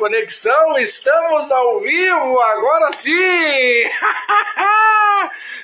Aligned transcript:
conexão, 0.00 0.78
estamos 0.78 1.52
ao 1.52 1.78
vivo, 1.78 2.40
agora 2.40 2.90
sim! 2.90 3.12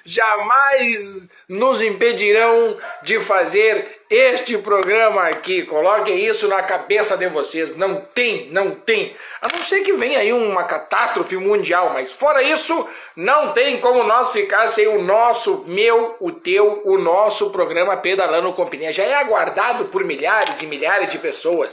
Jamais 0.05 1.31
nos 1.49 1.81
impedirão 1.81 2.77
de 3.03 3.19
fazer 3.19 4.03
este 4.11 4.59
programa 4.59 5.23
aqui. 5.23 5.63
Coloquem 5.63 6.27
isso 6.27 6.47
na 6.49 6.63
cabeça 6.63 7.17
de 7.17 7.27
vocês. 7.29 7.75
Não 7.77 7.97
tem, 7.97 8.51
não 8.51 8.73
tem. 8.73 9.17
A 9.41 9.49
não 9.49 9.65
ser 9.65 9.81
que 9.81 9.95
venha 9.95 10.19
aí 10.19 10.35
uma 10.35 10.65
catástrofe 10.65 11.39
mundial, 11.39 11.91
mas 11.95 12.13
fora 12.13 12.43
isso, 12.43 12.87
não 13.17 13.55
tem 13.55 13.81
como 13.81 14.05
nós 14.05 14.33
ficar 14.33 14.69
sem 14.69 14.87
o 14.87 15.03
nosso, 15.03 15.65
meu, 15.67 16.15
o 16.21 16.31
teu, 16.31 16.83
o 16.85 16.99
nosso 16.99 17.49
programa 17.49 17.97
Pedalando 17.97 18.53
Companhia. 18.53 18.93
Já 18.93 19.05
é 19.05 19.15
aguardado 19.15 19.87
por 19.87 20.05
milhares 20.05 20.61
e 20.61 20.67
milhares 20.67 21.09
de 21.09 21.19
pessoas. 21.19 21.71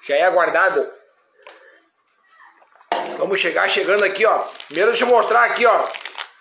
Já 0.00 0.14
é 0.14 0.22
aguardado 0.22 0.95
Vamos 3.18 3.40
chegar 3.40 3.68
chegando 3.68 4.04
aqui, 4.04 4.24
ó. 4.26 4.40
Primeiro 4.66 4.90
deixa 4.90 5.04
eu 5.04 5.08
mostrar 5.08 5.44
aqui, 5.44 5.64
ó. 5.66 5.84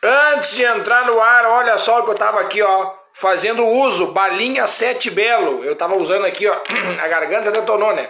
Antes 0.03 0.55
de 0.55 0.63
entrar 0.63 1.05
no 1.05 1.21
ar, 1.21 1.45
olha 1.47 1.77
só 1.77 2.01
que 2.01 2.11
eu 2.11 2.15
tava 2.15 2.41
aqui, 2.41 2.61
ó. 2.61 2.91
Fazendo 3.13 3.65
uso, 3.65 4.07
balinha 4.07 4.67
7 4.67 5.09
belo. 5.09 5.63
Eu 5.63 5.75
tava 5.75 5.95
usando 5.95 6.25
aqui, 6.25 6.47
ó. 6.47 6.55
A 7.01 7.07
garganta 7.07 7.51
detonou, 7.51 7.93
né? 7.93 8.09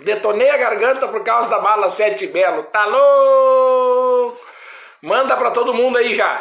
Detonei 0.00 0.48
a 0.48 0.56
garganta 0.56 1.08
por 1.08 1.24
causa 1.24 1.50
da 1.50 1.58
bala 1.58 1.90
7 1.90 2.28
belo. 2.28 2.62
Tá 2.64 2.84
louco? 2.86 4.38
Manda 5.02 5.36
pra 5.36 5.50
todo 5.50 5.74
mundo 5.74 5.98
aí 5.98 6.14
já. 6.14 6.40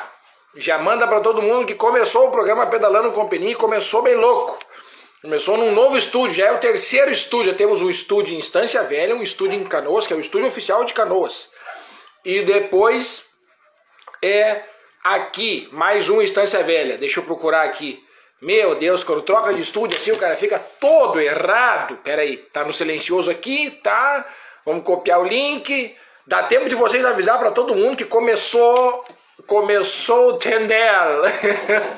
Já 0.55 0.77
manda 0.77 1.07
pra 1.07 1.21
todo 1.21 1.41
mundo 1.41 1.65
que 1.65 1.73
começou 1.73 2.27
o 2.27 2.31
programa 2.31 2.67
Pedalando 2.67 3.11
com 3.11 3.27
Peninha 3.27 3.53
e 3.53 3.55
começou 3.55 4.03
bem 4.03 4.15
louco. 4.15 4.59
Começou 5.19 5.57
num 5.57 5.71
novo 5.71 5.97
estúdio, 5.97 6.35
já 6.35 6.45
é 6.45 6.51
o 6.51 6.59
terceiro 6.59 7.09
estúdio. 7.09 7.51
Já 7.51 7.57
temos 7.57 7.81
um 7.81 7.89
estúdio 7.89 8.35
em 8.35 8.37
Instância 8.37 8.83
Velha, 8.83 9.15
um 9.15 9.23
estúdio 9.23 9.59
em 9.59 9.63
Canoas, 9.63 10.05
que 10.05 10.13
é 10.13 10.15
o 10.15 10.19
estúdio 10.19 10.47
oficial 10.47 10.85
de 10.85 10.93
Canoas. 10.93 11.49
E 12.23 12.45
depois 12.45 13.25
é 14.23 14.61
aqui, 15.03 15.67
mais 15.71 16.07
um 16.07 16.21
Instância 16.21 16.61
Velha. 16.61 16.99
Deixa 16.99 17.19
eu 17.19 17.23
procurar 17.23 17.63
aqui. 17.63 18.05
Meu 18.39 18.75
Deus, 18.75 19.03
quando 19.03 19.23
troca 19.23 19.51
de 19.55 19.61
estúdio 19.61 19.97
assim, 19.97 20.11
o 20.11 20.19
cara 20.19 20.35
fica 20.35 20.59
todo 20.59 21.19
errado. 21.19 21.97
Pera 22.03 22.21
aí, 22.21 22.37
tá 22.37 22.63
no 22.63 22.71
silencioso 22.71 23.31
aqui, 23.31 23.71
tá? 23.81 24.23
Vamos 24.63 24.83
copiar 24.83 25.19
o 25.19 25.25
link. 25.25 25.97
Dá 26.27 26.43
tempo 26.43 26.69
de 26.69 26.75
vocês 26.75 27.03
avisar 27.03 27.39
para 27.39 27.49
todo 27.49 27.75
mundo 27.75 27.97
que 27.97 28.05
começou 28.05 29.03
começou 29.47 30.29
o 30.29 30.37
Tendel. 30.37 31.23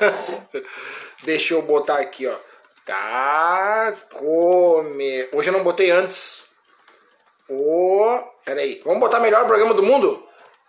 Deixa 1.22 1.52
eu 1.52 1.60
botar 1.60 1.98
aqui, 1.98 2.26
ó. 2.26 2.49
Tá 2.84 3.94
come. 4.12 5.28
Hoje 5.32 5.50
eu 5.50 5.52
não 5.52 5.62
botei 5.62 5.90
antes. 5.90 6.48
O. 7.48 8.18
Pera 8.44 8.60
aí. 8.60 8.80
Vamos 8.84 9.00
botar 9.00 9.20
melhor 9.20 9.46
programa 9.46 9.74
do 9.74 9.82
mundo? 9.82 10.26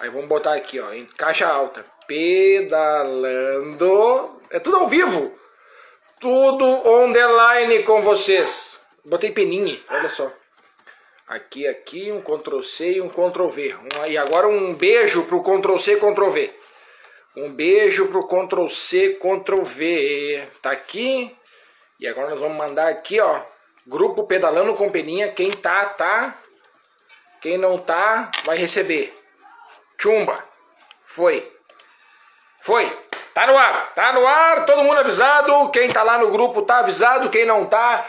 Aí 0.00 0.08
vamos 0.08 0.28
botar 0.28 0.54
aqui, 0.54 0.80
ó, 0.80 0.92
em 0.92 1.04
caixa 1.04 1.46
alta. 1.46 1.84
Pedalando. 2.06 3.10
É 4.50 4.58
tudo 4.58 4.78
ao 4.78 4.88
vivo. 4.88 5.38
Tudo 6.20 6.64
on 6.64 7.12
the 7.12 7.26
line 7.26 7.82
com 7.82 8.02
vocês. 8.02 8.80
Botei 9.04 9.30
peninha, 9.30 9.78
olha 9.90 10.08
só. 10.08 10.32
Aqui, 11.30 11.64
aqui, 11.68 12.10
um 12.10 12.20
Ctrl 12.20 12.60
C 12.60 12.94
e 12.94 13.00
um 13.00 13.08
Ctrl 13.08 13.46
V. 13.46 13.76
Um, 13.76 14.06
e 14.06 14.18
agora 14.18 14.48
um 14.48 14.74
beijo 14.74 15.22
pro 15.26 15.44
Ctrl 15.44 15.78
C, 15.78 15.94
Ctrl 15.94 16.28
V. 16.28 16.52
Um 17.36 17.52
beijo 17.52 18.08
pro 18.08 18.26
Ctrl 18.26 18.66
C, 18.66 19.10
Ctrl 19.10 19.62
V. 19.62 20.48
Tá 20.60 20.72
aqui. 20.72 21.32
E 22.00 22.08
agora 22.08 22.30
nós 22.30 22.40
vamos 22.40 22.58
mandar 22.58 22.88
aqui, 22.88 23.20
ó. 23.20 23.42
Grupo 23.86 24.24
Pedalando 24.24 24.74
com 24.74 24.90
Peninha. 24.90 25.28
Quem 25.28 25.52
tá, 25.52 25.84
tá. 25.84 26.36
Quem 27.40 27.56
não 27.56 27.78
tá, 27.78 28.28
vai 28.42 28.58
receber. 28.58 29.16
Chumba. 30.00 30.34
Foi. 31.04 31.48
Foi. 32.60 32.90
Tá 33.32 33.46
no 33.46 33.56
ar. 33.56 33.94
Tá 33.94 34.12
no 34.12 34.26
ar. 34.26 34.66
Todo 34.66 34.82
mundo 34.82 34.98
avisado. 34.98 35.70
Quem 35.70 35.92
tá 35.92 36.02
lá 36.02 36.18
no 36.18 36.32
grupo 36.32 36.62
tá 36.62 36.78
avisado. 36.78 37.30
Quem 37.30 37.44
não 37.44 37.66
tá, 37.66 38.04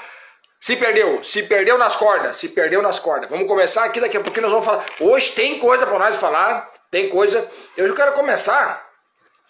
se 0.61 0.75
perdeu, 0.75 1.23
se 1.23 1.41
perdeu 1.41 1.75
nas 1.75 1.95
cordas, 1.95 2.37
se 2.37 2.49
perdeu 2.49 2.83
nas 2.83 2.99
cordas. 2.99 3.27
Vamos 3.27 3.47
começar 3.47 3.83
aqui 3.83 3.99
daqui 3.99 4.15
a 4.15 4.21
pouquinho 4.21 4.43
nós 4.43 4.51
vamos 4.51 4.65
falar. 4.67 4.85
Hoje 4.99 5.31
tem 5.31 5.57
coisa 5.57 5.87
para 5.87 5.97
nós 5.97 6.15
falar, 6.17 6.69
tem 6.91 7.09
coisa. 7.09 7.49
Eu 7.75 7.91
quero 7.95 8.11
começar. 8.11 8.79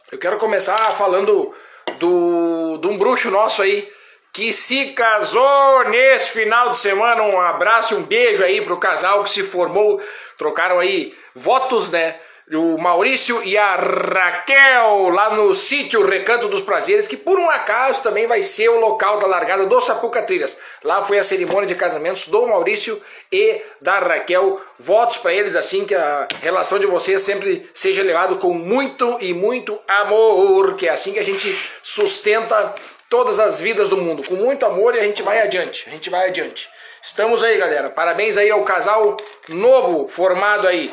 Eu 0.10 0.18
quero 0.18 0.38
começar 0.38 0.78
falando 0.94 1.54
do 2.00 2.78
de 2.78 2.88
um 2.88 2.98
bruxo 2.98 3.30
nosso 3.30 3.62
aí 3.62 3.92
que 4.32 4.54
se 4.54 4.94
casou 4.94 5.84
nesse 5.90 6.30
final 6.30 6.72
de 6.72 6.80
semana. 6.80 7.22
Um 7.24 7.42
abraço, 7.42 7.94
um 7.98 8.04
beijo 8.04 8.42
aí 8.42 8.62
pro 8.62 8.78
casal 8.78 9.26
que 9.26 9.32
se 9.32 9.44
formou, 9.44 10.02
trocaram 10.38 10.80
aí 10.80 11.14
votos, 11.36 11.90
né? 11.90 12.18
O 12.54 12.78
Maurício 12.78 13.42
e 13.44 13.58
a 13.58 13.76
Raquel 13.76 15.10
lá 15.10 15.34
no 15.34 15.56
sítio 15.56 16.06
Recanto 16.06 16.50
dos 16.50 16.62
Prazeres, 16.62 17.08
que 17.08 17.16
por 17.16 17.40
um 17.40 17.50
acaso 17.50 18.04
também 18.04 18.28
vai 18.28 18.44
ser 18.44 18.70
o 18.70 18.80
local 18.80 19.20
da 19.20 19.28
largada 19.28 19.66
do 19.66 19.80
Sapuca 19.80 20.22
Trilhas. 20.22 20.58
Lá 20.84 21.02
foi 21.02 21.18
a 21.18 21.24
cerimônia 21.24 21.66
de 21.66 21.76
casamentos 21.76 22.28
do 22.28 22.46
Maurício 22.46 23.02
e 23.32 23.62
da 23.82 24.00
Raquel. 24.00 24.60
Votos 24.78 25.18
para 25.18 25.34
eles 25.34 25.56
assim 25.56 25.86
que 25.86 25.96
a 25.96 26.28
relação 26.42 26.78
de 26.78 26.86
vocês 26.86 27.22
sempre 27.22 27.70
seja 27.74 28.04
levada 28.04 28.36
com 28.36 28.54
muito 28.54 29.18
e 29.22 29.34
muito 29.34 29.80
amor, 29.88 30.76
que 30.76 30.88
é 30.88 30.92
assim 30.92 31.14
que 31.14 31.20
a 31.20 31.24
gente 31.24 31.58
sustenta 31.82 32.76
todas 33.10 33.40
as 33.40 33.62
vidas 33.62 33.88
do 33.88 33.98
mundo, 33.98 34.24
com 34.24 34.36
muito 34.36 34.66
amor 34.66 34.96
e 34.96 35.00
a 35.00 35.04
gente 35.04 35.24
vai 35.24 35.42
adiante. 35.42 35.86
A 35.88 35.92
gente 35.92 36.10
vai 36.10 36.28
adiante. 36.28 36.68
Estamos 37.02 37.42
aí, 37.42 37.58
galera. 37.58 37.90
Parabéns 37.90 38.36
aí 38.36 38.50
ao 38.52 38.64
casal 38.64 39.16
novo 39.48 40.08
formado 40.08 40.68
aí. 40.68 40.92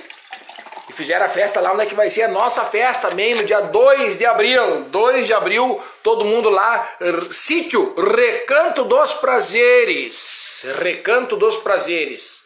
E 0.89 0.93
fizeram 0.93 1.27
a 1.27 1.29
festa 1.29 1.61
lá 1.61 1.73
onde 1.73 1.83
é 1.83 1.87
que 1.87 1.95
vai 1.95 2.09
ser 2.09 2.23
a 2.23 2.29
nossa 2.29 2.65
festa 2.65 3.11
também, 3.11 3.35
no 3.35 3.45
dia 3.45 3.61
2 3.61 4.17
de 4.17 4.25
abril. 4.25 4.83
2 4.85 5.27
de 5.27 5.35
abril, 5.35 5.83
todo 6.03 6.25
mundo 6.25 6.49
lá, 6.49 6.89
sítio 7.31 7.95
Recanto 7.95 8.85
dos 8.85 9.13
Prazeres. 9.15 10.65
Recanto 10.81 11.37
dos 11.37 11.59
Prazeres. 11.59 12.43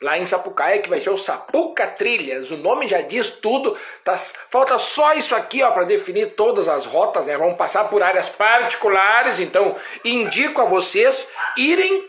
Lá 0.00 0.16
em 0.16 0.24
Sapucaia, 0.24 0.78
que 0.78 0.88
vai 0.88 1.00
ser 1.00 1.10
o 1.10 1.16
Sapuca 1.16 1.86
Trilhas. 1.86 2.50
O 2.50 2.56
nome 2.56 2.88
já 2.88 3.02
diz 3.02 3.28
tudo. 3.28 3.76
Tá, 4.02 4.16
falta 4.16 4.78
só 4.78 5.12
isso 5.12 5.34
aqui 5.34 5.62
ó 5.62 5.72
para 5.72 5.84
definir 5.84 6.34
todas 6.34 6.68
as 6.68 6.86
rotas. 6.86 7.26
Né? 7.26 7.36
Vamos 7.36 7.56
passar 7.56 7.84
por 7.84 8.02
áreas 8.02 8.30
particulares. 8.30 9.40
Então, 9.40 9.76
indico 10.02 10.62
a 10.62 10.64
vocês 10.64 11.28
irem, 11.54 12.08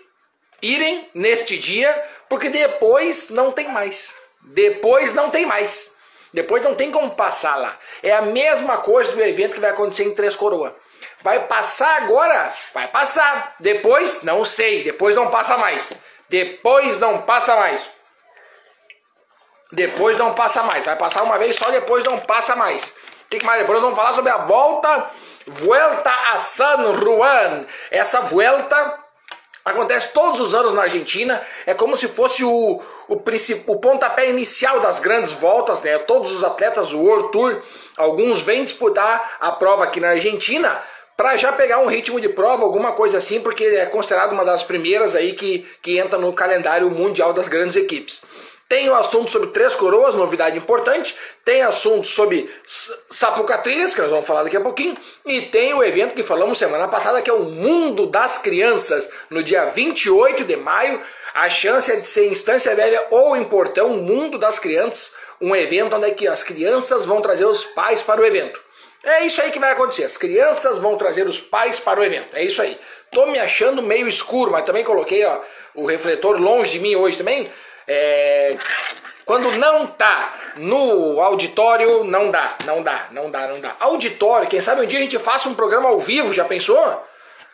irem 0.61 1.09
neste 1.13 1.57
dia, 1.57 1.91
porque 2.29 2.47
depois 2.49 3.29
não 3.29 3.51
tem 3.51 3.67
mais. 3.67 4.20
Depois 4.43 5.13
não 5.13 5.29
tem 5.29 5.45
mais. 5.45 5.95
Depois 6.33 6.63
não 6.63 6.75
tem 6.75 6.91
como 6.91 7.11
passar 7.11 7.55
lá. 7.55 7.77
É 8.01 8.11
a 8.13 8.21
mesma 8.21 8.77
coisa 8.77 9.11
do 9.11 9.21
evento 9.21 9.55
que 9.55 9.59
vai 9.59 9.71
acontecer 9.71 10.03
em 10.03 10.15
Três 10.15 10.35
Coroas. 10.35 10.73
Vai 11.21 11.47
passar 11.47 12.03
agora? 12.03 12.53
Vai 12.73 12.87
passar. 12.87 13.55
Depois, 13.59 14.23
não 14.23 14.45
sei. 14.45 14.83
Depois 14.83 15.15
não 15.15 15.29
passa 15.29 15.57
mais. 15.57 15.93
Depois 16.29 16.97
não 16.99 17.21
passa 17.23 17.55
mais. 17.55 17.81
Depois 19.71 20.17
não 20.17 20.33
passa 20.33 20.63
mais. 20.63 20.85
Vai 20.85 20.95
passar 20.95 21.23
uma 21.23 21.37
vez 21.37 21.55
só, 21.55 21.69
depois 21.71 22.03
não 22.03 22.19
passa 22.19 22.55
mais. 22.55 22.89
O 22.89 23.29
que 23.29 23.45
mais? 23.45 23.61
Depois 23.61 23.79
vamos 23.79 23.95
falar 23.95 24.13
sobre 24.13 24.31
a 24.31 24.37
volta, 24.37 25.09
Vuelta 25.45 26.11
a 26.33 26.39
San 26.39 26.93
Juan. 26.93 27.65
Essa 27.89 28.21
volta 28.21 29.00
Acontece 29.63 30.09
todos 30.09 30.39
os 30.39 30.55
anos 30.55 30.73
na 30.73 30.83
Argentina, 30.83 31.39
é 31.67 31.73
como 31.73 31.95
se 31.95 32.07
fosse 32.07 32.43
o, 32.43 32.81
o, 33.07 33.15
o 33.67 33.79
pontapé 33.79 34.29
inicial 34.29 34.79
das 34.79 34.99
grandes 34.99 35.31
voltas, 35.31 35.81
né? 35.83 35.99
Todos 35.99 36.31
os 36.31 36.43
atletas 36.43 36.89
do 36.89 36.99
World 36.99 37.31
Tour, 37.31 37.61
alguns 37.95 38.41
vêm 38.41 38.63
disputar 38.63 39.37
a 39.39 39.51
prova 39.51 39.83
aqui 39.83 39.99
na 39.99 40.09
Argentina 40.09 40.81
para 41.15 41.37
já 41.37 41.51
pegar 41.51 41.77
um 41.77 41.85
ritmo 41.85 42.19
de 42.19 42.29
prova, 42.29 42.63
alguma 42.63 42.93
coisa 42.93 43.19
assim, 43.19 43.39
porque 43.39 43.63
é 43.63 43.85
considerado 43.85 44.31
uma 44.31 44.43
das 44.43 44.63
primeiras 44.63 45.15
aí 45.15 45.33
que, 45.33 45.67
que 45.79 45.99
entra 45.99 46.17
no 46.17 46.33
calendário 46.33 46.89
mundial 46.89 47.31
das 47.31 47.47
grandes 47.47 47.75
equipes. 47.75 48.21
Tem 48.71 48.89
o 48.89 48.95
assunto 48.95 49.29
sobre 49.29 49.49
Três 49.49 49.75
Coroas, 49.75 50.15
novidade 50.15 50.57
importante. 50.57 51.13
Tem 51.43 51.61
assunto 51.61 52.07
sobre 52.07 52.49
Sapucatrilhas, 53.09 53.93
que 53.93 53.99
nós 53.99 54.09
vamos 54.09 54.25
falar 54.25 54.43
daqui 54.43 54.55
a 54.55 54.61
pouquinho. 54.61 54.95
E 55.25 55.41
tem 55.41 55.73
o 55.73 55.83
evento 55.83 56.15
que 56.15 56.23
falamos 56.23 56.57
semana 56.57 56.87
passada, 56.87 57.21
que 57.21 57.29
é 57.29 57.33
o 57.33 57.43
Mundo 57.43 58.07
das 58.07 58.37
Crianças, 58.37 59.09
no 59.29 59.43
dia 59.43 59.65
28 59.65 60.45
de 60.45 60.55
maio. 60.55 61.01
A 61.33 61.49
chance 61.49 61.91
é 61.91 61.97
de 61.97 62.07
ser 62.07 62.27
Instância 62.27 62.73
Velha 62.73 63.07
ou 63.11 63.35
em 63.35 63.43
Portão, 63.43 63.89
Mundo 63.89 64.37
das 64.37 64.57
Crianças. 64.57 65.15
Um 65.41 65.53
evento 65.53 65.97
onde 65.97 66.05
é 66.05 66.11
que 66.11 66.25
as 66.25 66.41
crianças 66.41 67.05
vão 67.05 67.21
trazer 67.21 67.43
os 67.43 67.65
pais 67.65 68.01
para 68.01 68.21
o 68.21 68.25
evento. 68.25 68.63
É 69.03 69.25
isso 69.25 69.41
aí 69.41 69.51
que 69.51 69.59
vai 69.59 69.71
acontecer. 69.71 70.05
As 70.05 70.15
crianças 70.15 70.77
vão 70.77 70.95
trazer 70.95 71.27
os 71.27 71.41
pais 71.41 71.77
para 71.77 71.99
o 71.99 72.03
evento. 72.05 72.29
É 72.31 72.41
isso 72.41 72.61
aí. 72.61 72.79
Tô 73.11 73.25
me 73.25 73.37
achando 73.37 73.81
meio 73.81 74.07
escuro, 74.07 74.49
mas 74.49 74.63
também 74.63 74.85
coloquei 74.85 75.25
ó, 75.25 75.41
o 75.75 75.85
refletor 75.85 76.39
longe 76.39 76.71
de 76.71 76.79
mim 76.79 76.95
hoje 76.95 77.17
também. 77.17 77.51
É... 77.87 78.57
Quando 79.25 79.51
não 79.51 79.87
tá 79.87 80.33
no 80.57 81.21
auditório, 81.21 82.03
não 82.03 82.31
dá, 82.31 82.55
não 82.65 82.83
dá, 82.83 83.07
não 83.11 83.31
dá, 83.31 83.47
não 83.47 83.59
dá. 83.59 83.75
Auditório, 83.79 84.47
quem 84.47 84.59
sabe 84.59 84.81
um 84.81 84.85
dia 84.85 84.99
a 84.99 85.03
gente 85.03 85.19
faça 85.19 85.47
um 85.47 85.55
programa 85.55 85.89
ao 85.89 85.99
vivo, 85.99 86.33
já 86.33 86.43
pensou? 86.43 87.07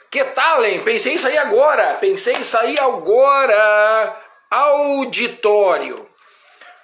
Que 0.10 0.24
tal, 0.24 0.66
hein? 0.66 0.82
Pensei 0.84 1.14
em 1.14 1.18
sair 1.18 1.38
agora, 1.38 1.96
pensei 1.96 2.36
em 2.36 2.44
sair 2.44 2.80
agora. 2.80 4.16
Auditório. 4.50 6.08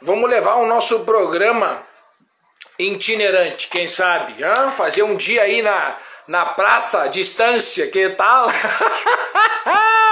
Vamos 0.02 0.30
levar 0.30 0.56
o 0.56 0.66
nosso 0.66 1.00
programa 1.00 1.82
itinerante, 2.78 3.70
quem 3.70 3.88
sabe? 3.88 4.36
Fazer 4.76 5.04
um 5.04 5.16
dia 5.16 5.44
aí 5.44 5.62
na, 5.62 5.96
na 6.28 6.46
praça, 6.46 7.08
distância, 7.08 7.88
que 7.88 8.10
tal? 8.10 8.48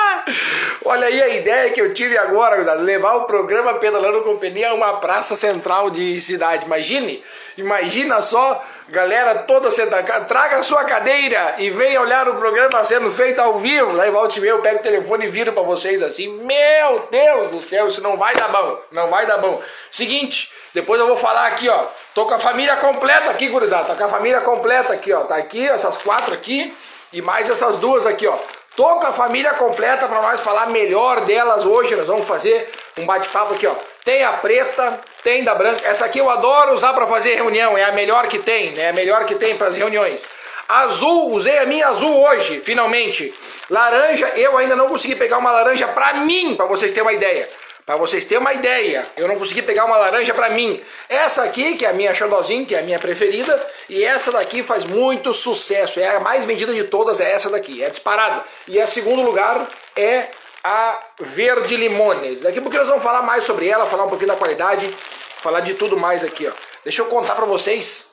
Olha 0.83 1.07
aí 1.07 1.21
a 1.21 1.29
ideia 1.29 1.71
que 1.71 1.81
eu 1.81 1.93
tive 1.93 2.17
agora, 2.17 2.73
levar 2.75 3.15
o 3.15 3.25
programa 3.25 3.75
Pedalando 3.75 4.21
Companhia 4.21 4.69
a 4.69 4.73
uma 4.73 4.97
praça 4.97 5.35
central 5.35 5.89
de 5.89 6.19
cidade. 6.19 6.65
Imagine, 6.65 7.23
imagina 7.57 8.21
só, 8.21 8.63
galera 8.89 9.35
toda 9.35 9.71
sentada, 9.71 10.21
traga 10.21 10.57
a 10.57 10.63
sua 10.63 10.83
cadeira 10.83 11.55
e 11.57 11.69
venha 11.69 12.01
olhar 12.01 12.27
o 12.27 12.35
programa 12.35 12.83
sendo 12.83 13.09
feito 13.11 13.39
ao 13.39 13.55
vivo. 13.55 13.99
Aí 14.01 14.11
volte 14.11 14.39
e 14.39 14.47
eu 14.47 14.59
pego 14.59 14.79
o 14.79 14.83
telefone 14.83 15.25
e 15.25 15.29
viro 15.29 15.53
para 15.53 15.63
vocês 15.63 16.01
assim, 16.01 16.27
meu 16.43 17.07
Deus 17.11 17.51
do 17.51 17.61
céu, 17.61 17.87
isso 17.87 18.01
não 18.01 18.17
vai 18.17 18.35
dar 18.35 18.49
bom, 18.49 18.79
não 18.91 19.09
vai 19.09 19.25
dar 19.25 19.37
bom. 19.37 19.61
Seguinte, 19.89 20.51
depois 20.73 20.99
eu 20.99 21.07
vou 21.07 21.17
falar 21.17 21.47
aqui, 21.47 21.69
ó, 21.69 21.85
tô 22.15 22.25
com 22.25 22.33
a 22.33 22.39
família 22.39 22.75
completa 22.77 23.29
aqui, 23.29 23.47
gurizada, 23.49 23.85
tá 23.85 23.95
com 23.95 24.05
a 24.05 24.09
família 24.09 24.41
completa 24.41 24.93
aqui, 24.93 25.11
ó, 25.13 25.21
tá 25.21 25.35
aqui, 25.35 25.67
essas 25.67 25.97
quatro 25.97 26.33
aqui 26.33 26.75
e 27.13 27.21
mais 27.21 27.49
essas 27.49 27.77
duas 27.77 28.05
aqui, 28.05 28.25
ó. 28.27 28.37
Tô 28.75 28.85
com 28.85 29.07
a 29.07 29.11
família 29.11 29.53
completa 29.55 30.07
para 30.07 30.21
nós 30.21 30.39
falar 30.39 30.67
melhor 30.67 31.21
delas 31.25 31.65
hoje. 31.65 31.93
Nós 31.93 32.07
vamos 32.07 32.25
fazer 32.25 32.69
um 32.97 33.05
bate-papo 33.05 33.53
aqui, 33.53 33.67
ó. 33.67 33.75
Tem 34.05 34.23
a 34.23 34.31
preta, 34.33 35.01
tem 35.23 35.43
da 35.43 35.53
branca. 35.53 35.85
Essa 35.85 36.05
aqui 36.05 36.19
eu 36.19 36.29
adoro 36.29 36.73
usar 36.73 36.93
para 36.93 37.05
fazer 37.05 37.35
reunião, 37.35 37.77
é 37.77 37.83
a 37.83 37.91
melhor 37.91 38.27
que 38.27 38.39
tem, 38.39 38.71
né? 38.71 38.83
É 38.83 38.89
a 38.89 38.93
melhor 38.93 39.25
que 39.25 39.35
tem 39.35 39.57
para 39.57 39.67
as 39.67 39.75
reuniões. 39.75 40.25
Azul, 40.69 41.33
usei 41.33 41.57
a 41.57 41.65
minha 41.65 41.89
azul 41.89 42.25
hoje, 42.25 42.61
finalmente. 42.61 43.33
Laranja, 43.69 44.27
eu 44.35 44.57
ainda 44.57 44.75
não 44.75 44.87
consegui 44.87 45.15
pegar 45.15 45.37
uma 45.37 45.51
laranja 45.51 45.89
para 45.89 46.13
mim, 46.13 46.55
para 46.55 46.65
vocês 46.65 46.93
terem 46.93 47.03
uma 47.03 47.13
ideia. 47.13 47.49
Para 47.91 47.99
vocês 47.99 48.23
terem 48.23 48.39
uma 48.39 48.53
ideia, 48.53 49.05
eu 49.17 49.27
não 49.27 49.37
consegui 49.37 49.61
pegar 49.61 49.83
uma 49.83 49.97
laranja 49.97 50.33
para 50.33 50.49
mim. 50.49 50.81
Essa 51.09 51.43
aqui, 51.43 51.75
que 51.75 51.85
é 51.85 51.89
a 51.89 51.93
minha 51.93 52.13
Xandozinho, 52.13 52.65
que 52.65 52.73
é 52.73 52.79
a 52.79 52.83
minha 52.83 52.97
preferida, 52.97 53.67
e 53.89 54.01
essa 54.01 54.31
daqui 54.31 54.63
faz 54.63 54.85
muito 54.85 55.33
sucesso. 55.33 55.99
É 55.99 56.15
a 56.15 56.21
mais 56.21 56.45
vendida 56.45 56.73
de 56.73 56.85
todas, 56.85 57.19
é 57.19 57.29
essa 57.29 57.49
daqui, 57.49 57.83
é 57.83 57.89
disparada. 57.89 58.45
E 58.65 58.79
a 58.79 58.87
segundo 58.87 59.21
lugar 59.21 59.67
é 59.97 60.29
a 60.63 60.99
Verde 61.19 61.75
Limones. 61.75 62.39
Daqui 62.39 62.59
a 62.59 62.61
pouco 62.61 62.77
nós 62.77 62.87
vamos 62.87 63.03
falar 63.03 63.23
mais 63.23 63.43
sobre 63.43 63.67
ela, 63.67 63.85
falar 63.85 64.05
um 64.05 64.09
pouquinho 64.09 64.29
da 64.29 64.37
qualidade, 64.37 64.87
falar 64.87 65.59
de 65.59 65.73
tudo 65.73 65.97
mais 65.97 66.23
aqui, 66.23 66.47
ó. 66.47 66.51
Deixa 66.85 67.01
eu 67.01 67.07
contar 67.07 67.35
para 67.35 67.45
vocês 67.45 68.05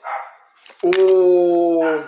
o... 0.83 2.03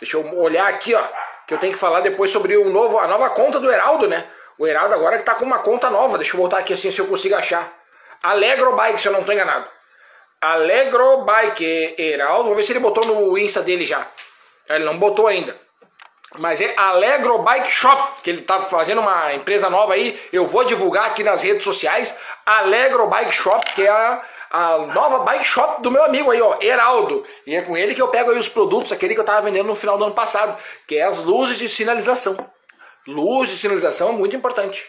Deixa 0.00 0.16
eu 0.16 0.38
olhar 0.40 0.66
aqui, 0.66 0.92
ó, 0.92 1.04
que 1.46 1.54
eu 1.54 1.58
tenho 1.58 1.72
que 1.72 1.78
falar 1.78 2.00
depois 2.00 2.32
sobre 2.32 2.56
o 2.56 2.68
novo, 2.68 2.98
a 2.98 3.06
nova 3.06 3.30
conta 3.30 3.60
do 3.60 3.70
Heraldo, 3.70 4.08
né? 4.08 4.28
O 4.60 4.66
Heraldo 4.66 4.94
agora 4.94 5.16
que 5.16 5.24
tá 5.24 5.34
com 5.34 5.46
uma 5.46 5.60
conta 5.60 5.88
nova. 5.88 6.18
Deixa 6.18 6.36
eu 6.36 6.38
voltar 6.38 6.58
aqui 6.58 6.74
assim 6.74 6.90
se 6.90 6.98
eu 6.98 7.06
consigo 7.06 7.34
achar. 7.34 7.72
Alegro 8.22 8.76
Bike, 8.76 9.00
se 9.00 9.08
eu 9.08 9.12
não 9.12 9.24
tô 9.24 9.32
enganado. 9.32 9.66
Alegro 10.38 11.22
Bike 11.22 11.94
Heraldo. 11.96 12.44
Vou 12.44 12.54
ver 12.54 12.62
se 12.62 12.72
ele 12.72 12.78
botou 12.78 13.06
no 13.06 13.38
Insta 13.38 13.62
dele 13.62 13.86
já. 13.86 14.06
Ele 14.68 14.84
não 14.84 14.98
botou 14.98 15.26
ainda. 15.26 15.56
Mas 16.38 16.60
é 16.60 16.74
Alegro 16.76 17.38
Bike 17.38 17.70
Shop, 17.70 18.20
que 18.22 18.28
ele 18.28 18.42
tá 18.42 18.60
fazendo 18.60 19.00
uma 19.00 19.32
empresa 19.32 19.70
nova 19.70 19.94
aí. 19.94 20.20
Eu 20.30 20.44
vou 20.44 20.62
divulgar 20.62 21.06
aqui 21.06 21.24
nas 21.24 21.42
redes 21.42 21.64
sociais. 21.64 22.14
Alegro 22.44 23.06
Bike 23.06 23.32
Shop, 23.32 23.64
que 23.72 23.86
é 23.86 23.88
a, 23.88 24.22
a 24.50 24.78
nova 24.78 25.20
bike 25.20 25.44
shop 25.44 25.80
do 25.80 25.90
meu 25.90 26.04
amigo 26.04 26.30
aí, 26.30 26.42
ó, 26.42 26.58
Heraldo. 26.60 27.24
E 27.46 27.54
é 27.54 27.62
com 27.62 27.78
ele 27.78 27.94
que 27.94 28.02
eu 28.02 28.08
pego 28.08 28.30
aí 28.30 28.38
os 28.38 28.48
produtos, 28.48 28.92
aquele 28.92 29.14
que 29.14 29.20
eu 29.20 29.24
tava 29.24 29.40
vendendo 29.40 29.68
no 29.68 29.74
final 29.74 29.96
do 29.96 30.04
ano 30.04 30.14
passado, 30.14 30.54
que 30.86 30.96
é 30.96 31.02
as 31.02 31.24
luzes 31.24 31.56
de 31.56 31.66
sinalização. 31.66 32.36
Luz 33.10 33.50
de 33.50 33.56
sinalização 33.56 34.10
é 34.10 34.12
muito 34.12 34.36
importante. 34.36 34.84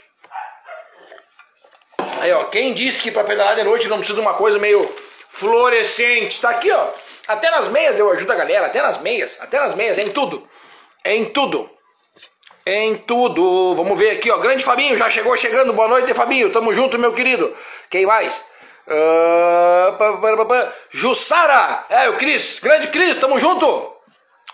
Aí, 2.19 2.31
ó, 2.31 2.43
quem 2.45 2.71
disse 2.71 3.01
que 3.01 3.09
para 3.09 3.23
pedalar 3.23 3.55
de 3.55 3.63
noite 3.63 3.87
não 3.87 3.97
precisa 3.97 4.15
de 4.15 4.21
uma 4.21 4.35
coisa 4.35 4.59
meio 4.59 4.87
fluorescente? 5.27 6.39
Tá 6.39 6.51
aqui, 6.51 6.71
ó. 6.71 6.89
Até 7.27 7.49
nas 7.49 7.67
meias 7.67 7.97
eu 7.97 8.11
ajudo 8.11 8.31
a 8.31 8.35
galera, 8.35 8.67
até 8.67 8.79
nas 8.79 8.99
meias, 8.99 9.39
até 9.41 9.59
nas 9.59 9.73
meias, 9.73 9.97
em 9.97 10.09
tudo. 10.11 10.47
Em 11.03 11.25
tudo. 11.25 11.67
Em 12.63 12.95
tudo. 12.95 13.73
Vamos 13.73 13.97
ver 13.97 14.11
aqui, 14.11 14.29
ó. 14.29 14.37
Grande 14.37 14.63
Fabinho, 14.63 14.95
já 14.95 15.09
chegou 15.09 15.35
chegando. 15.35 15.73
Boa 15.73 15.87
noite, 15.87 16.13
Fabinho. 16.13 16.51
Tamo 16.51 16.75
junto, 16.75 16.99
meu 16.99 17.13
querido. 17.13 17.51
Quem 17.89 18.05
mais? 18.05 18.45
Uh, 18.87 19.97
Jussara. 20.91 21.85
É, 21.89 22.07
o 22.09 22.17
Cris. 22.17 22.59
Grande 22.61 22.89
Cris, 22.89 23.17
tamo 23.17 23.39
junto. 23.39 23.90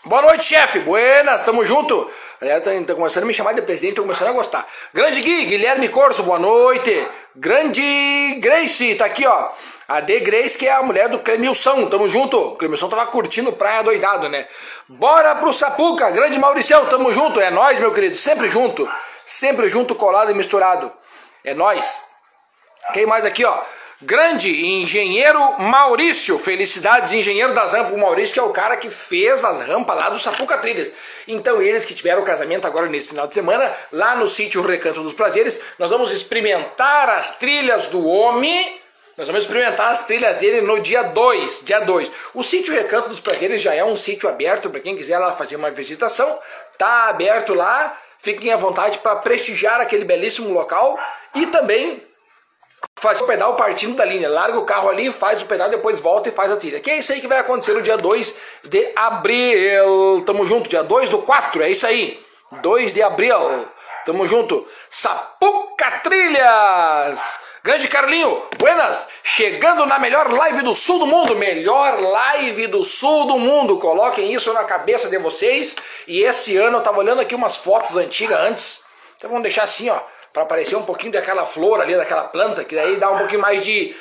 Boa 0.08 0.22
noite, 0.22 0.46
chefe. 0.46 0.80
Buenas, 0.80 1.44
tamo 1.44 1.66
junto. 1.66 2.10
Galera 2.40 2.62
tá, 2.62 2.72
tá, 2.88 2.96
começando 2.96 3.24
a 3.24 3.28
me 3.28 3.34
chamar 3.34 3.52
de 3.52 3.62
presidente, 3.62 3.96
tô 3.96 4.04
começando 4.04 4.30
a 4.30 4.32
gostar. 4.32 4.66
Grande 4.94 5.20
Gui, 5.20 5.48
Guilherme 5.48 5.90
Corso, 5.90 6.24
boa 6.24 6.40
noite. 6.40 7.06
Grande 7.36 8.36
Grace, 8.40 8.96
tá 8.96 9.04
aqui, 9.04 9.28
ó. 9.28 9.50
A 9.86 10.00
D 10.00 10.22
Grace, 10.22 10.58
que 10.58 10.66
é 10.66 10.72
a 10.72 10.82
mulher 10.82 11.10
do 11.10 11.20
Clemilson, 11.20 11.88
tamo 11.88 12.08
junto. 12.08 12.38
O 12.38 12.56
Clemilson 12.56 12.88
tava 12.88 13.06
curtindo 13.08 13.52
praia 13.52 13.84
doidado, 13.84 14.30
né? 14.30 14.48
Bora 14.88 15.36
pro 15.36 15.52
Sapuca, 15.52 16.10
grande 16.10 16.40
Mauricião, 16.40 16.86
tamo 16.86 17.12
junto. 17.12 17.42
É 17.42 17.52
nós, 17.52 17.78
meu 17.78 17.94
querido, 17.94 18.16
sempre 18.16 18.48
junto. 18.48 18.90
Sempre 19.26 19.70
junto, 19.70 19.94
colado 19.94 20.32
e 20.32 20.34
misturado. 20.34 20.90
É 21.44 21.54
nós. 21.54 22.00
Quem 22.94 23.06
mais 23.06 23.26
aqui, 23.26 23.44
ó? 23.44 23.62
Grande 24.00 24.64
engenheiro 24.64 25.60
Maurício, 25.60 26.38
felicidades, 26.38 27.12
engenheiro 27.12 27.56
das 27.56 27.74
rampas. 27.74 27.94
O 27.94 27.98
Maurício 27.98 28.36
que 28.36 28.40
é 28.40 28.44
o 28.44 28.52
cara 28.52 28.78
que 28.78 28.92
fez 28.92 29.44
as 29.44 29.60
rampas 29.62 29.98
lá 29.98 30.10
do 30.12 30.20
Sapuca 30.20 30.60
Trilhas. 30.60 30.94
Então 31.28 31.60
eles 31.64 31.84
que 31.84 31.96
tiveram 31.96 32.22
o 32.22 32.26
casamento 32.26 32.68
agora 32.68 32.86
nesse 32.86 33.10
final 33.10 33.26
de 33.26 33.34
semana, 33.34 33.74
lá 33.92 34.16
no 34.16 34.28
sítio 34.28 34.62
Recanto 34.62 35.02
dos 35.02 35.14
Prazeres, 35.14 35.60
nós 35.80 35.90
vamos 35.90 36.12
experimentar 36.12 37.10
as 37.10 37.40
trilhas 37.40 37.90
do 37.90 38.08
homem. 38.08 38.80
Nós 39.18 39.26
vamos 39.26 39.42
experimentar 39.42 39.90
as 39.90 40.06
trilhas 40.06 40.36
dele 40.36 40.62
no 40.62 40.80
dia 40.80 41.02
2, 41.02 41.64
dia 41.66 41.80
2. 41.80 42.12
O 42.36 42.44
sítio 42.44 42.76
Recanto 42.76 43.10
dos 43.10 43.20
Prazeres 43.20 43.60
já 43.64 43.74
é 43.74 43.84
um 43.84 43.96
sítio 43.96 44.30
aberto 44.30 44.70
para 44.70 44.80
quem 44.80 44.96
quiser 44.96 45.18
lá 45.18 45.34
fazer 45.34 45.56
uma 45.56 45.72
visitação. 45.72 46.38
Tá 46.78 47.10
aberto 47.10 47.56
lá, 47.56 48.00
fiquem 48.20 48.54
à 48.54 48.58
vontade 48.58 49.00
para 49.00 49.16
prestigiar 49.16 49.82
aquele 49.82 50.06
belíssimo 50.06 50.54
local 50.54 51.00
e 51.34 51.48
também 51.48 52.07
faz 52.98 53.22
o 53.22 53.26
pedal 53.26 53.56
partindo 53.56 53.96
da 53.96 54.04
linha. 54.04 54.30
Larga 54.30 54.60
o 54.60 54.66
carro 54.66 54.90
ali, 54.90 55.12
faz 55.12 55.42
o 55.42 55.46
pedal, 55.46 55.70
depois 55.70 56.00
volta 56.00 56.30
e 56.30 56.32
faz 56.32 56.52
a 56.52 56.58
trilha. 56.58 56.80
Que 56.80 56.92
é 56.92 56.98
isso 56.98 57.12
aí 57.14 57.22
que 57.22 57.28
vai 57.28 57.40
acontecer 57.40 57.74
no 57.74 57.82
dia 57.82 57.98
2 57.98 58.36
de 58.64 58.92
abril. 58.96 60.24
Tamo 60.26 60.46
junto, 60.46 60.70
dia 60.70 60.84
2 60.84 61.10
do 61.10 61.20
4, 61.20 61.64
é 61.64 61.70
isso 61.70 61.88
aí. 61.88 62.20
2 62.62 62.94
de 62.94 63.02
abril. 63.02 63.68
Tamo 64.06 64.28
junto. 64.28 64.66
Sapuca 64.90 66.00
Trilhas. 66.04 67.40
Grande 67.64 67.90
Carlinho, 67.90 68.44
buenas! 68.58 69.08
Chegando 69.22 69.86
na 69.86 70.00
melhor 70.00 70.32
live 70.32 70.62
do 70.62 70.74
sul 70.74 71.00
do 71.00 71.06
mundo, 71.06 71.36
melhor 71.36 72.00
live 72.00 72.68
do 72.68 72.82
sul 72.82 73.26
do 73.26 73.38
mundo. 73.38 73.78
Coloquem 73.78 74.32
isso 74.32 74.54
na 74.54 74.64
cabeça 74.64 75.10
de 75.10 75.18
vocês. 75.18 75.76
E 76.08 76.22
esse 76.22 76.56
ano 76.56 76.78
eu 76.78 76.82
tava 76.82 77.00
olhando 77.00 77.20
aqui 77.20 77.36
umas 77.36 77.58
fotos 77.58 77.98
antigas 77.98 78.40
antes. 78.40 78.82
Então 79.18 79.30
vamos 79.30 79.44
deixar 79.44 79.64
assim, 79.64 79.90
ó 79.90 80.00
para 80.38 80.44
aparecer 80.44 80.76
um 80.76 80.84
pouquinho 80.84 81.14
daquela 81.14 81.48
flor 81.48 81.82
ali, 81.82 81.96
daquela 81.96 82.26
planta, 82.26 82.64
que 82.64 82.76
daí 82.76 82.98
dá 82.98 83.10
um 83.10 83.18
pouquinho 83.18 83.42
mais 83.42 83.66
de, 83.66 83.96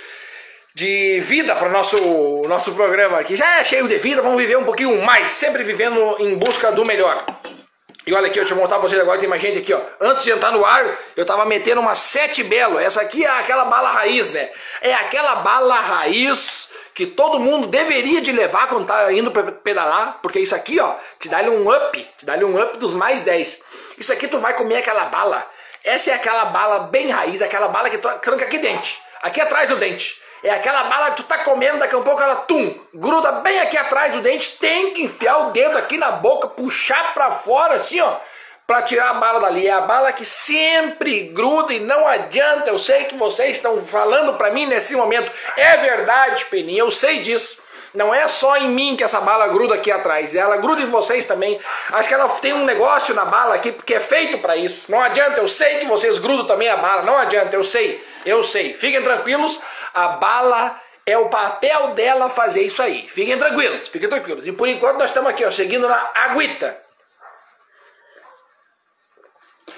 de 0.74 1.18
vida 1.20 1.56
para 1.56 1.66
o 1.66 1.72
nosso, 1.72 2.42
nosso 2.46 2.74
programa 2.74 3.18
aqui. 3.18 3.34
Já 3.34 3.60
é 3.60 3.64
cheio 3.64 3.88
de 3.88 3.96
vida, 3.96 4.20
vamos 4.20 4.36
viver 4.36 4.58
um 4.58 4.64
pouquinho 4.64 5.00
mais, 5.02 5.30
sempre 5.30 5.62
vivendo 5.62 6.16
em 6.18 6.34
busca 6.34 6.70
do 6.70 6.84
melhor. 6.84 7.24
E 8.06 8.12
olha 8.12 8.26
aqui, 8.26 8.38
eu 8.38 8.42
deixa 8.42 8.52
eu 8.52 8.58
mostrar 8.58 8.78
pra 8.78 8.86
vocês 8.86 9.00
agora, 9.00 9.18
tem 9.18 9.28
mais 9.28 9.40
gente 9.40 9.58
aqui, 9.58 9.72
ó. 9.72 9.80
Antes 9.98 10.24
de 10.24 10.30
entrar 10.30 10.52
no 10.52 10.62
ar, 10.62 10.98
eu 11.16 11.24
tava 11.24 11.46
metendo 11.46 11.80
uma 11.80 11.94
sete 11.94 12.44
belo. 12.44 12.78
Essa 12.78 13.00
aqui 13.00 13.24
é 13.24 13.30
aquela 13.30 13.64
bala 13.64 13.90
raiz, 13.90 14.30
né? 14.30 14.50
É 14.82 14.92
aquela 14.92 15.36
bala 15.36 15.80
raiz 15.80 16.68
que 16.94 17.06
todo 17.06 17.40
mundo 17.40 17.66
deveria 17.66 18.20
de 18.20 18.30
levar 18.30 18.68
quando 18.68 18.86
tá 18.86 19.10
indo 19.10 19.32
pedalar, 19.64 20.18
porque 20.20 20.38
isso 20.38 20.54
aqui, 20.54 20.78
ó, 20.80 20.94
te 21.18 21.30
dá 21.30 21.40
um 21.42 21.68
up, 21.70 22.08
te 22.18 22.26
dá 22.26 22.34
um 22.36 22.62
up 22.62 22.76
dos 22.78 22.92
mais 22.92 23.22
10. 23.22 23.62
Isso 23.98 24.12
aqui 24.12 24.28
tu 24.28 24.38
vai 24.38 24.52
comer 24.52 24.76
aquela 24.76 25.06
bala 25.06 25.55
essa 25.86 26.10
é 26.10 26.14
aquela 26.14 26.46
bala 26.46 26.80
bem 26.80 27.08
raiz, 27.10 27.40
aquela 27.40 27.68
bala 27.68 27.88
que 27.88 27.96
tranca 27.96 28.44
aqui 28.44 28.58
dente, 28.58 29.00
aqui 29.22 29.40
atrás 29.40 29.68
do 29.68 29.76
dente. 29.76 30.20
É 30.42 30.50
aquela 30.50 30.84
bala 30.84 31.10
que 31.10 31.16
tu 31.16 31.22
tá 31.22 31.38
comendo, 31.38 31.78
daqui 31.78 31.96
a 31.96 32.00
pouco 32.00 32.22
ela 32.22 32.36
tum, 32.36 32.78
gruda 32.92 33.32
bem 33.40 33.60
aqui 33.60 33.76
atrás 33.78 34.12
do 34.12 34.20
dente, 34.20 34.58
tem 34.58 34.92
que 34.92 35.02
enfiar 35.02 35.48
o 35.48 35.50
dedo 35.50 35.78
aqui 35.78 35.96
na 35.96 36.12
boca, 36.12 36.48
puxar 36.48 37.14
para 37.14 37.30
fora 37.30 37.74
assim, 37.74 38.00
ó, 38.00 38.16
para 38.66 38.82
tirar 38.82 39.10
a 39.10 39.14
bala 39.14 39.40
dali. 39.40 39.66
É 39.66 39.72
a 39.72 39.82
bala 39.82 40.12
que 40.12 40.24
sempre 40.24 41.28
gruda 41.28 41.72
e 41.72 41.80
não 41.80 42.06
adianta. 42.06 42.68
Eu 42.68 42.78
sei 42.78 43.04
que 43.04 43.14
vocês 43.14 43.56
estão 43.56 43.78
falando 43.78 44.34
para 44.34 44.50
mim 44.50 44.66
nesse 44.66 44.96
momento. 44.96 45.30
É 45.56 45.76
verdade, 45.76 46.44
Peninha, 46.46 46.80
eu 46.80 46.90
sei 46.90 47.22
disso. 47.22 47.62
Não 47.96 48.14
é 48.14 48.28
só 48.28 48.58
em 48.58 48.68
mim 48.68 48.94
que 48.94 49.02
essa 49.02 49.22
bala 49.22 49.48
gruda 49.48 49.74
aqui 49.74 49.90
atrás, 49.90 50.34
ela 50.34 50.58
gruda 50.58 50.82
em 50.82 50.90
vocês 50.90 51.24
também. 51.24 51.58
Acho 51.90 52.06
que 52.06 52.14
ela 52.14 52.28
tem 52.28 52.52
um 52.52 52.62
negócio 52.62 53.14
na 53.14 53.24
bala 53.24 53.54
aqui 53.54 53.72
que 53.72 53.94
é 53.94 54.00
feito 54.00 54.36
para 54.38 54.54
isso. 54.54 54.92
Não 54.92 55.00
adianta, 55.00 55.40
eu 55.40 55.48
sei 55.48 55.78
que 55.78 55.86
vocês 55.86 56.18
grudam 56.18 56.46
também 56.46 56.68
a 56.68 56.76
bala, 56.76 57.02
não 57.02 57.16
adianta, 57.16 57.56
eu 57.56 57.64
sei. 57.64 58.04
Eu 58.26 58.44
sei. 58.44 58.74
Fiquem 58.74 59.02
tranquilos, 59.02 59.58
a 59.94 60.08
bala 60.08 60.78
é 61.06 61.16
o 61.16 61.30
papel 61.30 61.94
dela 61.94 62.28
fazer 62.28 62.62
isso 62.62 62.82
aí. 62.82 63.08
Fiquem 63.08 63.38
tranquilos, 63.38 63.88
fiquem 63.88 64.10
tranquilos. 64.10 64.46
E 64.46 64.52
por 64.52 64.68
enquanto 64.68 64.98
nós 64.98 65.08
estamos 65.08 65.30
aqui, 65.30 65.42
ó, 65.42 65.50
seguindo 65.50 65.88
na 65.88 66.10
aguita. 66.16 66.78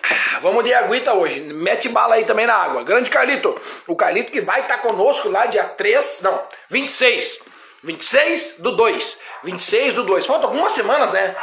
Ah, 0.03 0.41
vamos 0.41 0.65
de 0.65 0.75
aguita 0.75 1.13
hoje. 1.13 1.39
Mete 1.39 1.89
bala 1.89 2.17
aí 2.17 2.25
também 2.25 2.49
na 2.49 2.55
água. 2.55 2.83
Grande 2.83 3.11
Carlito. 3.11 3.57
O 3.87 3.95
Carlito 3.95 4.33
que 4.33 4.41
vai 4.41 4.63
estar 4.63 4.79
conosco 4.79 5.29
lá 5.29 5.47
dia 5.47 5.65
3, 5.65 6.23
não, 6.23 6.43
26. 6.69 7.47
26 7.83 8.55
do 8.59 8.77
2. 8.77 9.19
26 9.45 9.95
do 9.95 10.05
2. 10.05 10.27
Faltam 10.27 10.51
algumas 10.51 10.73
semanas, 10.73 11.13
né? 11.13 11.37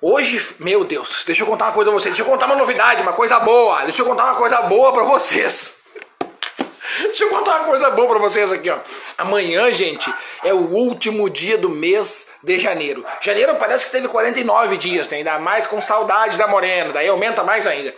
Hoje, 0.00 0.54
meu 0.60 0.84
Deus, 0.84 1.24
deixa 1.26 1.42
eu 1.42 1.46
contar 1.46 1.66
uma 1.66 1.72
coisa 1.72 1.90
pra 1.90 1.98
vocês. 1.98 2.14
Deixa 2.14 2.28
eu 2.28 2.32
contar 2.32 2.46
uma 2.46 2.54
novidade, 2.54 3.02
uma 3.02 3.12
coisa 3.12 3.40
boa. 3.40 3.82
Deixa 3.82 4.02
eu 4.02 4.06
contar 4.06 4.24
uma 4.24 4.36
coisa 4.36 4.62
boa 4.62 4.92
pra 4.92 5.02
vocês. 5.02 5.77
Deixa 7.02 7.24
eu 7.24 7.30
contar 7.30 7.56
uma 7.56 7.64
coisa 7.64 7.90
boa 7.90 8.08
pra 8.08 8.18
vocês 8.18 8.50
aqui, 8.50 8.68
ó. 8.70 8.78
Amanhã, 9.16 9.70
gente, 9.72 10.12
é 10.44 10.52
o 10.52 10.70
último 10.70 11.30
dia 11.30 11.56
do 11.56 11.68
mês 11.68 12.28
de 12.42 12.58
janeiro. 12.58 13.04
Janeiro 13.20 13.54
parece 13.56 13.86
que 13.86 13.92
teve 13.92 14.08
49 14.08 14.76
dias, 14.76 15.08
né? 15.08 15.18
ainda 15.18 15.38
mais 15.38 15.66
com 15.66 15.80
saudade 15.80 16.36
da 16.36 16.46
Morena, 16.46 16.92
daí 16.92 17.08
aumenta 17.08 17.42
mais 17.42 17.66
ainda. 17.66 17.94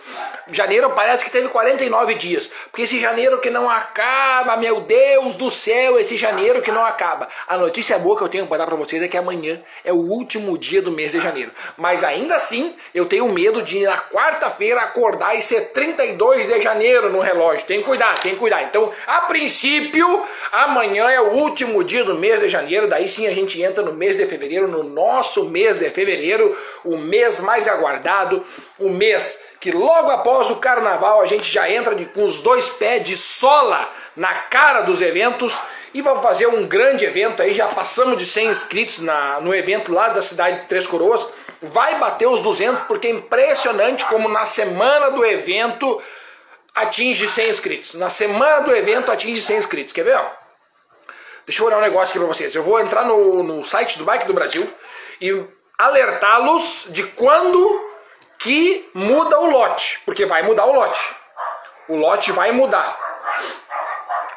Janeiro 0.49 0.91
parece 0.91 1.25
que 1.25 1.31
teve 1.31 1.49
49 1.49 2.15
dias, 2.15 2.51
porque 2.71 2.83
esse 2.83 2.99
janeiro 2.99 3.41
que 3.41 3.51
não 3.51 3.71
acaba, 3.71 4.57
meu 4.57 4.81
Deus 4.81 5.37
do 5.37 5.51
céu, 5.51 5.99
esse 5.99 6.17
janeiro 6.17 6.61
que 6.61 6.73
não 6.73 6.85
acaba. 6.85 7.29
A 7.47 7.57
notícia 7.57 7.99
boa 7.99 8.17
que 8.17 8.23
eu 8.23 8.29
tenho 8.29 8.47
para 8.47 8.59
dar 8.59 8.67
para 8.67 8.77
vocês 8.77 9.03
é 9.03 9.09
que 9.09 9.17
amanhã 9.17 9.63
é 9.85 9.93
o 9.93 9.97
último 9.97 10.59
dia 10.59 10.83
do 10.83 10.91
mês 10.91 11.13
de 11.13 11.21
janeiro. 11.21 11.53
Mas 11.77 12.03
ainda 12.03 12.35
assim, 12.37 12.75
eu 12.95 13.07
tenho 13.07 13.29
medo 13.29 13.63
de 13.63 13.85
na 13.85 13.97
quarta-feira 13.97 14.81
acordar 14.83 15.35
e 15.37 15.43
ser 15.43 15.73
32 15.73 16.47
de 16.47 16.61
janeiro 16.61 17.11
no 17.11 17.21
relógio. 17.21 17.67
Tem 17.67 17.81
que 17.81 17.87
cuidar, 17.87 18.19
tem 18.21 18.33
que 18.33 18.39
cuidar. 18.39 18.63
Então, 18.63 18.90
a 19.07 19.23
princípio, 19.23 20.25
amanhã 20.53 21.11
é 21.11 21.21
o 21.21 21.33
último 21.33 21.83
dia 21.85 22.05
do 22.05 22.15
mês 22.15 22.41
de 22.41 22.49
janeiro, 22.49 22.89
daí 22.89 23.09
sim 23.09 23.27
a 23.27 23.35
gente 23.35 23.61
entra 23.61 23.83
no 23.83 23.93
mês 23.93 24.17
de 24.17 24.27
fevereiro, 24.27 24.69
no 24.69 24.83
nosso 24.83 25.45
mês 25.45 25.77
de 25.77 25.89
fevereiro, 25.91 26.57
o 26.85 26.97
mês 26.97 27.41
mais 27.41 27.69
aguardado, 27.69 28.45
o 28.79 28.89
mês 28.89 29.39
que 29.61 29.71
logo 29.71 30.11
após 30.11 30.51
o 30.51 30.57
carnaval 30.57 31.21
a 31.21 31.27
gente 31.27 31.51
já 31.51 31.71
entra 31.71 31.95
de, 31.95 32.07
com 32.07 32.25
os 32.25 32.41
dois 32.41 32.71
pés 32.71 33.05
de 33.05 33.17
sola 33.17 33.91
na 34.17 34.33
cara 34.33 34.81
dos 34.81 35.03
eventos 35.03 35.59
e 35.93 36.01
vamos 36.01 36.23
fazer 36.23 36.47
um 36.47 36.67
grande 36.67 37.05
evento 37.05 37.43
aí, 37.43 37.53
já 37.53 37.67
passamos 37.67 38.17
de 38.17 38.25
100 38.25 38.47
inscritos 38.49 39.01
na, 39.01 39.41
no 39.41 39.55
evento 39.55 39.93
lá 39.93 40.09
da 40.09 40.23
cidade 40.23 40.61
de 40.61 40.67
Três 40.67 40.87
Coroas, 40.87 41.27
vai 41.61 41.99
bater 41.99 42.27
os 42.27 42.41
200 42.41 42.85
porque 42.85 43.09
é 43.09 43.11
impressionante 43.11 44.05
como 44.07 44.29
na 44.29 44.47
semana 44.47 45.11
do 45.11 45.25
evento 45.25 46.01
atinge 46.75 47.27
100 47.27 47.49
inscritos. 47.49 47.95
Na 47.95 48.09
semana 48.09 48.61
do 48.61 48.75
evento 48.75 49.11
atinge 49.11 49.41
100 49.41 49.57
inscritos. 49.59 49.93
Quer 49.93 50.05
ver? 50.05 50.17
Ó? 50.17 50.31
Deixa 51.47 51.63
eu 51.63 51.67
olhar 51.67 51.79
um 51.79 51.83
negócio 51.83 52.11
aqui 52.11 52.19
para 52.19 52.29
vocês. 52.29 52.55
Eu 52.55 52.63
vou 52.63 52.79
entrar 52.81 53.05
no, 53.05 53.43
no 53.43 53.65
site 53.65 53.99
do 53.99 54.05
Bike 54.05 54.27
do 54.27 54.33
Brasil 54.33 54.69
e 55.21 55.45
alertá-los 55.77 56.85
de 56.89 57.03
quando 57.03 57.91
que 58.39 58.89
muda 58.95 59.39
o 59.39 59.51
lote, 59.51 60.01
porque 60.05 60.25
vai 60.27 60.43
mudar 60.43 60.67
o 60.67 60.73
lote. 60.73 61.01
O 61.89 61.97
lote 61.97 62.33
vai 62.33 62.53
mudar. 62.53 62.99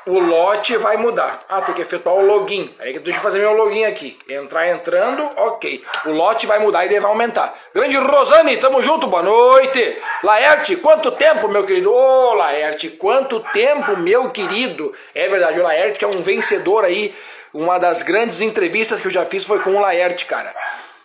O 0.06 0.20
lote 0.20 0.76
vai 0.76 0.98
mudar. 0.98 1.40
Ah, 1.48 1.62
tem 1.62 1.74
que 1.74 1.82
efetuar 1.82 2.16
o 2.16 2.26
login. 2.26 2.76
Aí 2.78 2.98
deixa 3.00 3.20
eu 3.20 3.24
fazer 3.24 3.40
meu 3.40 3.54
login 3.54 3.86
aqui. 3.86 4.18
Entrar 4.28 4.68
entrando, 4.68 5.24
ok. 5.38 5.82
O 6.06 6.12
lote 6.12 6.46
vai 6.46 6.60
mudar 6.60 6.84
e 6.84 6.90
ele 6.90 7.00
vai 7.00 7.10
aumentar. 7.10 7.58
Grande 7.74 7.96
Rosane, 7.96 8.58
tamo 8.58 8.84
junto, 8.84 9.08
boa 9.08 9.24
noite. 9.24 9.98
Laerte, 10.22 10.76
quanto 10.76 11.10
tempo, 11.12 11.48
meu 11.48 11.66
querido? 11.66 11.90
Ô, 11.90 12.32
oh, 12.32 12.34
Laerte, 12.34 12.90
quanto 12.90 13.40
tempo, 13.54 13.96
meu 13.96 14.30
querido. 14.30 14.94
É 15.16 15.30
verdade, 15.30 15.60
o 15.60 15.64
Laerte 15.64 16.00
que 16.00 16.06
é 16.06 16.08
um 16.08 16.22
vencedor 16.22 16.84
aí. 16.84 17.16
Uma 17.54 17.78
das 17.78 18.02
grandes 18.02 18.42
entrevistas 18.42 19.00
que 19.00 19.08
eu 19.08 19.12
já 19.12 19.26
fiz 19.26 19.46
foi 19.46 19.60
com 19.60 19.70
o 19.70 19.80
Laerte, 19.80 20.26
cara. 20.26 20.54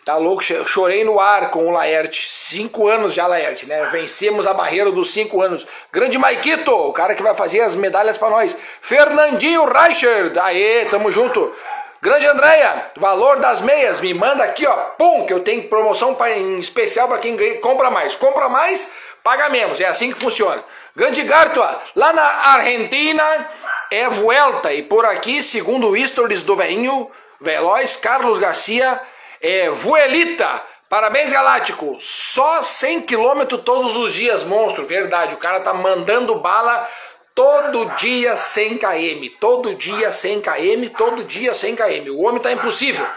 Tá 0.05 0.17
louco? 0.17 0.41
chorei 0.41 1.03
no 1.03 1.19
ar 1.19 1.51
com 1.51 1.67
o 1.67 1.71
Laerte. 1.71 2.29
Cinco 2.31 2.87
anos 2.87 3.13
já, 3.13 3.27
Laerte, 3.27 3.65
né? 3.65 3.89
Vencemos 3.91 4.47
a 4.47 4.53
barreira 4.53 4.91
dos 4.91 5.11
cinco 5.11 5.41
anos. 5.41 5.67
Grande 5.91 6.17
Maikito, 6.17 6.71
o 6.71 6.93
cara 6.93 7.13
que 7.13 7.21
vai 7.21 7.35
fazer 7.35 7.61
as 7.61 7.75
medalhas 7.75 8.17
para 8.17 8.29
nós. 8.29 8.55
Fernandinho 8.81 9.65
Reicher, 9.65 10.31
aê, 10.41 10.85
tamo 10.85 11.11
junto. 11.11 11.53
Grande 12.01 12.25
Andréia, 12.27 12.91
valor 12.95 13.39
das 13.39 13.61
meias, 13.61 13.99
me 13.99 14.13
manda 14.13 14.41
aqui, 14.41 14.65
ó, 14.65 14.73
pum, 14.97 15.25
que 15.25 15.33
eu 15.33 15.43
tenho 15.43 15.67
promoção 15.67 16.15
pra, 16.15 16.31
em 16.31 16.57
especial 16.57 17.09
para 17.09 17.17
quem 17.17 17.59
compra 17.59 17.91
mais. 17.91 18.15
Compra 18.15 18.47
mais, 18.47 18.93
paga 19.21 19.49
menos, 19.49 19.81
é 19.81 19.85
assim 19.85 20.09
que 20.13 20.17
funciona. 20.17 20.63
Grande 20.95 21.21
Gartua, 21.23 21.77
lá 21.97 22.13
na 22.13 22.23
Argentina 22.23 23.49
é 23.91 24.07
Vuelta, 24.07 24.73
e 24.73 24.81
por 24.81 25.05
aqui, 25.05 25.43
segundo 25.43 25.89
o 25.89 26.07
stories 26.07 26.41
do 26.41 26.55
veinho 26.55 27.11
veloz, 27.41 27.97
Carlos 27.97 28.39
Garcia, 28.39 29.01
é, 29.41 29.69
Vuelita, 29.69 30.61
parabéns 30.87 31.31
Galáctico, 31.31 31.97
só 31.99 32.61
100 32.61 33.01
km 33.03 33.57
todos 33.63 33.95
os 33.95 34.13
dias, 34.13 34.43
monstro, 34.43 34.85
verdade, 34.85 35.35
o 35.35 35.37
cara 35.37 35.59
tá 35.61 35.73
mandando 35.73 36.35
bala 36.35 36.87
todo 37.33 37.85
dia 37.95 38.35
100 38.35 38.77
km, 38.77 39.35
todo 39.39 39.75
dia 39.75 40.11
100 40.11 40.41
km, 40.41 40.89
todo 40.97 41.23
dia 41.23 41.53
100 41.53 41.75
km, 41.75 42.09
o 42.11 42.21
homem 42.21 42.41
tá 42.41 42.51
impossível. 42.51 43.07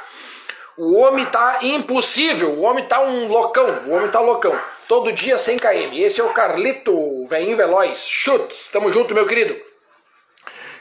O 0.76 0.96
homem 0.96 1.26
tá 1.26 1.58
impossível, 1.62 2.50
o 2.50 2.62
homem 2.62 2.84
tá 2.86 3.00
um 3.00 3.28
loucão, 3.28 3.84
o 3.86 3.90
homem 3.90 4.08
tá 4.08 4.20
loucão. 4.20 4.58
Todo 4.88 5.12
dia 5.12 5.36
100 5.36 5.58
km. 5.58 5.94
Esse 5.94 6.20
é 6.20 6.24
o 6.24 6.30
Carlito, 6.30 7.26
velhinho 7.26 7.56
veloz. 7.56 8.06
Chutes, 8.06 8.68
tamo 8.68 8.90
junto, 8.90 9.14
meu 9.14 9.26
querido. 9.26 9.54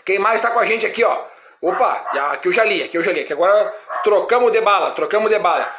Quem 0.06 0.18
mais 0.18 0.40
tá 0.40 0.50
com 0.50 0.60
a 0.60 0.66
gente 0.66 0.86
aqui, 0.86 1.04
ó? 1.04 1.31
Opa, 1.62 2.08
aqui 2.32 2.48
eu 2.48 2.52
já 2.52 2.64
li, 2.64 2.82
aqui 2.82 2.98
eu 2.98 3.04
já 3.04 3.12
li. 3.12 3.20
Aqui 3.20 3.34
agora 3.34 3.72
trocamos 4.04 4.52
de 4.52 4.60
bala, 4.62 4.92
trocamos 4.92 5.30
de 5.30 5.38
bala. 5.38 5.72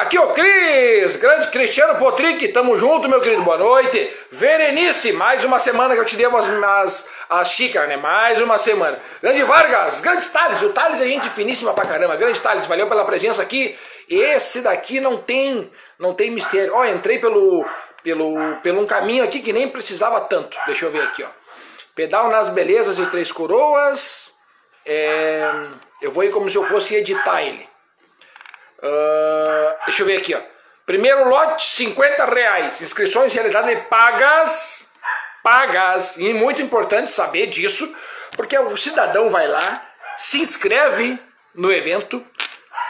Aqui, 0.00 0.18
ó, 0.18 0.28
Cris, 0.28 1.16
grande 1.16 1.48
Cristiano 1.48 1.96
Potric, 1.96 2.48
tamo 2.48 2.76
junto, 2.78 3.10
meu 3.10 3.20
querido, 3.20 3.42
boa 3.42 3.58
noite. 3.58 4.10
Verenice, 4.30 5.12
mais 5.12 5.44
uma 5.44 5.60
semana 5.60 5.94
que 5.94 6.00
eu 6.00 6.04
te 6.06 6.16
devo 6.16 6.36
as, 6.38 6.48
as, 6.48 7.08
as 7.28 7.50
xícaras, 7.50 7.90
né? 7.90 7.96
Mais 7.98 8.40
uma 8.40 8.56
semana. 8.56 8.98
Grande 9.22 9.42
Vargas, 9.44 10.00
grande 10.00 10.26
Thales, 10.30 10.62
o 10.62 10.70
Thales 10.70 11.00
é 11.02 11.04
gente 11.04 11.28
finíssima 11.28 11.74
pra 11.74 11.84
caramba. 11.84 12.16
Grande 12.16 12.40
Thales, 12.40 12.66
valeu 12.66 12.88
pela 12.88 13.04
presença 13.04 13.42
aqui. 13.42 13.78
Esse 14.08 14.62
daqui 14.62 14.98
não 14.98 15.18
tem, 15.18 15.70
não 15.98 16.14
tem 16.14 16.30
mistério. 16.30 16.74
Ó, 16.74 16.86
entrei 16.86 17.18
pelo, 17.18 17.66
pelo, 18.02 18.56
pelo 18.62 18.80
um 18.80 18.86
caminho 18.86 19.22
aqui 19.22 19.40
que 19.40 19.52
nem 19.52 19.68
precisava 19.68 20.22
tanto. 20.22 20.56
Deixa 20.66 20.86
eu 20.86 20.90
ver 20.90 21.02
aqui, 21.02 21.22
ó. 21.22 21.28
Pedal 21.94 22.30
nas 22.30 22.48
belezas 22.48 22.96
de 22.96 23.04
Três 23.06 23.30
Coroas. 23.30 24.31
É, 24.84 25.50
eu 26.00 26.10
vou 26.10 26.24
ir 26.24 26.30
como 26.30 26.48
se 26.48 26.56
eu 26.56 26.64
fosse 26.64 26.94
editar 26.94 27.42
ele. 27.42 27.68
Uh, 28.78 29.84
deixa 29.86 30.02
eu 30.02 30.06
ver 30.06 30.18
aqui, 30.18 30.34
ó. 30.34 30.40
Primeiro 30.84 31.28
lote, 31.28 31.64
50 31.64 32.24
reais. 32.26 32.82
Inscrições 32.82 33.32
realizadas 33.32 33.78
pagas. 33.88 34.88
Pagas. 35.42 36.16
E 36.16 36.32
muito 36.34 36.60
importante 36.60 37.10
saber 37.10 37.46
disso, 37.46 37.94
porque 38.36 38.58
o 38.58 38.76
cidadão 38.76 39.28
vai 39.28 39.46
lá, 39.46 39.84
se 40.16 40.40
inscreve 40.40 41.18
no 41.54 41.72
evento, 41.72 42.24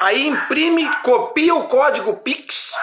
aí 0.00 0.26
imprime, 0.26 0.88
copia 1.02 1.54
o 1.54 1.66
código 1.66 2.18
Pix, 2.18 2.74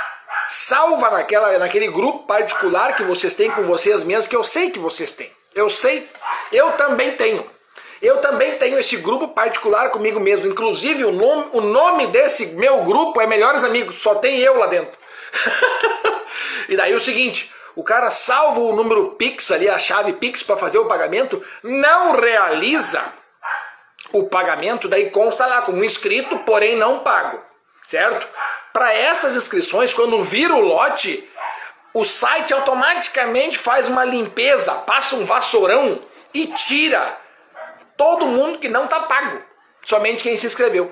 salva 0.48 1.10
naquela, 1.12 1.58
naquele 1.58 1.88
grupo 1.88 2.26
particular 2.26 2.96
que 2.96 3.04
vocês 3.04 3.34
têm 3.34 3.52
com 3.52 3.64
vocês 3.64 4.04
mesmos, 4.04 4.28
que 4.28 4.36
eu 4.36 4.44
sei 4.44 4.72
que 4.72 4.80
vocês 4.80 5.12
têm. 5.12 5.32
Eu 5.54 5.70
sei, 5.70 6.10
eu 6.52 6.74
também 6.74 7.16
tenho. 7.16 7.46
Eu 8.02 8.22
também 8.22 8.58
tenho 8.58 8.80
esse 8.80 8.98
grupo 8.98 9.28
particular 9.28 9.90
comigo 9.90 10.20
mesmo. 10.20 10.48
Inclusive, 10.48 11.04
o 11.04 11.12
nome, 11.12 11.50
o 11.54 11.62
nome 11.62 12.08
desse 12.08 12.48
meu 12.48 12.84
grupo 12.84 13.20
é 13.20 13.28
Melhores 13.28 13.64
Amigos. 13.64 13.96
Só 13.96 14.16
tem 14.16 14.38
eu 14.40 14.58
lá 14.58 14.68
dentro. 14.68 14.98
e 16.70 16.78
daí 16.78 16.94
o 16.94 17.00
seguinte. 17.00 17.52
O 17.76 17.84
cara 17.84 18.12
salva 18.12 18.60
o 18.60 18.76
número 18.76 19.12
Pix 19.12 19.52
ali, 19.52 19.70
a 19.70 19.80
chave 19.80 20.14
Pix 20.14 20.44
para 20.44 20.58
fazer 20.58 20.78
o 20.80 20.86
pagamento, 20.86 21.42
não 21.64 22.12
realiza 22.12 23.02
o 24.12 24.28
pagamento, 24.28 24.90
daí 24.90 25.10
consta 25.12 25.46
lá 25.46 25.62
como 25.62 25.84
inscrito, 25.84 26.40
porém 26.40 26.76
não 26.76 27.00
pago, 27.00 27.42
certo? 27.86 28.28
Para 28.74 28.94
essas 28.94 29.36
inscrições, 29.36 29.94
quando 29.94 30.22
vira 30.24 30.54
o 30.54 30.60
lote, 30.60 31.30
o 31.94 32.04
site 32.04 32.54
automaticamente 32.54 33.58
faz 33.58 33.88
uma 33.88 34.04
limpeza, 34.04 34.74
passa 34.74 35.16
um 35.16 35.24
vassourão 35.24 36.02
e 36.34 36.48
tira 36.48 37.18
todo 38.00 38.28
mundo 38.28 38.60
que 38.60 38.70
não 38.70 38.86
está 38.86 39.02
pago, 39.02 39.42
somente 39.84 40.24
quem 40.24 40.38
se 40.38 40.48
inscreveu. 40.48 40.90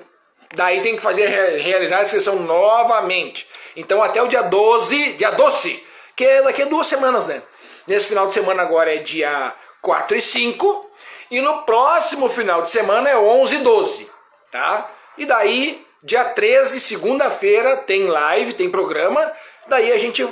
Daí 0.53 0.81
tem 0.81 0.97
que 0.97 1.01
fazer 1.01 1.25
realizar 1.57 1.99
a 1.99 2.01
inscrição 2.01 2.35
novamente. 2.39 3.47
Então 3.77 4.03
até 4.03 4.21
o 4.21 4.27
dia 4.27 4.41
12, 4.41 5.13
dia 5.13 5.31
12, 5.31 5.81
que 6.17 6.25
é 6.25 6.41
daqui 6.41 6.63
a 6.63 6.65
duas 6.65 6.85
semanas, 6.85 7.25
né? 7.25 7.41
Nesse 7.87 8.07
final 8.07 8.27
de 8.27 8.33
semana 8.33 8.61
agora 8.61 8.93
é 8.93 8.97
dia 8.97 9.53
4 9.81 10.17
e 10.17 10.21
5, 10.21 10.91
e 11.31 11.39
no 11.39 11.63
próximo 11.63 12.27
final 12.27 12.61
de 12.61 12.69
semana 12.69 13.09
é 13.09 13.17
11 13.17 13.55
e 13.55 13.59
12, 13.59 14.11
tá? 14.51 14.91
E 15.17 15.25
daí, 15.25 15.85
dia 16.03 16.25
13, 16.25 16.81
segunda-feira, 16.81 17.77
tem 17.77 18.07
live, 18.07 18.53
tem 18.53 18.69
programa, 18.69 19.31
daí 19.67 19.93
a 19.93 19.97
gente 19.97 20.27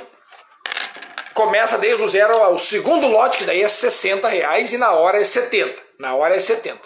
começa 1.33 1.77
desde 1.77 2.03
o 2.03 2.07
zero 2.07 2.35
ao 2.35 2.57
segundo 2.57 3.07
lote, 3.07 3.37
que 3.37 3.45
daí 3.45 3.63
é 3.63 3.69
60 3.69 4.27
reais 4.27 4.73
e 4.73 4.77
na 4.77 4.91
hora 4.91 5.21
é 5.21 5.23
70. 5.23 5.84
Na 5.99 6.15
hora 6.15 6.35
é 6.35 6.39
70. 6.39 6.79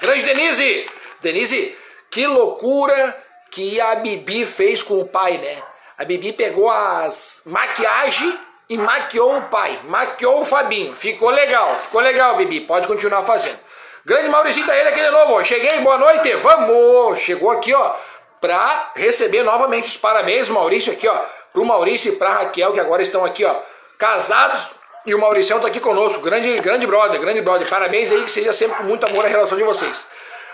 Grande 0.00 0.22
Denise! 0.22 0.86
Denise, 1.20 1.76
que 2.10 2.26
loucura 2.26 3.16
que 3.50 3.80
a 3.80 3.96
Bibi 3.96 4.44
fez 4.44 4.82
com 4.82 5.00
o 5.00 5.08
pai, 5.08 5.38
né? 5.38 5.62
A 5.98 6.04
Bibi 6.04 6.32
pegou 6.32 6.70
as 6.70 7.42
maquiagem 7.44 8.38
e 8.68 8.78
maquiou 8.78 9.36
o 9.36 9.42
pai, 9.42 9.80
maquiou 9.84 10.40
o 10.40 10.44
Fabinho. 10.44 10.94
Ficou 10.96 11.30
legal, 11.30 11.78
ficou 11.82 12.00
legal, 12.00 12.36
Bibi. 12.36 12.60
Pode 12.62 12.86
continuar 12.86 13.22
fazendo. 13.22 13.58
Grande 14.04 14.28
Mauricinho 14.28 14.66
da 14.66 14.76
ele 14.76 14.88
aqui 14.88 15.00
de 15.00 15.10
novo. 15.10 15.44
Cheguei, 15.44 15.80
boa 15.80 15.98
noite, 15.98 16.32
vamos! 16.36 17.20
Chegou 17.20 17.50
aqui, 17.50 17.74
ó, 17.74 17.94
pra 18.40 18.92
receber 18.96 19.42
novamente 19.42 19.88
os 19.88 19.96
parabéns, 19.96 20.48
Maurício, 20.48 20.92
aqui, 20.92 21.06
ó, 21.06 21.20
pro 21.52 21.64
Maurício 21.64 22.12
e 22.12 22.16
pra 22.16 22.30
Raquel, 22.30 22.72
que 22.72 22.80
agora 22.80 23.02
estão 23.02 23.24
aqui, 23.24 23.44
ó, 23.44 23.56
casados. 23.98 24.70
E 25.06 25.14
o 25.14 25.18
Mauricião 25.18 25.58
tá 25.58 25.68
aqui 25.68 25.80
conosco, 25.80 26.20
grande, 26.20 26.54
grande 26.56 26.86
brother, 26.86 27.18
grande 27.18 27.40
brother. 27.40 27.66
Parabéns 27.68 28.12
aí, 28.12 28.22
que 28.22 28.30
seja 28.30 28.52
sempre 28.52 28.76
com 28.76 28.84
muito 28.84 29.06
amor 29.06 29.24
a 29.24 29.28
relação 29.28 29.56
de 29.56 29.64
vocês. 29.64 30.06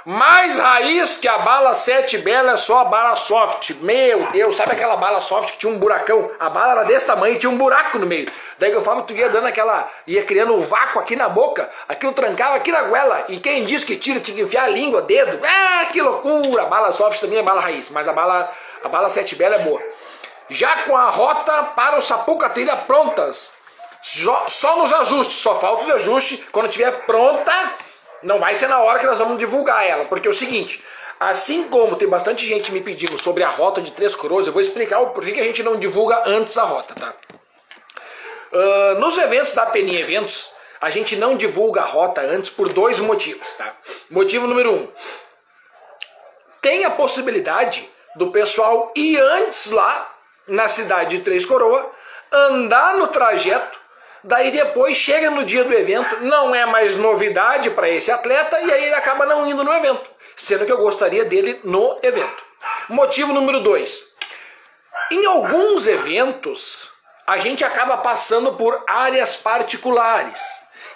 Mais 0.05 0.61
raiz 0.61 1.19
que 1.19 1.27
a 1.27 1.39
bala 1.39 1.75
7 1.75 2.19
Bela 2.19 2.53
é 2.53 2.57
só 2.57 2.83
a 2.83 2.85
bala 2.85 3.17
soft. 3.17 3.73
Meu 3.81 4.25
Deus, 4.31 4.55
sabe 4.55 4.71
aquela 4.71 4.97
bala 4.97 5.21
soft 5.21 5.51
que 5.51 5.59
tinha 5.59 5.73
um 5.73 5.81
buracão? 5.81 6.31
A 6.39 6.49
bala 6.49 6.75
era 6.75 6.85
desse 6.85 7.07
tamanho 7.07 7.37
tinha 7.41 7.51
um 7.51 7.57
buraco 7.57 7.99
no 7.99 8.07
meio. 8.07 8.29
Daí 8.57 8.71
que 8.71 8.77
eu 8.77 8.83
falo, 8.83 9.03
tu 9.03 9.15
ia 9.15 9.29
dando 9.29 9.49
aquela. 9.49 9.91
ia 10.07 10.23
criando 10.23 10.55
um 10.55 10.61
vácuo 10.61 11.01
aqui 11.01 11.17
na 11.17 11.29
boca, 11.29 11.69
aquilo 11.89 12.13
trancava 12.13 12.55
aqui 12.55 12.71
na 12.71 12.83
goela. 12.83 13.25
E 13.29 13.41
quem 13.41 13.65
diz 13.65 13.83
que 13.83 13.97
tira, 13.97 14.21
tinha 14.21 14.37
que 14.37 14.43
enfiar 14.43 14.67
a 14.67 14.69
língua, 14.69 15.03
dedo. 15.03 15.41
Ah, 15.45 15.87
que 15.87 16.01
loucura! 16.01 16.63
A 16.63 16.67
bala 16.67 16.93
soft 16.93 17.19
também 17.19 17.41
é 17.41 17.43
bala 17.43 17.61
raiz, 17.61 17.91
mas 17.91 18.07
a 18.07 18.13
bala, 18.13 18.49
a 18.85 18.89
bala 18.89 19.09
7 19.09 19.35
Bela 19.35 19.57
é 19.57 19.59
boa. 19.59 19.83
Já 20.49 20.85
com 20.85 20.97
a 20.97 21.11
rota 21.11 21.65
para 21.75 21.99
o 21.99 22.01
Sapuca 22.01 22.49
Trilha 22.49 22.77
prontas. 22.77 23.57
Só 24.07 24.77
nos 24.77 24.93
ajustes, 24.93 25.39
só 25.39 25.59
falta 25.59 25.83
os 25.83 25.91
ajustes. 25.91 26.45
Quando 26.53 26.69
estiver 26.69 26.93
pronta, 27.07 27.53
não 28.23 28.39
vai 28.39 28.55
ser 28.55 28.69
na 28.69 28.79
hora 28.79 29.01
que 29.01 29.07
nós 29.07 29.19
vamos 29.19 29.37
divulgar 29.37 29.85
ela, 29.85 30.05
porque 30.05 30.29
é 30.29 30.31
o 30.31 30.35
seguinte, 30.35 30.81
assim 31.19 31.69
como 31.69 31.97
tem 31.97 32.07
bastante 32.07 32.47
gente 32.47 32.71
me 32.71 32.81
pedindo 32.81 33.19
sobre 33.19 33.43
a 33.43 33.49
rota 33.49 33.83
de 33.83 33.91
Três 33.91 34.15
Coroas, 34.15 34.47
eu 34.47 34.53
vou 34.53 34.63
explicar 34.63 35.01
o 35.01 35.11
porquê 35.11 35.33
que 35.33 35.41
a 35.41 35.45
gente 35.45 35.61
não 35.65 35.77
divulga 35.77 36.23
antes 36.25 36.57
a 36.57 36.63
rota, 36.63 36.95
tá? 36.95 37.13
Uh, 38.53 39.01
nos 39.01 39.19
eventos 39.19 39.55
da 39.55 39.67
Peninha 39.67 39.99
Eventos, 39.99 40.53
a 40.81 40.89
gente 40.89 41.17
não 41.17 41.37
divulga 41.37 41.81
a 41.81 41.85
rota 41.85 42.21
antes 42.21 42.49
por 42.49 42.69
dois 42.73 43.01
motivos, 43.01 43.55
tá? 43.55 43.75
Motivo 44.09 44.47
número 44.47 44.73
um, 44.73 44.89
tem 46.63 46.85
a 46.85 46.91
possibilidade 46.91 47.91
do 48.15 48.31
pessoal 48.31 48.93
ir 48.95 49.19
antes 49.19 49.73
lá 49.73 50.15
na 50.47 50.69
cidade 50.69 51.19
de 51.19 51.25
Três 51.25 51.45
Coroas, 51.45 51.87
andar 52.33 52.99
no 52.99 53.09
trajeto 53.09 53.86
Daí 54.25 54.51
depois 54.51 54.97
chega 54.97 55.31
no 55.31 55.45
dia 55.45 55.65
do 55.65 55.73
evento, 55.73 56.21
não 56.21 56.55
é 56.55 56.67
mais 56.67 56.97
novidade 56.97 57.71
para 57.71 57.89
esse 57.89 58.11
atleta 58.11 58.61
e 58.61 58.73
aí 58.73 58.85
ele 58.87 58.95
acaba 58.95 59.27
não 59.27 59.47
indo 59.47 59.63
no 59.63 59.73
evento, 59.73 60.11
sendo 60.35 60.67
que 60.67 60.73
eu 60.73 60.79
gostaria 60.79 61.25
dele 61.25 61.61
no 61.65 61.99
evento. 62.03 62.45
Motivo 62.89 63.33
número 63.33 63.61
dois: 63.61 64.03
em 65.11 65.25
alguns 65.27 65.87
eventos 65.87 66.91
a 67.27 67.39
gente 67.39 67.65
acaba 67.65 67.99
passando 67.99 68.53
por 68.53 68.85
áreas 68.87 69.37
particulares. 69.37 70.41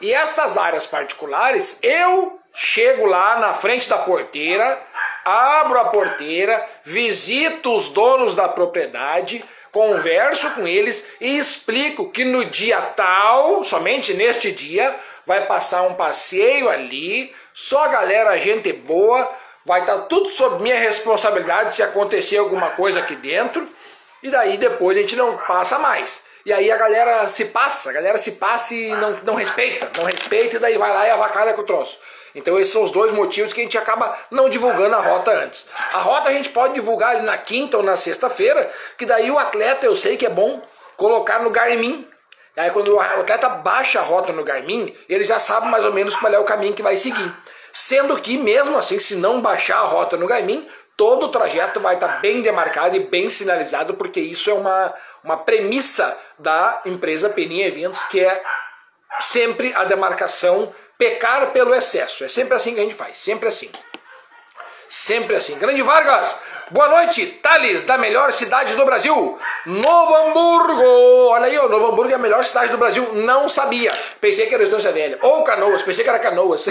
E 0.00 0.12
estas 0.12 0.57
áreas 0.57 0.87
particulares, 0.87 1.79
eu 1.83 2.41
chego 2.55 3.05
lá 3.05 3.39
na 3.39 3.53
frente 3.53 3.89
da 3.89 3.99
porteira, 3.99 4.81
abro 5.25 5.79
a 5.79 5.87
porteira, 5.87 6.67
visito 6.85 7.75
os 7.75 7.89
donos 7.91 8.35
da 8.35 8.49
propriedade, 8.49 9.45
converso 9.73 10.50
com 10.50 10.67
eles 10.67 11.05
e 11.21 11.39
explico 11.39 12.11
que 12.11 12.25
no 12.25 12.45
dia 12.45 12.81
tal, 12.81 13.65
somente 13.65 14.15
neste 14.15 14.50
dia, 14.53 14.95
vai 15.27 15.47
passar 15.47 15.83
um 15.83 15.95
passeio 15.95 16.69
ali, 16.69 17.35
só 17.55 17.89
galera, 17.89 18.37
gente 18.39 18.73
boa, 18.73 19.31
vai 19.65 19.81
estar 19.81 19.99
tá 19.99 20.03
tudo 20.03 20.31
sob 20.31 20.62
minha 20.62 20.79
responsabilidade 20.79 21.75
se 21.75 21.83
acontecer 21.83 22.39
alguma 22.39 22.71
coisa 22.71 23.00
aqui 23.00 23.15
dentro, 23.15 23.69
e 24.23 24.31
daí 24.31 24.57
depois 24.57 24.97
a 24.97 25.00
gente 25.00 25.17
não 25.17 25.37
passa 25.37 25.79
mais. 25.79 26.23
E 26.45 26.53
aí 26.53 26.71
a 26.71 26.77
galera 26.77 27.29
se 27.29 27.47
passa, 27.47 27.91
a 27.91 27.93
galera 27.93 28.17
se 28.17 28.33
passa 28.33 28.75
e 28.75 28.91
não, 28.97 29.19
não 29.25 29.35
respeita, 29.35 29.91
não 29.97 30.05
respeita, 30.05 30.57
e 30.57 30.59
daí 30.59 30.79
vai 30.79 30.93
lá 30.93 31.07
e 31.07 31.11
avacalha 31.11 31.53
com 31.53 31.63
o 31.63 31.67
troço. 31.67 31.99
Então 32.35 32.59
esses 32.59 32.73
são 32.73 32.83
os 32.83 32.91
dois 32.91 33.13
motivos 33.13 33.53
que 33.53 33.61
a 33.61 33.65
gente 33.65 33.76
acaba 33.76 34.17
não 34.31 34.49
divulgando 34.49 34.95
a 34.95 35.00
rota 35.00 35.31
antes. 35.31 35.67
A 35.93 35.99
rota 35.99 36.29
a 36.29 36.33
gente 36.33 36.49
pode 36.50 36.75
divulgar 36.75 37.17
ali 37.17 37.23
na 37.23 37.37
quinta 37.37 37.76
ou 37.76 37.83
na 37.83 37.97
sexta-feira, 37.97 38.71
que 38.97 39.05
daí 39.05 39.31
o 39.31 39.39
atleta 39.39 39.85
eu 39.85 39.97
sei 39.97 40.17
que 40.17 40.26
é 40.26 40.31
bom 40.31 40.63
colocar 40.97 41.41
no 41.41 41.50
Garmin. 41.50 42.07
Aí 42.57 42.71
quando 42.71 42.95
o 42.95 43.00
atleta 43.00 43.49
baixa 43.49 44.00
a 44.00 44.03
rota 44.03 44.33
no 44.33 44.45
Garmin, 44.45 44.95
ele 45.09 45.25
já 45.25 45.39
sabe 45.39 45.69
mais 45.69 45.85
ou 45.85 45.93
menos 45.93 46.17
qual 46.17 46.33
é 46.33 46.39
o 46.39 46.45
caminho 46.45 46.75
que 46.75 46.83
vai 46.83 46.97
seguir. 46.97 47.35
Sendo 47.73 48.21
que 48.21 48.37
mesmo 48.37 48.76
assim, 48.76 48.99
se 48.99 49.17
não 49.17 49.41
baixar 49.41 49.79
a 49.79 49.85
rota 49.85 50.17
no 50.17 50.26
Garmin, 50.26 50.69
todo 51.00 51.25
o 51.25 51.28
trajeto 51.30 51.80
vai 51.80 51.95
estar 51.95 52.21
bem 52.21 52.43
demarcado 52.43 52.95
e 52.95 53.00
bem 53.00 53.30
sinalizado, 53.30 53.95
porque 53.95 54.21
isso 54.21 54.50
é 54.50 54.52
uma, 54.52 54.93
uma 55.25 55.39
premissa 55.39 56.15
da 56.39 56.82
empresa 56.84 57.30
Peninha 57.30 57.67
Eventos, 57.67 58.02
que 58.02 58.21
é 58.21 58.43
sempre 59.19 59.73
a 59.75 59.84
demarcação 59.84 60.71
pecar 60.99 61.52
pelo 61.52 61.75
excesso. 61.75 62.23
É 62.23 62.28
sempre 62.28 62.54
assim 62.54 62.75
que 62.75 62.80
a 62.80 62.82
gente 62.82 62.95
faz, 62.95 63.17
sempre 63.17 63.49
assim. 63.49 63.71
Sempre 64.91 65.36
assim. 65.36 65.56
Grande 65.56 65.80
Vargas, 65.80 66.36
boa 66.71 66.89
noite. 66.89 67.25
Thales, 67.25 67.86
da 67.86 67.97
melhor 67.97 68.30
cidade 68.30 68.76
do 68.76 68.84
Brasil, 68.84 69.39
Novo 69.65 70.15
Hamburgo. 70.17 71.30
Olha 71.30 71.47
aí, 71.47 71.56
ó, 71.56 71.67
Novo 71.67 71.86
Hamburgo 71.86 72.13
é 72.13 72.17
a 72.17 72.19
melhor 72.19 72.45
cidade 72.45 72.73
do 72.73 72.76
Brasil. 72.76 73.10
Não 73.15 73.49
sabia. 73.49 73.91
Pensei 74.21 74.49
que 74.49 74.54
era 74.54 74.65
Estância 74.65 74.93
Velha. 74.93 75.19
Ou 75.23 75.43
Canoas, 75.45 75.82
pensei 75.82 76.04
que 76.04 76.10
era 76.10 76.19
Canoas. 76.19 76.67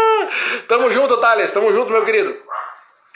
tamo 0.66 0.90
junto, 0.90 1.20
Thales, 1.20 1.52
tamo 1.52 1.70
junto, 1.70 1.92
meu 1.92 2.02
querido. 2.02 2.34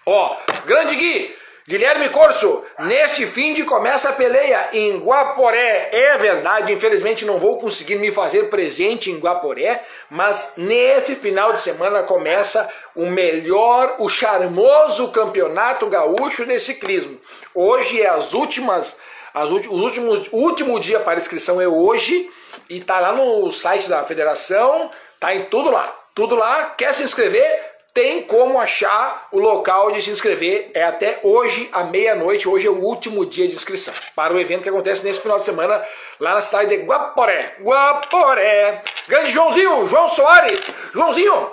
Ó, 0.09 0.37
grande 0.65 0.95
Gui, 0.95 1.37
Guilherme 1.67 2.09
Corso, 2.11 2.63
neste 2.79 3.27
fim 3.27 3.53
de 3.53 3.65
começa 3.65 4.11
a 4.11 4.13
peleia 4.13 4.69
em 4.73 4.99
Guaporé. 4.99 5.89
É 5.91 6.17
verdade, 6.17 6.73
infelizmente 6.73 7.25
não 7.25 7.41
vou 7.41 7.59
conseguir 7.59 7.97
me 7.97 8.13
fazer 8.13 8.45
presente 8.45 9.11
em 9.11 9.19
Guaporé, 9.19 9.83
mas 10.09 10.53
nesse 10.57 11.17
final 11.17 11.53
de 11.53 11.61
semana 11.61 12.05
começa 12.05 12.73
o 12.95 13.07
melhor, 13.07 13.97
o 13.99 14.09
charmoso 14.09 15.09
campeonato 15.09 15.89
gaúcho 15.89 16.47
de 16.47 16.57
ciclismo. 16.61 17.21
Hoje 17.53 18.01
é 18.01 18.09
as 18.09 18.33
últimas, 18.33 18.97
as 19.35 19.51
os 19.51 19.67
últimos, 19.67 20.29
o 20.31 20.37
último 20.37 20.79
dia 20.79 21.01
para 21.01 21.19
inscrição 21.19 21.61
é 21.61 21.67
hoje 21.67 22.31
e 22.71 22.81
tá 22.81 23.01
lá 23.01 23.11
no 23.11 23.51
site 23.51 23.89
da 23.89 24.05
federação, 24.05 24.89
tá 25.19 25.35
em 25.35 25.47
tudo 25.47 25.69
lá. 25.69 25.93
Tudo 26.15 26.37
lá, 26.37 26.75
quer 26.79 26.95
se 26.95 27.03
inscrever? 27.03 27.76
Tem 27.97 28.25
como 28.25 28.61
achar 28.61 29.27
o 29.33 29.39
local 29.39 29.91
de 29.91 30.03
se 30.03 30.11
inscrever. 30.11 30.71
É 30.75 30.83
até 30.83 31.19
hoje, 31.23 31.67
à 31.73 31.83
meia-noite. 31.83 32.47
Hoje 32.47 32.67
é 32.67 32.71
o 32.71 32.79
último 32.79 33.25
dia 33.25 33.49
de 33.49 33.55
inscrição 33.55 33.95
para 34.15 34.35
o 34.35 34.39
evento 34.39 34.65
que 34.65 34.69
acontece 34.69 35.03
nesse 35.03 35.23
final 35.23 35.39
de 35.39 35.45
semana 35.45 35.83
lá 36.21 36.35
na 36.35 36.43
cidade 36.43 36.77
de 36.77 36.85
Guaporé. 36.85 37.57
Guaporé. 37.63 38.83
Grande 39.09 39.31
Joãozinho, 39.31 39.87
João 39.87 40.09
Soares. 40.09 40.61
Joãozinho, 40.93 41.51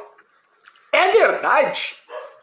é 0.92 1.12
verdade 1.14 1.96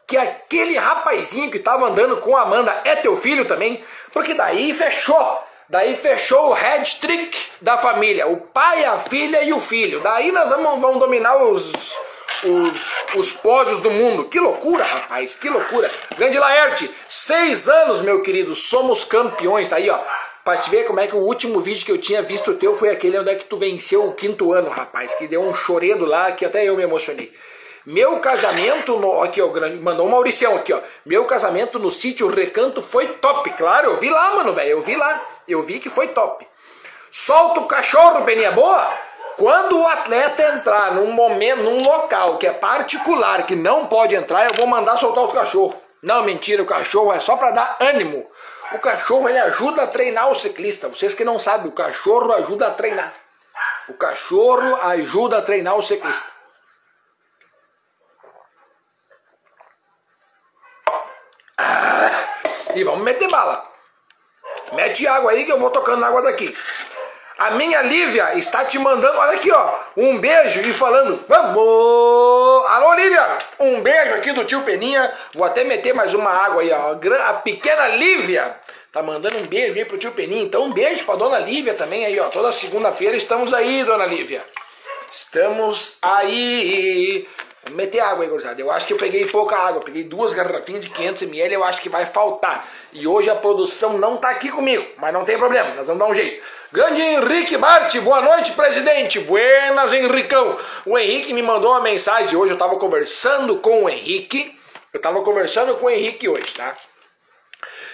que 0.07 0.17
aquele 0.17 0.79
rapazinho 0.79 1.51
que 1.51 1.57
estava 1.57 1.85
andando 1.85 2.17
com 2.17 2.35
a 2.35 2.41
Amanda 2.41 2.81
é 2.83 2.95
teu 2.95 3.15
filho 3.15 3.45
também? 3.45 3.83
Porque 4.11 4.33
daí 4.33 4.73
fechou. 4.73 5.43
Daí 5.69 5.95
fechou 5.95 6.49
o 6.49 6.53
head 6.53 6.95
trick 6.95 7.37
da 7.61 7.77
família. 7.77 8.25
O 8.25 8.37
pai, 8.37 8.83
a 8.83 8.97
filha 8.97 9.43
e 9.43 9.53
o 9.53 9.59
filho. 9.59 9.99
Daí 9.99 10.31
nós 10.31 10.49
vamos, 10.49 10.81
vamos 10.81 10.97
dominar 10.97 11.35
os 11.35 11.95
os, 12.43 13.15
os 13.15 13.31
pódios 13.31 13.79
do 13.79 13.91
mundo. 13.91 14.25
Que 14.25 14.39
loucura, 14.39 14.83
rapaz, 14.83 15.35
que 15.35 15.49
loucura. 15.49 15.89
Grande 16.17 16.37
Laerte, 16.37 16.89
seis 17.07 17.69
anos, 17.69 18.01
meu 18.01 18.21
querido, 18.21 18.55
somos 18.55 19.03
campeões. 19.03 19.67
Tá 19.67 19.77
aí, 19.77 19.89
ó. 19.89 19.99
Pra 20.43 20.57
te 20.57 20.69
ver 20.71 20.85
como 20.85 20.99
é 20.99 21.07
que 21.07 21.15
o 21.15 21.19
último 21.19 21.59
vídeo 21.59 21.85
que 21.85 21.91
eu 21.91 21.99
tinha 21.99 22.21
visto 22.21 22.55
teu 22.55 22.75
foi 22.75 22.89
aquele 22.89 23.19
onde 23.19 23.29
é 23.29 23.35
que 23.35 23.45
tu 23.45 23.57
venceu 23.57 24.05
o 24.05 24.13
quinto 24.13 24.51
ano, 24.53 24.69
rapaz. 24.69 25.13
Que 25.13 25.27
deu 25.27 25.41
um 25.41 25.53
choredo 25.53 26.05
lá 26.05 26.31
que 26.31 26.43
até 26.43 26.65
eu 26.65 26.75
me 26.75 26.83
emocionei. 26.83 27.31
Meu 27.85 28.19
casamento 28.19 28.97
no. 28.97 29.21
Aqui, 29.21 29.41
ó, 29.41 29.47
grande. 29.47 29.77
Mandou 29.77 30.07
o 30.07 30.09
Mauricião 30.09 30.55
aqui, 30.55 30.73
ó. 30.73 30.79
Meu 31.05 31.25
casamento 31.25 31.77
no 31.79 31.89
sítio 31.89 32.27
Recanto 32.27 32.81
foi 32.81 33.07
top. 33.07 33.51
Claro, 33.51 33.91
eu 33.91 33.97
vi 33.97 34.09
lá, 34.09 34.35
mano, 34.35 34.53
velho. 34.53 34.71
Eu 34.71 34.81
vi 34.81 34.95
lá. 34.95 35.23
Eu 35.47 35.61
vi 35.61 35.79
que 35.79 35.89
foi 35.89 36.07
top. 36.09 36.47
Solta 37.09 37.59
o 37.59 37.65
cachorro, 37.65 38.23
Peninha 38.23 38.51
Boa! 38.51 39.10
Quando 39.41 39.81
o 39.81 39.87
atleta 39.87 40.43
entrar 40.53 40.93
num 40.93 41.11
momento, 41.13 41.63
num 41.63 41.81
local 41.81 42.37
que 42.37 42.45
é 42.45 42.53
particular, 42.53 43.47
que 43.47 43.55
não 43.55 43.87
pode 43.87 44.13
entrar, 44.13 44.45
eu 44.45 44.53
vou 44.53 44.67
mandar 44.67 44.97
soltar 44.97 45.23
os 45.23 45.33
cachorros. 45.33 45.75
Não, 45.99 46.23
mentira, 46.23 46.61
o 46.61 46.65
cachorro 46.67 47.11
é 47.11 47.19
só 47.19 47.35
para 47.35 47.49
dar 47.49 47.77
ânimo. 47.79 48.29
O 48.71 48.77
cachorro 48.77 49.27
ele 49.27 49.39
ajuda 49.39 49.81
a 49.81 49.87
treinar 49.87 50.29
o 50.29 50.35
ciclista. 50.35 50.89
Vocês 50.89 51.15
que 51.15 51.25
não 51.25 51.39
sabem, 51.39 51.71
o 51.71 51.73
cachorro 51.73 52.31
ajuda 52.33 52.67
a 52.67 52.69
treinar. 52.69 53.11
O 53.89 53.95
cachorro 53.95 54.75
ajuda 54.75 55.39
a 55.39 55.41
treinar 55.41 55.75
o 55.75 55.81
ciclista. 55.81 56.29
Ah, 61.57 62.11
e 62.75 62.83
vamos 62.83 63.01
meter 63.01 63.27
bala. 63.27 63.67
Mete 64.73 65.07
água 65.07 65.31
aí 65.31 65.45
que 65.45 65.51
eu 65.51 65.59
vou 65.59 65.71
tocando 65.71 66.05
água 66.05 66.21
daqui. 66.21 66.55
A 67.41 67.49
minha 67.49 67.81
Lívia 67.81 68.35
está 68.35 68.63
te 68.65 68.77
mandando, 68.77 69.17
olha 69.17 69.31
aqui, 69.31 69.51
ó, 69.51 69.73
um 69.97 70.19
beijo 70.19 70.61
e 70.61 70.71
falando, 70.71 71.19
vamos! 71.27 72.69
Alô, 72.69 72.93
Lívia! 72.93 73.39
Um 73.59 73.81
beijo 73.81 74.13
aqui 74.13 74.31
do 74.31 74.45
tio 74.45 74.61
Peninha. 74.61 75.11
Vou 75.33 75.43
até 75.43 75.63
meter 75.63 75.91
mais 75.91 76.13
uma 76.13 76.29
água 76.29 76.61
aí, 76.61 76.71
ó. 76.71 76.91
A 77.29 77.33
pequena 77.33 77.87
Lívia 77.87 78.55
tá 78.91 79.01
mandando 79.01 79.39
um 79.39 79.47
beijo 79.47 79.73
aí 79.73 79.85
pro 79.85 79.97
tio 79.97 80.11
Peninha. 80.11 80.43
Então, 80.43 80.65
um 80.65 80.71
beijo 80.71 81.03
pra 81.03 81.15
dona 81.15 81.39
Lívia 81.39 81.73
também 81.73 82.05
aí, 82.05 82.19
ó. 82.19 82.27
Toda 82.27 82.51
segunda-feira 82.51 83.17
estamos 83.17 83.51
aí, 83.55 83.83
dona 83.83 84.05
Lívia. 84.05 84.45
Estamos 85.11 85.97
aí. 86.01 87.27
Vamos 87.63 87.75
meter 87.77 87.99
água 87.99 88.23
aí, 88.23 88.29
gurizada. 88.29 88.61
Eu 88.61 88.71
acho 88.71 88.87
que 88.87 88.93
eu 88.93 88.97
peguei 88.97 89.25
pouca 89.25 89.57
água. 89.57 89.81
peguei 89.81 90.05
duas 90.05 90.33
garrafinhas 90.33 90.85
de 90.85 90.89
500ml. 90.89 91.51
Eu 91.51 91.63
acho 91.65 91.81
que 91.81 91.89
vai 91.89 92.05
faltar. 92.05 92.65
E 92.93 93.05
hoje 93.05 93.29
a 93.29 93.35
produção 93.35 93.97
não 93.97 94.15
tá 94.15 94.29
aqui 94.29 94.49
comigo. 94.49 94.85
Mas 94.97 95.11
não 95.11 95.25
tem 95.25 95.37
problema. 95.37 95.75
Nós 95.75 95.85
vamos 95.85 95.99
dar 95.99 96.09
um 96.09 96.13
jeito. 96.13 96.41
Grande 96.71 97.01
Henrique 97.01 97.57
Bart. 97.57 97.93
Boa 97.99 98.21
noite, 98.21 98.53
presidente. 98.53 99.19
Buenas, 99.19 99.91
Henricão. 99.91 100.57
O 100.85 100.97
Henrique 100.97 101.33
me 101.33 101.43
mandou 101.43 101.71
uma 101.71 101.81
mensagem 101.81 102.33
hoje. 102.37 102.53
Eu 102.53 102.57
tava 102.57 102.77
conversando 102.77 103.57
com 103.57 103.83
o 103.83 103.89
Henrique. 103.89 104.57
Eu 104.93 105.01
tava 105.01 105.21
conversando 105.23 105.75
com 105.75 105.87
o 105.87 105.89
Henrique 105.89 106.29
hoje, 106.29 106.55
tá? 106.55 106.75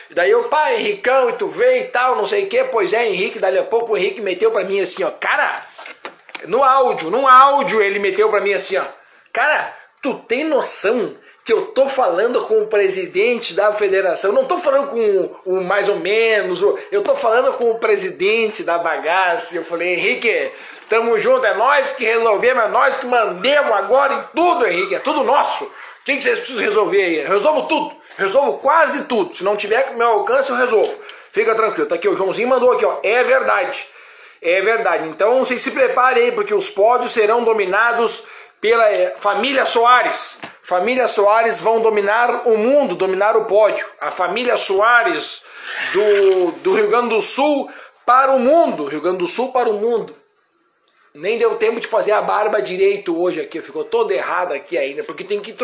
E 0.10 0.13
daí 0.13 0.32
eu, 0.32 0.43
pá, 0.45 0.71
Henricão, 0.71 1.30
e 1.30 1.34
tu 1.34 1.47
veio 1.47 1.82
e 1.82 1.88
tal, 1.88 2.15
não 2.15 2.25
sei 2.25 2.45
o 2.45 2.47
que. 2.47 2.63
Pois 2.65 2.93
é, 2.93 3.08
Henrique. 3.08 3.39
Dali 3.39 3.58
a 3.58 3.63
pouco 3.63 3.93
o 3.93 3.97
Henrique 3.97 4.21
meteu 4.21 4.51
pra 4.51 4.63
mim 4.63 4.80
assim, 4.80 5.03
ó. 5.03 5.10
Cara, 5.12 5.65
no 6.45 6.63
áudio, 6.63 7.10
no 7.10 7.28
áudio 7.28 7.82
ele 7.82 8.00
meteu 8.00 8.30
pra 8.30 8.41
mim 8.41 8.54
assim, 8.54 8.78
ó. 8.78 8.84
Cara, 9.34 9.73
tu 10.02 10.15
tem 10.15 10.43
noção 10.43 11.15
que 11.43 11.54
eu 11.54 11.67
tô 11.67 11.88
falando 11.88 12.41
com 12.41 12.62
o 12.62 12.67
presidente 12.67 13.54
da 13.54 13.71
federação? 13.71 14.32
Não 14.32 14.45
tô 14.45 14.58
falando 14.58 14.89
com 14.89 15.39
o, 15.45 15.63
mais 15.63 15.88
ou 15.88 15.97
menos, 15.97 16.62
eu 16.91 17.02
tô 17.02 17.15
falando 17.15 17.54
com 17.54 17.71
o 17.71 17.80
presidente 17.80 18.63
da 18.63 18.78
bagaça. 18.78 19.56
Eu 19.56 19.63
falei, 19.63 19.93
Henrique, 19.93 20.52
tamo 20.89 21.17
junto, 21.17 21.45
é 21.45 21.54
nós 21.54 21.91
que 21.93 22.04
resolvemos, 22.04 22.63
é 22.63 22.67
nós 22.67 22.97
que 22.97 23.06
mandemos 23.06 23.71
agora 23.71 24.13
em 24.13 24.23
tudo, 24.36 24.67
Henrique, 24.67 24.95
é 24.95 25.00
tudo 25.00 25.23
nosso. 25.23 25.63
O 25.65 25.71
que 26.04 26.21
vocês 26.21 26.39
precisam 26.39 26.65
resolver 26.65 27.02
aí? 27.02 27.17
Eu 27.21 27.30
resolvo 27.30 27.63
tudo, 27.63 27.95
resolvo 28.17 28.58
quase 28.60 29.06
tudo. 29.06 29.36
Se 29.36 29.43
não 29.43 29.56
tiver 29.56 29.84
com 29.84 29.97
meu 29.97 30.08
alcance, 30.08 30.50
eu 30.50 30.56
resolvo. 30.56 30.97
Fica 31.32 31.54
tranquilo, 31.54 31.88
tá 31.88 31.95
aqui, 31.95 32.10
o 32.10 32.15
Joãozinho 32.15 32.47
mandou 32.47 32.71
aqui, 32.71 32.86
ó, 32.86 32.97
é 33.04 33.23
verdade. 33.23 33.88
É 34.41 34.62
verdade. 34.62 35.08
Então 35.10 35.39
vocês 35.39 35.62
se 35.62 35.71
preparem 35.71 36.32
porque 36.32 36.54
os 36.54 36.69
pódios 36.69 37.12
serão 37.12 37.43
dominados 37.43 38.23
pela 38.62 38.89
eh, 38.91 39.15
família 39.17 39.65
Soares. 39.65 40.39
Família 40.62 41.08
Soares 41.08 41.60
vão 41.60 41.82
dominar 41.82 42.47
o 42.47 42.58
mundo, 42.58 42.95
dominar 42.95 43.36
o 43.38 43.45
pódio. 43.45 43.86
A 44.00 44.12
família 44.12 44.58
Soares 44.58 45.41
do, 45.93 46.52
do 46.63 46.73
Rio 46.76 46.89
Grande 46.89 47.10
do 47.10 47.21
Sul 47.21 47.71
para 48.06 48.32
o 48.32 48.39
mundo. 48.39 48.86
Rio 48.86 49.02
Grande 49.02 49.19
do 49.19 49.28
Sul 49.28 49.52
para 49.52 49.69
o 49.69 49.73
mundo. 49.73 50.15
Nem 51.13 51.38
deu 51.38 51.56
tempo 51.56 51.80
de 51.80 51.88
fazer 51.88 52.12
a 52.12 52.21
barba 52.21 52.62
direito 52.62 53.19
hoje 53.19 53.41
aqui, 53.41 53.60
ficou 53.60 53.84
toda 53.84 54.13
errada 54.13 54.54
aqui 54.54 54.78
ainda, 54.78 55.04
porque 55.04 55.23
tem 55.23 55.41
que 55.41 55.56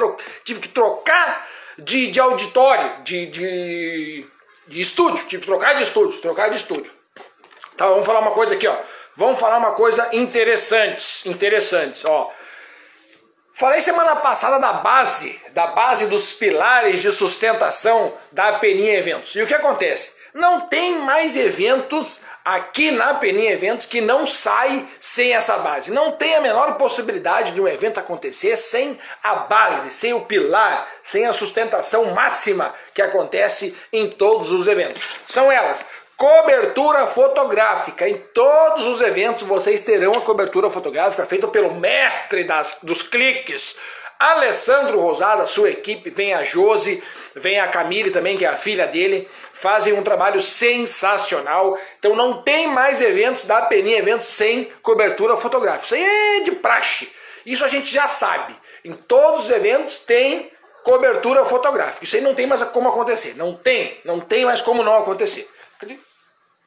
tive 0.43 0.59
que 0.59 0.67
trocar 0.67 1.47
de, 1.77 2.09
de 2.09 2.19
auditório, 2.19 3.03
de, 3.03 3.27
de, 3.27 4.27
de 4.67 4.81
estúdio, 4.81 5.23
tive 5.27 5.41
que 5.41 5.47
trocar 5.47 5.75
de 5.75 5.83
estúdio, 5.83 6.19
trocar 6.21 6.49
de 6.49 6.55
estúdio. 6.55 6.91
Tá, 7.75 7.87
vamos 7.87 8.05
falar 8.05 8.19
uma 8.19 8.31
coisa 8.31 8.53
aqui, 8.53 8.67
ó. 8.67 8.75
Vamos 9.15 9.39
falar 9.39 9.57
uma 9.57 9.71
coisa 9.71 10.09
interessante, 10.13 11.29
interessantes, 11.29 12.03
ó. 12.05 12.31
Falei 13.55 13.79
semana 13.81 14.15
passada 14.15 14.59
da 14.59 14.73
base, 14.73 15.39
da 15.51 15.67
base 15.67 16.07
dos 16.07 16.33
pilares 16.33 17.01
de 17.01 17.11
sustentação 17.11 18.11
da 18.31 18.53
Peninha 18.53 18.97
Eventos. 18.97 19.35
E 19.35 19.41
o 19.43 19.47
que 19.47 19.53
acontece? 19.53 20.15
Não 20.33 20.61
tem 20.61 20.97
mais 21.01 21.35
eventos 21.35 22.21
aqui 22.43 22.89
na 22.89 23.13
Peninha 23.13 23.51
Eventos 23.51 23.85
que 23.85 24.01
não 24.01 24.25
sai 24.25 24.87
sem 24.99 25.35
essa 25.35 25.59
base. 25.59 25.91
Não 25.91 26.13
tem 26.13 26.33
a 26.33 26.41
menor 26.41 26.75
possibilidade 26.75 27.51
de 27.51 27.61
um 27.61 27.67
evento 27.67 27.99
acontecer 27.99 28.57
sem 28.57 28.97
a 29.23 29.35
base, 29.35 29.91
sem 29.91 30.11
o 30.15 30.21
pilar, 30.21 30.87
sem 31.03 31.27
a 31.27 31.33
sustentação 31.33 32.05
máxima 32.05 32.73
que 32.95 33.01
acontece 33.03 33.77
em 33.93 34.09
todos 34.09 34.51
os 34.51 34.67
eventos. 34.67 35.03
São 35.27 35.51
elas: 35.51 35.85
Cobertura 36.17 37.07
fotográfica. 37.07 38.07
Em 38.07 38.17
todos 38.33 38.85
os 38.85 39.01
eventos 39.01 39.43
vocês 39.43 39.81
terão 39.81 40.11
a 40.13 40.21
cobertura 40.21 40.69
fotográfica 40.69 41.25
feita 41.25 41.47
pelo 41.47 41.73
mestre 41.75 42.43
das, 42.43 42.79
dos 42.83 43.01
cliques, 43.01 43.75
Alessandro 44.19 45.01
Rosada, 45.01 45.45
sua 45.45 45.69
equipe, 45.69 46.09
vem 46.09 46.33
a 46.33 46.43
Josi, 46.43 47.03
vem 47.35 47.59
a 47.59 47.67
Camille 47.67 48.09
também, 48.09 48.37
que 48.37 48.45
é 48.45 48.47
a 48.47 48.55
filha 48.55 48.87
dele, 48.87 49.27
fazem 49.51 49.91
um 49.93 50.01
trabalho 50.01 50.41
sensacional. 50.41 51.77
Então 51.99 52.15
não 52.15 52.41
tem 52.41 52.67
mais 52.67 53.01
eventos 53.01 53.45
da 53.45 53.63
Peninha 53.63 53.97
Eventos 53.97 54.27
sem 54.27 54.71
cobertura 54.81 55.35
fotográfica. 55.35 55.85
Isso 55.85 55.95
aí 55.95 56.37
é 56.37 56.43
de 56.45 56.51
praxe. 56.51 57.11
Isso 57.45 57.65
a 57.65 57.67
gente 57.67 57.91
já 57.91 58.07
sabe. 58.07 58.55
Em 58.85 58.93
todos 58.93 59.45
os 59.45 59.49
eventos 59.49 59.97
tem 59.97 60.49
cobertura 60.83 61.43
fotográfica. 61.43 62.05
Isso 62.05 62.15
aí 62.15 62.21
não 62.21 62.33
tem 62.35 62.47
mais 62.47 62.61
como 62.69 62.87
acontecer. 62.87 63.35
Não 63.35 63.55
tem, 63.55 63.99
não 64.05 64.21
tem 64.21 64.45
mais 64.45 64.61
como 64.61 64.83
não 64.83 64.97
acontecer. 64.97 65.49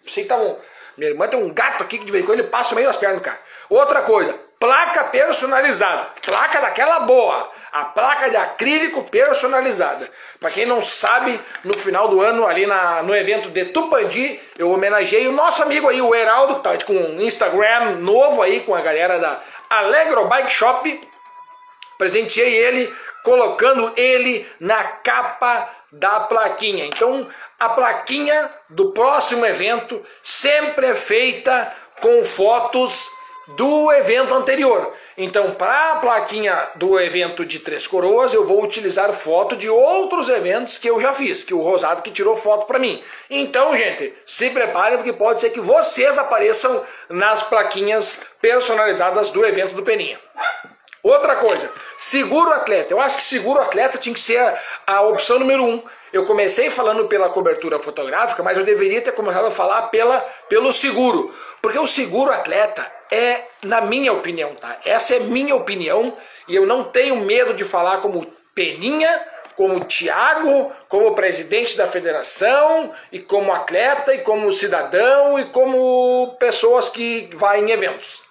Sei 0.07 0.23
que 0.23 0.29
tá 0.29 0.37
um. 0.37 0.57
Minha 0.97 1.11
irmã 1.11 1.29
tem 1.29 1.39
um 1.39 1.53
gato 1.53 1.83
aqui 1.83 1.99
que 1.99 2.05
de 2.05 2.13
vez 2.13 2.25
em 2.25 2.27
quando 2.27 2.41
ele 2.41 2.49
passa 2.49 2.75
meio 2.75 2.89
as 2.89 2.97
pernas 2.97 3.19
do 3.19 3.25
cara. 3.25 3.39
Outra 3.69 4.03
coisa, 4.03 4.35
placa 4.59 5.05
personalizada. 5.05 6.11
Placa 6.25 6.61
daquela 6.61 7.01
boa. 7.01 7.51
A 7.73 7.85
placa 7.85 8.31
de 8.31 8.37
acrílico 8.37 9.05
personalizada. 9.05 10.11
Para 10.41 10.51
quem 10.51 10.65
não 10.65 10.81
sabe, 10.81 11.39
no 11.63 11.77
final 11.77 12.09
do 12.09 12.23
ano, 12.23 12.47
ali 12.47 12.65
na, 12.65 13.03
no 13.03 13.15
evento 13.15 13.51
de 13.51 13.67
Tupandi, 13.67 14.41
eu 14.57 14.71
homenageei 14.71 15.29
o 15.29 15.33
nosso 15.33 15.63
amigo 15.63 15.89
aí, 15.89 16.01
o 16.01 16.15
Heraldo, 16.15 16.57
que 16.57 16.63
tá 16.63 16.85
com 16.85 16.95
um 16.95 17.21
Instagram 17.21 17.97
novo 17.97 18.41
aí 18.41 18.61
com 18.61 18.75
a 18.75 18.81
galera 18.81 19.19
da 19.19 19.41
Alegro 19.69 20.27
Bike 20.27 20.51
Shop. 20.51 21.09
Presenteei 21.99 22.57
ele, 22.57 22.95
colocando 23.23 23.93
ele 23.97 24.49
na 24.59 24.83
capa 24.83 25.76
da 25.99 26.21
plaquinha. 26.21 26.85
Então, 26.85 27.27
a 27.59 27.69
plaquinha 27.69 28.51
do 28.69 28.93
próximo 28.93 29.45
evento 29.45 30.03
sempre 30.23 30.87
é 30.87 30.95
feita 30.95 31.73
com 32.01 32.25
fotos 32.25 33.09
do 33.49 33.93
evento 33.93 34.35
anterior. 34.35 34.93
Então, 35.17 35.53
para 35.55 35.93
a 35.93 35.97
plaquinha 35.97 36.69
do 36.75 37.01
evento 37.01 37.47
de 37.47 37.61
Três 37.61 37.87
Coroas, 37.87 38.35
eu 38.35 38.45
vou 38.45 38.63
utilizar 38.63 39.11
foto 39.15 39.57
de 39.57 39.69
outros 39.69 40.29
eventos 40.29 40.77
que 40.77 40.91
eu 40.91 41.01
já 41.01 41.15
fiz, 41.15 41.43
que 41.43 41.55
o 41.55 41.63
Rosado 41.63 42.03
que 42.03 42.11
tirou 42.11 42.37
foto 42.37 42.67
para 42.67 42.79
mim. 42.79 43.03
Então, 43.31 43.75
gente, 43.75 44.13
se 44.27 44.51
preparem 44.51 44.99
porque 44.99 45.15
pode 45.15 45.41
ser 45.41 45.51
que 45.51 45.61
vocês 45.61 46.19
apareçam 46.19 46.85
nas 47.09 47.43
plaquinhas 47.45 48.19
personalizadas 48.43 49.31
do 49.31 49.47
evento 49.47 49.75
do 49.75 49.83
Peninha. 49.83 50.21
Outra 51.07 51.37
coisa, 51.37 51.71
seguro 51.97 52.51
atleta. 52.51 52.93
Eu 52.93 53.01
acho 53.01 53.19
que 53.19 53.23
seguro 53.23 53.61
atleta 53.61 53.97
tinha 53.97 54.13
que 54.13 54.19
ser 54.19 54.39
a, 54.39 54.59
a, 54.89 55.03
opção 55.03 55.39
número 55.39 55.65
um. 55.65 55.81
Eu 56.13 56.25
comecei 56.25 56.69
falando 56.69 57.07
pela 57.07 57.29
cobertura 57.29 57.79
fotográfica, 57.79 58.43
mas 58.43 58.59
eu 58.59 58.65
deveria 58.65 59.01
ter 59.01 59.13
começado 59.13 59.47
a 59.47 59.51
falar 59.53 59.83
pela, 59.83 60.19
pelo 60.49 60.73
seguro. 60.73 61.33
Porque 61.63 61.79
o 61.79 61.87
seguro 61.87 62.33
atleta 62.33 62.91
é, 63.09 63.45
na 63.63 63.81
minha 63.81 64.13
opinião, 64.13 64.57
tá? 64.57 64.79
Essa 64.85 65.15
é 65.15 65.21
minha 65.21 65.55
opinião 65.55 66.17
e 66.49 66.57
eu 66.57 66.67
não 66.67 66.83
tenho 66.83 67.15
medo 67.15 67.55
de 67.55 67.63
falar 67.63 67.99
como 67.99 68.27
Peninha, 68.53 69.29
como 69.55 69.79
Tiago, 69.85 70.73
como 70.89 71.15
presidente 71.15 71.77
da 71.77 71.87
federação, 71.87 72.93
e 73.13 73.21
como 73.21 73.53
atleta, 73.53 74.13
e 74.13 74.23
como 74.23 74.51
cidadão, 74.51 75.39
e 75.39 75.45
como 75.45 76.37
pessoas 76.41 76.89
que 76.89 77.31
vão 77.33 77.55
em 77.55 77.71
eventos. 77.71 78.26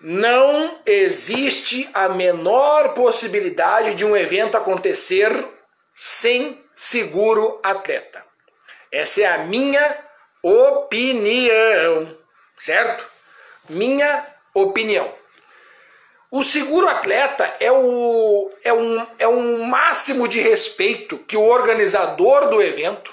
Não 0.00 0.78
existe 0.86 1.88
a 1.92 2.08
menor 2.08 2.94
possibilidade 2.94 3.94
de 3.96 4.04
um 4.04 4.16
evento 4.16 4.56
acontecer 4.56 5.32
sem 5.92 6.64
seguro 6.76 7.60
atleta. 7.64 8.24
Essa 8.92 9.22
é 9.22 9.26
a 9.26 9.38
minha 9.38 9.98
opinião, 10.40 12.16
certo? 12.56 13.04
Minha 13.68 14.24
opinião. 14.54 15.12
O 16.30 16.44
seguro 16.44 16.86
atleta 16.86 17.52
é 17.58 17.72
o, 17.72 18.50
é, 18.62 18.72
um, 18.72 19.06
é 19.18 19.26
um 19.26 19.64
máximo 19.64 20.28
de 20.28 20.40
respeito 20.40 21.18
que 21.18 21.36
o 21.36 21.44
organizador 21.44 22.48
do 22.48 22.62
evento, 22.62 23.12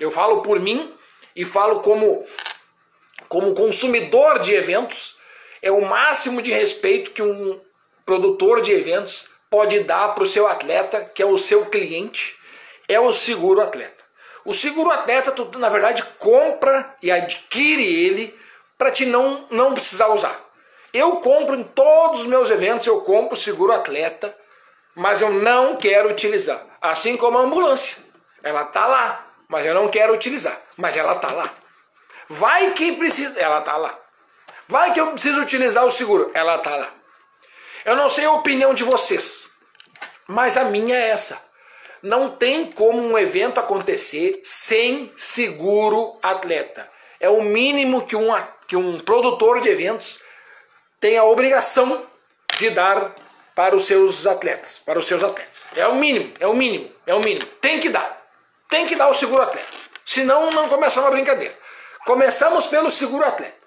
eu 0.00 0.10
falo 0.10 0.40
por 0.40 0.58
mim 0.58 0.94
e 1.36 1.44
falo 1.44 1.80
como, 1.80 2.24
como 3.28 3.54
consumidor 3.54 4.38
de 4.38 4.54
eventos, 4.54 5.17
é 5.62 5.70
o 5.70 5.82
máximo 5.82 6.42
de 6.42 6.52
respeito 6.52 7.10
que 7.10 7.22
um 7.22 7.60
produtor 8.04 8.60
de 8.60 8.72
eventos 8.72 9.30
pode 9.50 9.80
dar 9.80 10.14
para 10.14 10.24
o 10.24 10.26
seu 10.26 10.46
atleta, 10.46 11.04
que 11.14 11.22
é 11.22 11.26
o 11.26 11.38
seu 11.38 11.66
cliente, 11.66 12.36
é 12.88 12.98
o 12.98 13.12
seguro 13.12 13.60
atleta. 13.60 14.04
O 14.44 14.52
seguro 14.54 14.90
atleta, 14.90 15.32
tu, 15.32 15.58
na 15.58 15.68
verdade, 15.68 16.02
compra 16.18 16.96
e 17.02 17.10
adquire 17.10 17.84
ele 17.84 18.38
para 18.78 18.90
te 18.90 19.04
não, 19.04 19.46
não 19.50 19.74
precisar 19.74 20.08
usar. 20.08 20.38
Eu 20.92 21.16
compro 21.16 21.54
em 21.54 21.64
todos 21.64 22.20
os 22.20 22.26
meus 22.26 22.48
eventos, 22.50 22.86
eu 22.86 23.00
compro 23.02 23.36
seguro 23.36 23.72
atleta, 23.72 24.34
mas 24.94 25.20
eu 25.20 25.30
não 25.30 25.76
quero 25.76 26.08
utilizar. 26.08 26.64
Assim 26.80 27.16
como 27.16 27.38
a 27.38 27.42
ambulância. 27.42 27.96
Ela 28.42 28.64
tá 28.64 28.86
lá, 28.86 29.26
mas 29.48 29.66
eu 29.66 29.74
não 29.74 29.88
quero 29.88 30.14
utilizar, 30.14 30.58
mas 30.76 30.96
ela 30.96 31.16
tá 31.16 31.30
lá. 31.32 31.52
Vai 32.28 32.72
que 32.72 32.92
precisa. 32.92 33.38
Ela 33.38 33.60
tá 33.60 33.76
lá. 33.76 33.98
Vai 34.68 34.92
que 34.92 35.00
eu 35.00 35.12
preciso 35.12 35.40
utilizar 35.40 35.84
o 35.84 35.90
seguro. 35.90 36.30
Ela 36.34 36.58
tá 36.58 36.76
lá. 36.76 36.92
Eu 37.84 37.96
não 37.96 38.08
sei 38.10 38.26
a 38.26 38.32
opinião 38.32 38.74
de 38.74 38.84
vocês, 38.84 39.50
mas 40.26 40.58
a 40.58 40.64
minha 40.64 40.94
é 40.94 41.08
essa. 41.08 41.42
Não 42.02 42.30
tem 42.30 42.70
como 42.70 43.00
um 43.00 43.18
evento 43.18 43.58
acontecer 43.58 44.40
sem 44.44 45.10
seguro 45.16 46.18
atleta. 46.22 46.88
É 47.18 47.30
o 47.30 47.42
mínimo 47.42 48.06
que 48.06 48.14
um, 48.14 48.28
que 48.66 48.76
um 48.76 49.00
produtor 49.00 49.60
de 49.60 49.70
eventos 49.70 50.20
tem 51.00 51.16
a 51.16 51.24
obrigação 51.24 52.06
de 52.58 52.70
dar 52.70 53.14
para 53.54 53.74
os 53.74 53.86
seus 53.86 54.26
atletas, 54.26 54.78
para 54.78 54.98
os 54.98 55.06
seus 55.06 55.24
atletas. 55.24 55.66
É 55.74 55.86
o 55.88 55.94
mínimo, 55.96 56.34
é 56.38 56.46
o 56.46 56.54
mínimo, 56.54 56.92
é 57.06 57.14
o 57.14 57.20
mínimo. 57.20 57.46
Tem 57.60 57.80
que 57.80 57.88
dar. 57.88 58.22
Tem 58.68 58.86
que 58.86 58.94
dar 58.94 59.08
o 59.08 59.14
seguro 59.14 59.42
atleta. 59.42 59.72
Senão 60.04 60.50
não 60.50 60.68
começamos 60.68 61.08
a 61.08 61.10
brincadeira. 61.10 61.56
Começamos 62.04 62.66
pelo 62.66 62.90
seguro 62.90 63.24
atleta. 63.24 63.57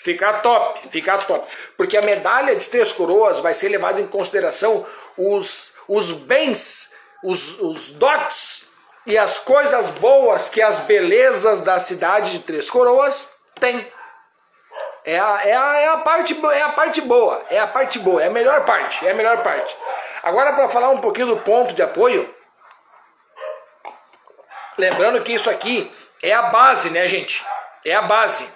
fica 0.00 0.32
top, 0.34 0.80
fica 0.90 1.16
top. 1.18 1.46
Porque 1.76 1.96
a 1.96 2.02
medalha 2.02 2.56
de 2.56 2.68
Três 2.68 2.92
Coroas 2.92 3.38
vai 3.38 3.54
ser 3.54 3.68
levada 3.68 4.00
em 4.00 4.08
consideração 4.08 4.84
os, 5.18 5.74
os 5.88 6.12
bens, 6.12 6.92
os, 7.22 7.60
os 7.60 7.90
dotes 7.90 8.68
e 9.04 9.18
as 9.18 9.38
coisas 9.38 9.90
boas 9.90 10.48
que 10.48 10.62
as 10.62 10.80
belezas 10.80 11.60
da 11.60 11.78
cidade 11.80 12.32
de 12.32 12.38
Três 12.40 12.70
Coroas 12.70 13.30
têm. 13.58 13.92
É 15.04 15.18
a, 15.18 15.40
é, 15.44 15.56
a, 15.56 15.78
é, 15.78 15.88
a 15.88 15.96
parte, 15.98 16.38
é 16.52 16.62
a 16.62 16.68
parte 16.68 17.00
boa, 17.00 17.42
é 17.50 17.58
a 17.58 17.66
parte 17.66 17.98
boa, 17.98 18.22
é 18.22 18.26
a 18.26 18.30
melhor 18.30 18.64
parte, 18.64 19.06
é 19.06 19.10
a 19.10 19.14
melhor 19.14 19.42
parte. 19.42 19.74
Agora, 20.22 20.52
para 20.52 20.68
falar 20.68 20.90
um 20.90 21.00
pouquinho 21.00 21.28
do 21.28 21.38
ponto 21.38 21.74
de 21.74 21.82
apoio, 21.82 22.32
lembrando 24.76 25.22
que 25.22 25.32
isso 25.32 25.48
aqui 25.48 25.90
é 26.22 26.34
a 26.34 26.42
base, 26.42 26.90
né, 26.90 27.08
gente? 27.08 27.44
É 27.84 27.94
a 27.94 28.02
base. 28.02 28.46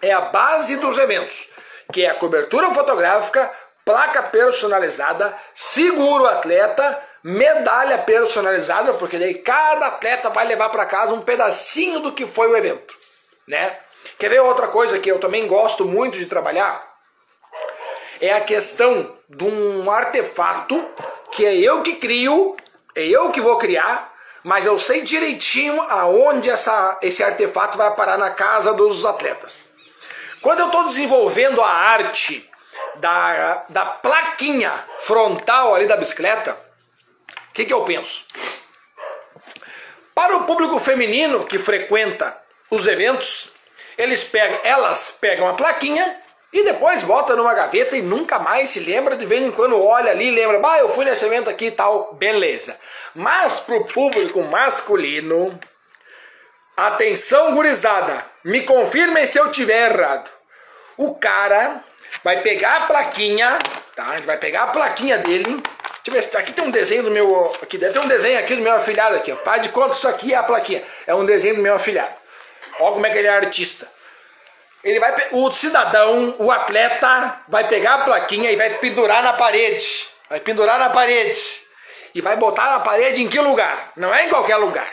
É 0.00 0.12
a 0.12 0.20
base 0.20 0.76
dos 0.76 0.96
eventos, 0.98 1.50
que 1.92 2.04
é 2.04 2.10
a 2.10 2.14
cobertura 2.14 2.72
fotográfica, 2.72 3.52
placa 3.84 4.22
personalizada, 4.24 5.36
seguro 5.54 6.26
atleta, 6.26 7.02
medalha 7.22 7.98
personalizada, 7.98 8.94
porque 8.94 9.18
daí 9.18 9.34
cada 9.34 9.86
atleta 9.86 10.30
vai 10.30 10.46
levar 10.46 10.70
para 10.70 10.86
casa 10.86 11.14
um 11.14 11.22
pedacinho 11.22 12.00
do 12.00 12.12
que 12.12 12.26
foi 12.26 12.48
o 12.48 12.56
evento, 12.56 12.96
né? 13.46 13.78
Quer 14.18 14.30
ver 14.30 14.40
outra 14.40 14.68
coisa 14.68 14.98
que 14.98 15.10
eu 15.10 15.18
também 15.18 15.46
gosto 15.46 15.84
muito 15.84 16.18
de 16.18 16.26
trabalhar? 16.26 16.90
É 18.20 18.32
a 18.32 18.40
questão 18.40 19.16
de 19.28 19.44
um 19.44 19.90
artefato 19.90 20.88
que 21.32 21.44
é 21.44 21.54
eu 21.54 21.82
que 21.82 21.94
crio, 21.96 22.56
é 22.94 23.02
eu 23.02 23.30
que 23.30 23.40
vou 23.40 23.56
criar, 23.58 24.12
mas 24.44 24.66
eu 24.66 24.78
sei 24.78 25.02
direitinho 25.02 25.80
aonde 25.82 26.50
essa, 26.50 26.98
esse 27.02 27.22
artefato 27.22 27.78
vai 27.78 27.94
parar 27.94 28.18
na 28.18 28.30
casa 28.30 28.72
dos 28.74 29.04
atletas. 29.04 29.64
Quando 30.40 30.60
eu 30.60 30.66
estou 30.66 30.84
desenvolvendo 30.84 31.60
a 31.62 31.68
arte 31.68 32.50
da, 32.96 33.64
da 33.68 33.84
plaquinha 33.84 34.72
frontal 34.98 35.74
ali 35.74 35.86
da 35.86 35.96
bicicleta, 35.96 36.56
o 37.50 37.52
que, 37.52 37.64
que 37.64 37.72
eu 37.72 37.84
penso? 37.84 38.24
Para 40.14 40.36
o 40.36 40.44
público 40.44 40.78
feminino 40.78 41.44
que 41.44 41.58
frequenta 41.58 42.36
os 42.70 42.86
eventos, 42.86 43.50
eles 43.98 44.24
pegam, 44.24 44.60
elas 44.62 45.16
pegam 45.20 45.48
a 45.48 45.54
plaquinha 45.54 46.22
e 46.52 46.64
depois 46.64 47.02
botam 47.02 47.36
numa 47.36 47.54
gaveta 47.54 47.96
e 47.96 48.02
nunca 48.02 48.38
mais 48.38 48.70
se 48.70 48.80
lembra, 48.80 49.16
de 49.16 49.24
vez 49.24 49.42
em 49.42 49.50
quando 49.50 49.82
olha 49.82 50.10
ali 50.10 50.28
e 50.28 50.30
lembra, 50.30 50.58
bah, 50.58 50.78
eu 50.78 50.90
fui 50.90 51.04
nesse 51.04 51.24
evento 51.24 51.48
aqui 51.48 51.66
e 51.66 51.70
tal, 51.70 52.14
beleza. 52.14 52.78
Mas 53.14 53.60
pro 53.60 53.84
público 53.86 54.42
masculino, 54.42 55.58
atenção 56.76 57.54
gurizada, 57.54 58.24
me 58.44 58.64
confirmem 58.64 59.24
se 59.24 59.38
eu 59.38 59.50
tiver 59.50 59.90
errado. 59.90 60.30
O 60.98 61.14
cara 61.14 61.82
vai 62.22 62.42
pegar 62.42 62.76
a 62.76 62.80
plaquinha, 62.86 63.58
tá? 63.94 64.16
Vai 64.24 64.36
pegar 64.36 64.64
a 64.64 64.66
plaquinha 64.68 65.18
dele. 65.18 65.62
Deixa 66.04 66.18
eu 66.18 66.32
ver, 66.32 66.38
aqui 66.38 66.52
tem 66.52 66.64
um 66.64 66.70
desenho 66.70 67.04
do 67.04 67.10
meu, 67.10 67.52
aqui 67.62 67.78
deve 67.78 67.92
ter 67.92 68.04
um 68.04 68.08
desenho 68.08 68.38
aqui 68.38 68.56
do 68.56 68.62
meu 68.62 68.74
afilhado 68.74 69.16
aqui, 69.16 69.30
ó. 69.30 69.36
Pai 69.36 69.60
de 69.60 69.68
conta 69.68 69.96
isso 69.96 70.08
aqui 70.08 70.32
é 70.32 70.36
a 70.36 70.42
plaquinha. 70.42 70.82
É 71.06 71.14
um 71.14 71.24
desenho 71.24 71.56
do 71.56 71.62
meu 71.62 71.74
afilhado. 71.74 72.14
Olha 72.80 72.92
como 72.92 73.06
é 73.06 73.10
que 73.10 73.18
ele 73.18 73.28
é 73.28 73.30
artista. 73.30 73.88
Ele 74.82 74.98
vai, 74.98 75.14
o 75.30 75.50
cidadão, 75.52 76.34
o 76.38 76.50
atleta, 76.50 77.40
vai 77.46 77.68
pegar 77.68 77.94
a 77.94 77.98
plaquinha 77.98 78.50
e 78.50 78.56
vai 78.56 78.78
pendurar 78.78 79.22
na 79.22 79.32
parede. 79.32 80.08
Vai 80.28 80.40
pendurar 80.40 80.78
na 80.78 80.90
parede. 80.90 81.62
E 82.14 82.20
vai 82.20 82.36
botar 82.36 82.70
na 82.70 82.80
parede 82.80 83.22
em 83.22 83.28
que 83.28 83.40
lugar? 83.40 83.92
Não 83.96 84.12
é 84.12 84.24
em 84.24 84.28
qualquer 84.28 84.56
lugar. 84.56 84.90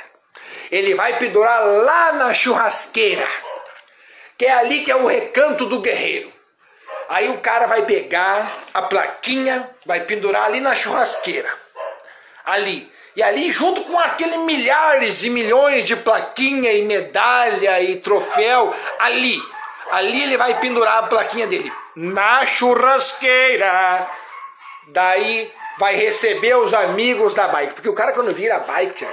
Ele 0.72 0.94
vai 0.94 1.18
pendurar 1.18 1.66
lá 1.66 2.12
na 2.14 2.34
churrasqueira. 2.34 3.28
Que 4.38 4.46
é 4.46 4.54
ali 4.54 4.84
que 4.84 4.92
é 4.92 4.96
o 4.96 5.08
recanto 5.08 5.66
do 5.66 5.80
guerreiro. 5.80 6.32
Aí 7.10 7.30
o 7.30 7.40
cara 7.40 7.66
vai 7.66 7.82
pegar 7.82 8.50
a 8.74 8.84
plaquinha, 8.84 9.70
vai 9.86 10.02
pendurar 10.02 10.46
ali 10.46 10.60
na 10.60 10.76
churrasqueira. 10.76 11.52
Ali. 12.46 12.92
E 13.16 13.24
ali, 13.24 13.52
junto 13.52 13.82
com 13.82 14.00
aquele 14.00 14.38
milhares 14.38 15.24
e 15.24 15.30
milhões 15.30 15.84
de 15.84 15.96
plaquinha 15.96 16.72
e 16.72 16.84
medalha 16.84 17.82
e 17.82 17.98
troféu, 17.98 18.74
ali 19.00 19.42
Ali 19.92 20.22
ele 20.22 20.38
vai 20.38 20.60
pendurar 20.60 21.00
a 21.00 21.08
plaquinha 21.08 21.48
dele. 21.48 21.72
Na 21.96 22.46
churrasqueira. 22.46 24.08
Daí 24.88 25.52
vai 25.78 25.96
receber 25.96 26.56
os 26.56 26.74
amigos 26.74 27.34
da 27.34 27.48
bike. 27.48 27.74
Porque 27.74 27.90
o 27.90 27.96
cara 27.96 28.14
quando 28.14 28.34
vira 28.34 28.60
bike, 28.60 29.08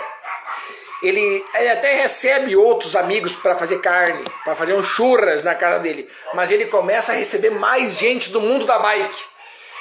ele, 1.03 1.45
ele 1.55 1.69
até 1.69 1.95
recebe 2.03 2.57
outros 2.57 2.97
amigos 2.97 3.37
para 3.37 3.55
fazer 3.55 3.81
carne, 3.81 4.25
para 4.45 4.55
fazer 4.55 4.75
um 4.75 4.83
churras 4.83 5.43
na 5.43 5.55
casa 5.55 5.81
dele. 5.81 6.09
Mas 6.35 6.51
ele 6.51 6.67
começa 6.67 7.13
a 7.13 7.15
receber 7.15 7.51
mais 7.51 7.97
gente 7.97 8.31
do 8.31 8.41
mundo 8.41 8.65
da 8.65 8.79
bike. 8.79 9.25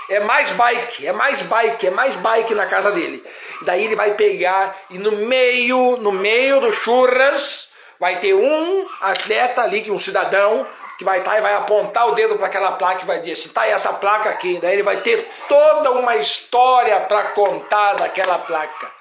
É 0.09 0.19
mais 0.19 0.49
bike, 0.51 1.07
é 1.07 1.13
mais 1.13 1.41
bike, 1.41 1.87
é 1.87 1.91
mais 1.91 2.15
bike 2.15 2.53
na 2.53 2.67
casa 2.67 2.91
dele. 2.91 3.23
Daí 3.61 3.85
ele 3.85 3.95
vai 3.95 4.13
pegar 4.13 4.75
e 4.89 4.99
no 4.99 5.13
meio, 5.13 5.97
no 5.97 6.11
meio 6.11 6.59
do 6.59 6.71
churras, 6.71 7.69
vai 7.99 8.17
ter 8.17 8.33
um 8.35 8.87
atleta 9.01 9.63
ali, 9.63 9.89
um 9.89 9.97
cidadão, 9.97 10.67
que 10.97 11.03
vai 11.03 11.19
estar 11.19 11.31
tá 11.31 11.37
e 11.37 11.41
vai 11.41 11.53
apontar 11.55 12.07
o 12.07 12.15
dedo 12.15 12.37
para 12.37 12.47
aquela 12.47 12.73
placa 12.73 13.01
e 13.01 13.05
vai 13.05 13.19
dizer 13.19 13.33
assim, 13.33 13.49
tá 13.49 13.67
essa 13.67 13.93
placa 13.93 14.29
aqui. 14.29 14.59
Daí 14.61 14.73
ele 14.73 14.83
vai 14.83 14.97
ter 14.97 15.27
toda 15.47 15.91
uma 15.91 16.15
história 16.17 16.99
para 17.01 17.23
contar 17.25 17.95
daquela 17.95 18.37
placa. 18.37 18.91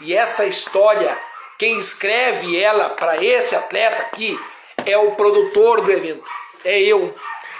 E 0.00 0.14
essa 0.14 0.44
história, 0.44 1.16
quem 1.62 1.76
escreve 1.76 2.60
ela 2.60 2.88
para 2.88 3.22
esse 3.22 3.54
atleta 3.54 4.02
aqui 4.02 4.36
é 4.84 4.98
o 4.98 5.12
produtor 5.12 5.80
do 5.80 5.92
evento, 5.92 6.24
é 6.64 6.80
eu. 6.80 7.14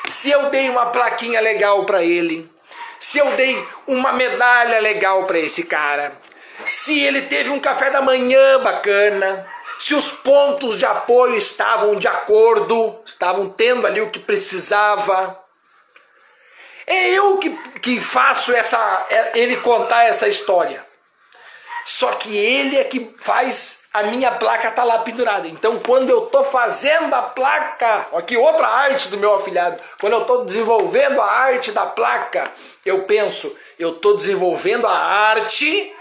Se 0.08 0.28
eu 0.28 0.50
dei 0.50 0.68
uma 0.68 0.86
plaquinha 0.86 1.40
legal 1.40 1.84
para 1.86 2.02
ele, 2.02 2.50
se 2.98 3.18
eu 3.18 3.30
dei 3.36 3.64
uma 3.86 4.12
medalha 4.12 4.80
legal 4.80 5.24
para 5.24 5.38
esse 5.38 5.62
cara, 5.66 6.18
se 6.64 7.00
ele 7.00 7.22
teve 7.22 7.50
um 7.50 7.60
café 7.60 7.90
da 7.92 8.02
manhã 8.02 8.58
bacana, 8.58 9.46
se 9.78 9.94
os 9.94 10.10
pontos 10.10 10.76
de 10.76 10.84
apoio 10.84 11.36
estavam 11.36 11.94
de 11.94 12.08
acordo, 12.08 12.98
estavam 13.06 13.50
tendo 13.50 13.86
ali 13.86 14.00
o 14.00 14.10
que 14.10 14.18
precisava. 14.18 15.40
É 16.88 17.10
eu 17.10 17.38
que, 17.38 17.50
que 17.78 18.00
faço 18.00 18.52
essa, 18.52 19.06
é, 19.08 19.38
ele 19.38 19.58
contar 19.58 20.06
essa 20.06 20.26
história. 20.26 20.91
Só 21.85 22.12
que 22.12 22.37
ele 22.37 22.79
é 22.79 22.85
que 22.85 23.14
faz 23.18 23.83
a 23.92 24.05
minha 24.05 24.31
placa 24.33 24.71
tá 24.71 24.85
lá 24.85 25.01
pendurada. 25.01 25.47
Então, 25.47 25.79
quando 25.79 26.09
eu 26.09 26.23
tô 26.23 26.42
fazendo 26.42 27.12
a 27.14 27.23
placa, 27.23 28.07
aqui 28.14 28.37
outra 28.37 28.66
arte 28.66 29.09
do 29.09 29.18
meu 29.18 29.35
afilhado, 29.35 29.83
quando 30.01 30.14
eu 30.14 30.25
tô 30.25 30.45
desenvolvendo 30.45 31.21
a 31.21 31.27
arte 31.27 31.73
da 31.73 31.85
placa, 31.85 32.51
eu 32.87 33.03
penso, 33.03 33.55
eu 33.79 33.97
tô 33.97 34.14
desenvolvendo 34.14 34.87
a 34.87 34.97
arte 34.97 35.95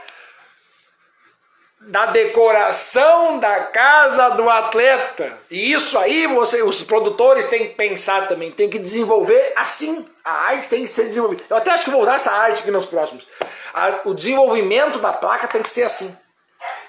da 1.81 2.05
decoração 2.07 3.39
da 3.39 3.63
casa 3.63 4.29
do 4.29 4.47
atleta. 4.49 5.37
E 5.49 5.73
isso 5.73 5.97
aí 5.97 6.27
você, 6.27 6.61
os 6.61 6.83
produtores 6.83 7.47
têm 7.47 7.69
que 7.69 7.75
pensar 7.75 8.27
também, 8.27 8.51
tem 8.51 8.69
que 8.69 8.77
desenvolver 8.77 9.53
assim. 9.55 10.05
A 10.23 10.49
arte 10.49 10.69
tem 10.69 10.81
que 10.81 10.87
ser 10.87 11.05
desenvolvida. 11.05 11.43
Eu 11.49 11.57
até 11.57 11.71
acho 11.71 11.85
que 11.85 11.89
vou 11.89 12.01
usar 12.01 12.15
essa 12.15 12.31
arte 12.31 12.61
aqui 12.61 12.69
nos 12.69 12.85
próximos. 12.85 13.27
A, 13.73 14.01
o 14.05 14.13
desenvolvimento 14.13 14.99
da 14.99 15.11
placa 15.11 15.47
tem 15.47 15.63
que 15.63 15.69
ser 15.69 15.83
assim. 15.83 16.15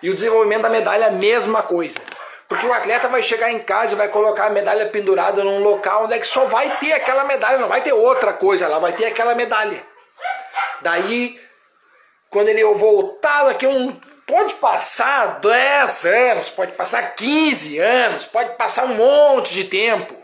E 0.03 0.11
o 0.11 0.15
desenvolvimento 0.15 0.63
da 0.63 0.69
medalha 0.69 1.05
é 1.05 1.09
a 1.09 1.13
mesma 1.13 1.63
coisa. 1.63 1.99
Porque 2.47 2.67
o 2.67 2.73
atleta 2.73 3.09
vai 3.09 3.23
chegar 3.23 3.51
em 3.51 3.61
casa 3.61 3.95
e 3.95 3.97
vai 3.97 4.09
colocar 4.09 4.47
a 4.47 4.51
medalha 4.51 4.91
pendurada 4.91 5.43
num 5.43 5.63
local 5.63 6.05
onde 6.05 6.15
é 6.15 6.19
que 6.19 6.27
só 6.27 6.45
vai 6.45 6.77
ter 6.77 6.93
aquela 6.93 7.25
medalha, 7.25 7.57
não 7.57 7.69
vai 7.69 7.81
ter 7.81 7.95
outra 7.95 8.35
coisa 8.35 8.69
lá, 8.69 8.79
vai 8.79 8.93
ter 8.93 9.07
aquela 9.07 9.35
medalha. 9.35 9.83
Daí, 10.83 11.41
quando 12.29 12.49
ele 12.49 12.63
voltar 12.75 13.45
daqui 13.45 13.67
um 13.67 13.99
Pode 14.27 14.55
passar 14.55 15.41
10 15.41 16.07
anos, 16.07 16.51
pode 16.51 16.73
passar 16.73 17.15
15 17.15 17.79
anos, 17.79 18.27
pode 18.27 18.57
passar 18.57 18.85
um 18.85 18.95
monte 18.95 19.53
de 19.53 19.65
tempo. 19.65 20.15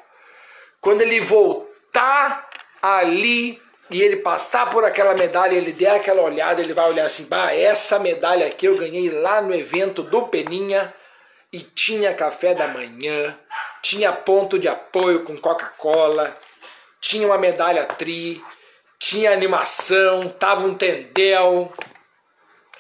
Quando 0.81 1.03
ele 1.03 1.21
voltar 1.21 2.49
ali 2.81 3.61
e 3.91 4.01
ele 4.01 4.19
passar 4.19 4.71
por 4.71 4.85
aquela 4.85 5.15
medalha, 5.15 5.55
ele 5.55 5.73
der 5.73 5.97
aquela 5.97 6.23
olhada, 6.23 6.61
ele 6.61 6.73
vai 6.73 6.89
olhar 6.89 7.07
assim: 7.07 7.25
bah, 7.25 7.53
essa 7.53 7.99
medalha 7.99 8.47
aqui 8.47 8.67
eu 8.67 8.77
ganhei 8.77 9.11
lá 9.11 9.43
no 9.43 9.55
evento 9.55 10.03
do 10.03 10.29
Peninha 10.29 10.95
e 11.53 11.61
tinha 11.61 12.15
café 12.15 12.55
da 12.55 12.69
manhã, 12.69 13.37
tinha 13.83 14.13
ponto 14.13 14.59
de 14.59 14.69
apoio 14.69 15.25
com 15.25 15.37
Coca-Cola, 15.37 16.37
tinha 17.01 17.27
uma 17.27 17.39
medalha 17.39 17.85
tri, 17.85 18.43
tinha 18.99 19.33
animação, 19.33 20.29
tava 20.29 20.67
um 20.67 20.75
tendel. 20.75 21.73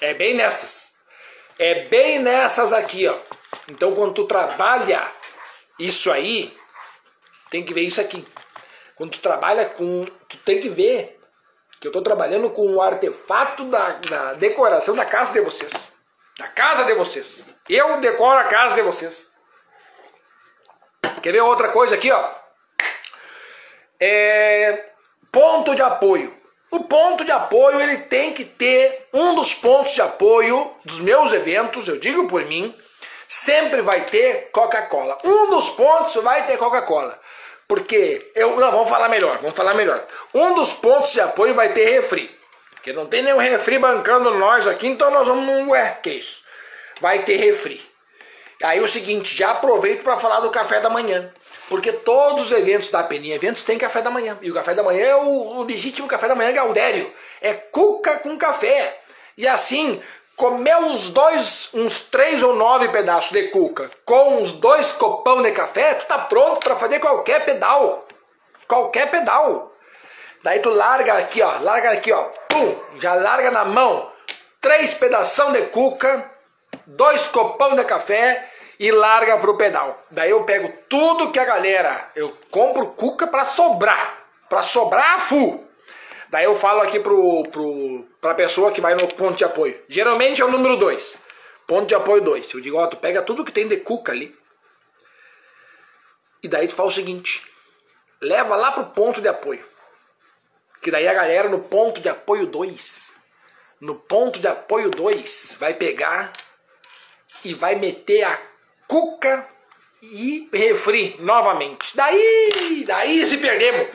É 0.00 0.14
bem 0.14 0.34
nessas. 0.34 0.97
É 1.58 1.86
bem 1.86 2.18
nessas 2.20 2.72
aqui, 2.72 3.06
ó. 3.08 3.18
Então 3.68 3.94
quando 3.94 4.14
tu 4.14 4.26
trabalha 4.26 5.02
isso 5.78 6.10
aí, 6.10 6.56
tem 7.50 7.64
que 7.64 7.74
ver 7.74 7.82
isso 7.82 8.00
aqui. 8.00 8.26
Quando 8.94 9.12
tu 9.12 9.20
trabalha 9.20 9.66
com. 9.66 10.04
Tu 10.28 10.36
tem 10.38 10.60
que 10.60 10.68
ver 10.68 11.18
que 11.80 11.86
eu 11.86 11.90
estou 11.90 12.02
trabalhando 12.02 12.50
com 12.50 12.74
o 12.74 12.82
artefato 12.82 13.64
da, 13.64 13.92
da 13.92 14.32
decoração 14.34 14.94
da 14.96 15.04
casa 15.04 15.32
de 15.32 15.40
vocês. 15.40 15.92
Da 16.38 16.48
casa 16.48 16.84
de 16.84 16.94
vocês. 16.94 17.46
Eu 17.68 18.00
decoro 18.00 18.38
a 18.38 18.44
casa 18.44 18.74
de 18.74 18.82
vocês. 18.82 19.26
Quer 21.22 21.32
ver 21.32 21.40
outra 21.40 21.70
coisa 21.70 21.94
aqui, 21.94 22.10
ó? 22.10 22.30
É, 24.00 24.90
ponto 25.32 25.74
de 25.74 25.82
apoio. 25.82 26.36
O 26.70 26.84
ponto 26.84 27.24
de 27.24 27.32
apoio 27.32 27.80
ele 27.80 27.96
tem 27.98 28.34
que 28.34 28.44
ter 28.44 29.08
um 29.12 29.34
dos 29.34 29.54
pontos 29.54 29.94
de 29.94 30.02
apoio 30.02 30.70
dos 30.84 31.00
meus 31.00 31.32
eventos, 31.32 31.88
eu 31.88 31.98
digo 31.98 32.28
por 32.28 32.44
mim, 32.44 32.74
sempre 33.26 33.80
vai 33.80 34.02
ter 34.02 34.50
Coca-Cola. 34.52 35.16
Um 35.24 35.50
dos 35.50 35.70
pontos 35.70 36.14
vai 36.22 36.46
ter 36.46 36.58
Coca-Cola. 36.58 37.18
Porque 37.66 38.30
eu 38.34 38.56
não, 38.56 38.70
vamos 38.70 38.88
falar 38.88 39.08
melhor, 39.08 39.38
vamos 39.38 39.56
falar 39.56 39.74
melhor. 39.74 40.06
Um 40.34 40.54
dos 40.54 40.72
pontos 40.72 41.12
de 41.12 41.20
apoio 41.20 41.54
vai 41.54 41.70
ter 41.70 41.90
refri. 41.90 42.34
Porque 42.74 42.92
não 42.92 43.06
tem 43.06 43.22
nenhum 43.22 43.38
refri 43.38 43.78
bancando 43.78 44.34
nós 44.34 44.66
aqui, 44.66 44.86
então 44.86 45.10
nós 45.10 45.26
vamos, 45.26 45.68
ué, 45.70 45.98
que 46.02 46.10
isso? 46.10 46.42
Vai 47.00 47.20
ter 47.20 47.36
refri. 47.36 47.80
Aí 48.62 48.80
o 48.80 48.88
seguinte, 48.88 49.36
já 49.36 49.50
aproveito 49.50 50.02
para 50.02 50.18
falar 50.18 50.40
do 50.40 50.50
café 50.50 50.80
da 50.80 50.90
manhã. 50.90 51.32
Porque 51.68 51.92
todos 51.92 52.46
os 52.46 52.52
eventos 52.52 52.88
da 52.88 53.02
Peninha 53.02 53.34
Eventos 53.34 53.64
têm 53.64 53.78
café 53.78 54.00
da 54.00 54.10
manhã. 54.10 54.38
E 54.40 54.50
o 54.50 54.54
café 54.54 54.74
da 54.74 54.82
manhã 54.82 55.04
é 55.04 55.16
o, 55.16 55.58
o 55.58 55.62
legítimo 55.62 56.08
café 56.08 56.26
da 56.26 56.34
manhã 56.34 56.52
Gaudério. 56.52 57.12
É 57.40 57.54
cuca 57.54 58.18
com 58.18 58.36
café. 58.38 59.00
E 59.36 59.46
assim, 59.46 60.00
comer 60.34 60.76
uns 60.76 61.10
dois, 61.10 61.68
uns 61.74 62.00
três 62.00 62.42
ou 62.42 62.54
nove 62.54 62.88
pedaços 62.88 63.32
de 63.32 63.48
cuca 63.48 63.90
com 64.04 64.38
uns 64.38 64.52
dois 64.52 64.92
copão 64.92 65.42
de 65.42 65.52
café, 65.52 65.94
tu 65.94 66.06
tá 66.06 66.18
pronto 66.18 66.60
para 66.60 66.76
fazer 66.76 67.00
qualquer 67.00 67.44
pedal. 67.44 68.06
Qualquer 68.66 69.10
pedal. 69.10 69.72
Daí 70.42 70.60
tu 70.60 70.70
larga 70.70 71.14
aqui, 71.14 71.42
ó, 71.42 71.52
larga 71.60 71.90
aqui, 71.90 72.12
ó, 72.12 72.22
pum, 72.48 72.74
já 72.96 73.14
larga 73.14 73.50
na 73.50 73.64
mão 73.64 74.10
três 74.60 74.94
pedação 74.94 75.52
de 75.52 75.62
cuca, 75.66 76.30
dois 76.86 77.26
copão 77.28 77.74
de 77.74 77.84
café 77.84 78.48
e 78.78 78.90
larga 78.90 79.38
pro 79.38 79.56
pedal. 79.56 80.04
Daí 80.10 80.30
eu 80.30 80.44
pego 80.44 80.72
tudo 80.88 81.32
que 81.32 81.38
a 81.38 81.44
galera, 81.44 82.10
eu 82.14 82.36
compro 82.50 82.86
cuca 82.88 83.26
para 83.26 83.44
sobrar, 83.44 84.24
para 84.48 84.62
sobrar 84.62 85.20
full. 85.20 85.66
Daí 86.30 86.44
eu 86.44 86.54
falo 86.54 86.82
aqui 86.82 87.00
pro, 87.00 87.42
pro, 87.44 88.06
pra 88.20 88.34
pessoa 88.34 88.70
que 88.70 88.80
vai 88.80 88.94
no 88.94 89.08
ponto 89.08 89.36
de 89.36 89.44
apoio. 89.44 89.82
Geralmente 89.88 90.42
é 90.42 90.44
o 90.44 90.50
número 90.50 90.76
2. 90.76 91.18
Ponto 91.66 91.86
de 91.86 91.94
apoio 91.94 92.22
2. 92.22 92.52
Eu 92.52 92.60
digo, 92.60 92.76
ó, 92.76 92.86
tu 92.86 92.98
pega 92.98 93.22
tudo 93.22 93.44
que 93.44 93.52
tem 93.52 93.66
de 93.66 93.78
cuca 93.78 94.12
ali. 94.12 94.36
E 96.42 96.48
daí 96.48 96.68
tu 96.68 96.74
faz 96.74 96.90
o 96.90 96.92
seguinte. 96.92 97.46
Leva 98.20 98.56
lá 98.56 98.72
pro 98.72 98.86
ponto 98.86 99.20
de 99.20 99.28
apoio. 99.28 99.64
Que 100.82 100.90
daí 100.90 101.08
a 101.08 101.14
galera 101.14 101.48
no 101.48 101.60
ponto 101.60 102.00
de 102.00 102.08
apoio 102.08 102.46
2. 102.46 103.14
No 103.80 103.94
ponto 103.94 104.38
de 104.38 104.48
apoio 104.48 104.90
2 104.90 105.56
vai 105.58 105.74
pegar 105.74 106.32
e 107.44 107.54
vai 107.54 107.74
meter 107.74 108.24
a 108.24 108.47
cuca 108.88 109.46
e 110.02 110.48
refri 110.52 111.16
novamente. 111.20 111.94
Daí, 111.94 112.84
daí 112.86 113.26
se 113.26 113.36
perdemos. 113.36 113.88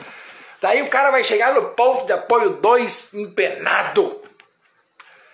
Daí 0.60 0.80
o 0.82 0.88
cara 0.88 1.10
vai 1.10 1.22
chegar 1.22 1.52
no 1.52 1.70
ponto 1.70 2.06
de 2.06 2.12
apoio 2.12 2.50
2 2.50 3.14
empenado. 3.14 4.22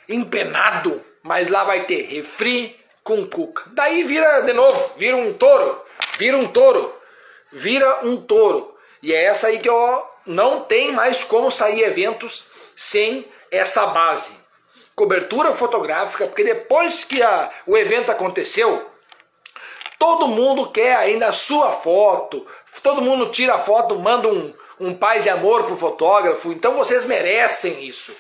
Empenado. 0.09 1.05
Mas 1.23 1.49
lá 1.49 1.63
vai 1.65 1.85
ter 1.85 2.03
refri 2.03 2.77
com 3.05 3.27
cuca. 3.27 3.65
Daí 3.69 4.03
vira 4.05 4.41
de 4.41 4.53
novo, 4.53 4.95
vira 4.97 5.17
um 5.17 5.33
touro. 5.35 5.85
Vira 6.17 6.37
um 6.37 6.49
touro. 6.49 6.95
Vira 7.53 8.01
um 8.05 8.17
touro. 8.17 8.75
E 9.03 9.15
é 9.15 9.25
essa 9.25 9.49
aí 9.49 9.59
que 9.59 9.69
eu 9.69 10.07
não 10.27 10.65
tem 10.65 10.93
mais 10.93 11.23
como 11.25 11.51
sair 11.51 11.83
eventos 11.83 12.45
sem 12.75 13.27
essa 13.51 13.87
base. 13.87 14.35
Cobertura 14.95 15.55
fotográfica, 15.55 16.27
porque 16.27 16.45
depois 16.45 17.05
que 17.05 17.23
a, 17.23 17.51
o 17.67 17.77
evento 17.77 18.11
aconteceu, 18.11 18.90
Todo 20.01 20.29
mundo 20.29 20.71
quer 20.71 20.97
ainda 20.97 21.29
a 21.29 21.33
sua 21.33 21.73
foto. 21.73 22.47
Todo 22.83 23.03
mundo 23.03 23.29
tira 23.29 23.57
a 23.57 23.59
foto, 23.59 23.99
manda 23.99 24.29
um, 24.29 24.51
um 24.81 24.95
paz 24.95 25.27
e 25.27 25.29
amor 25.29 25.65
pro 25.65 25.77
fotógrafo. 25.77 26.51
Então 26.53 26.75
vocês 26.75 27.05
merecem 27.05 27.85
isso. 27.85 28.17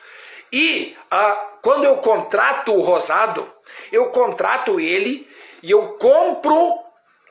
E 0.52 0.94
ah, 1.10 1.52
quando 1.62 1.84
eu 1.84 1.96
contrato 1.96 2.74
o 2.74 2.82
Rosado, 2.82 3.50
eu 3.90 4.10
contrato 4.10 4.78
ele 4.78 5.26
e 5.62 5.70
eu 5.70 5.94
compro 5.94 6.78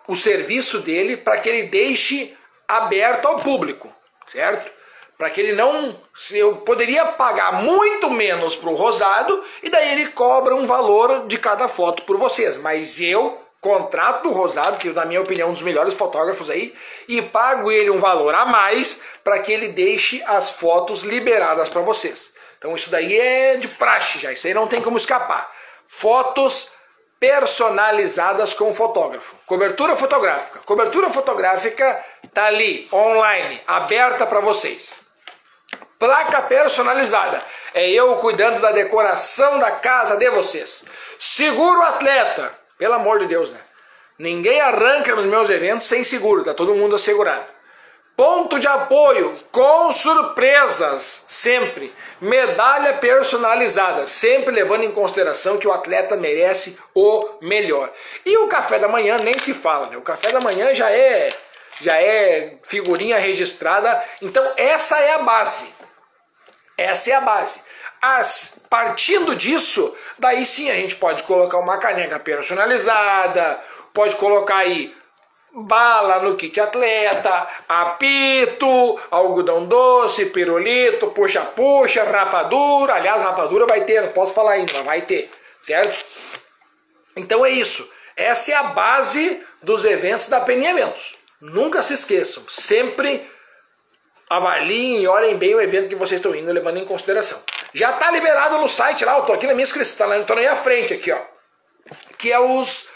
o 0.07 0.15
serviço 0.15 0.79
dele 0.79 1.15
para 1.15 1.37
que 1.37 1.47
ele 1.47 1.67
deixe 1.67 2.35
aberto 2.67 3.27
ao 3.27 3.41
público, 3.41 3.93
certo? 4.25 4.71
Para 5.15 5.29
que 5.29 5.41
ele 5.41 5.53
não. 5.53 5.95
Eu 6.31 6.57
poderia 6.61 7.05
pagar 7.05 7.61
muito 7.61 8.09
menos 8.09 8.55
para 8.55 8.71
o 8.71 8.75
Rosado 8.75 9.43
e 9.61 9.69
daí 9.69 9.91
ele 9.91 10.07
cobra 10.07 10.55
um 10.55 10.65
valor 10.65 11.27
de 11.27 11.37
cada 11.37 11.67
foto 11.67 12.01
por 12.01 12.17
vocês. 12.17 12.57
Mas 12.57 12.99
eu 12.99 13.47
contrato 13.61 14.23
do 14.23 14.31
Rosado, 14.31 14.77
que 14.77 14.89
na 14.89 15.05
minha 15.05 15.21
opinião 15.21 15.47
é 15.47 15.49
um 15.49 15.53
dos 15.53 15.61
melhores 15.61 15.93
fotógrafos 15.93 16.49
aí, 16.49 16.73
e 17.07 17.21
pago 17.21 17.71
ele 17.71 17.89
um 17.89 17.99
valor 17.99 18.33
a 18.33 18.45
mais 18.45 19.01
para 19.23 19.39
que 19.39 19.51
ele 19.51 19.67
deixe 19.67 20.23
as 20.25 20.49
fotos 20.49 21.01
liberadas 21.01 21.69
para 21.69 21.81
vocês. 21.81 22.33
Então 22.57 22.75
isso 22.75 22.89
daí 22.89 23.17
é 23.17 23.57
de 23.57 23.67
praxe 23.67 24.19
já, 24.19 24.31
isso 24.31 24.47
aí 24.47 24.53
não 24.53 24.67
tem 24.67 24.81
como 24.81 24.97
escapar. 24.97 25.51
Fotos 25.85 26.69
personalizadas 27.19 28.53
com 28.53 28.69
o 28.69 28.73
fotógrafo. 28.73 29.35
Cobertura 29.45 29.95
fotográfica. 29.95 30.59
Cobertura 30.59 31.09
fotográfica 31.09 32.05
tá 32.33 32.45
ali, 32.45 32.87
online, 32.93 33.61
aberta 33.67 34.25
para 34.25 34.39
vocês. 34.39 34.93
Placa 35.97 36.41
personalizada. 36.43 37.43
É 37.73 37.87
eu 37.89 38.15
cuidando 38.15 38.61
da 38.61 38.71
decoração 38.71 39.59
da 39.59 39.71
casa 39.71 40.15
de 40.15 40.29
vocês. 40.29 40.85
Seguro 41.19 41.81
atleta 41.81 42.58
pelo 42.79 42.95
amor 42.95 43.19
de 43.19 43.27
Deus, 43.27 43.51
né? 43.51 43.59
Ninguém 44.17 44.59
arranca 44.59 45.15
nos 45.15 45.25
meus 45.25 45.49
eventos 45.49 45.87
sem 45.87 46.03
seguro, 46.03 46.43
tá 46.43 46.53
todo 46.53 46.73
mundo 46.73 46.95
assegurado. 46.95 47.45
Ponto 48.15 48.59
de 48.59 48.67
apoio 48.67 49.39
com 49.49 49.91
surpresas, 49.93 51.23
sempre. 51.27 51.93
Medalha 52.19 52.95
personalizada, 52.95 54.07
sempre 54.07 54.51
levando 54.51 54.83
em 54.83 54.91
consideração 54.91 55.57
que 55.57 55.67
o 55.67 55.71
atleta 55.71 56.17
merece 56.17 56.77
o 56.93 57.29
melhor. 57.41 57.89
E 58.25 58.37
o 58.39 58.47
café 58.47 58.77
da 58.77 58.89
manhã 58.89 59.17
nem 59.19 59.39
se 59.39 59.53
fala, 59.53 59.87
né? 59.87 59.95
O 59.95 60.01
café 60.01 60.33
da 60.33 60.41
manhã 60.41 60.73
já 60.75 60.91
é 60.91 61.29
já 61.79 61.95
é 62.01 62.57
figurinha 62.63 63.17
registrada. 63.17 64.03
Então 64.21 64.53
essa 64.57 64.99
é 64.99 65.13
a 65.13 65.19
base. 65.19 65.73
Essa 66.77 67.11
é 67.11 67.13
a 67.13 67.21
base. 67.21 67.61
As, 68.01 68.61
partindo 68.69 69.35
disso, 69.35 69.93
daí 70.19 70.45
sim 70.45 70.69
a 70.69 70.75
gente 70.75 70.95
pode 70.95 71.23
colocar 71.23 71.57
uma 71.57 71.77
caneca 71.77 72.19
personalizada, 72.19 73.59
pode 73.93 74.15
colocar 74.15 74.57
aí 74.57 74.93
bala 75.51 76.19
no 76.19 76.35
kit 76.35 76.59
atleta, 76.59 77.47
apito, 77.67 78.99
algodão 79.09 79.65
doce, 79.65 80.27
pirulito, 80.27 81.07
puxa-puxa, 81.07 82.03
rapadura. 82.03 82.95
Aliás, 82.95 83.23
rapadura 83.23 83.65
vai 83.65 83.83
ter, 83.85 84.01
não 84.01 84.11
posso 84.11 84.33
falar 84.33 84.53
ainda, 84.53 84.73
mas 84.73 84.85
vai 84.85 85.01
ter, 85.01 85.31
certo? 85.61 86.05
Então 87.15 87.45
é 87.45 87.49
isso. 87.49 87.89
Essa 88.15 88.51
é 88.51 88.55
a 88.55 88.63
base 88.63 89.43
dos 89.63 89.85
eventos 89.85 90.27
da 90.27 90.41
Peninhamentos. 90.41 91.13
Nunca 91.41 91.81
se 91.81 91.93
esqueçam, 91.93 92.43
sempre 92.47 93.25
avaliem 94.29 95.01
e 95.01 95.07
olhem 95.07 95.37
bem 95.37 95.55
o 95.55 95.61
evento 95.61 95.89
que 95.89 95.95
vocês 95.95 96.19
estão 96.19 96.35
indo, 96.35 96.51
levando 96.51 96.77
em 96.77 96.85
consideração. 96.85 97.41
Já 97.73 97.91
está 97.91 98.11
liberado 98.11 98.57
no 98.59 98.69
site 98.69 99.03
lá, 99.03 99.15
eu 99.15 99.21
estou 99.21 99.35
aqui 99.35 99.47
na 99.47 99.53
minha 99.53 99.63
inscrição, 99.63 100.07
tá 100.07 100.17
estou 100.17 100.35
na 100.35 100.41
minha 100.43 100.55
frente 100.55 100.93
aqui, 100.93 101.11
ó. 101.11 101.19
Que 102.17 102.31
é 102.31 102.39
os. 102.39 102.87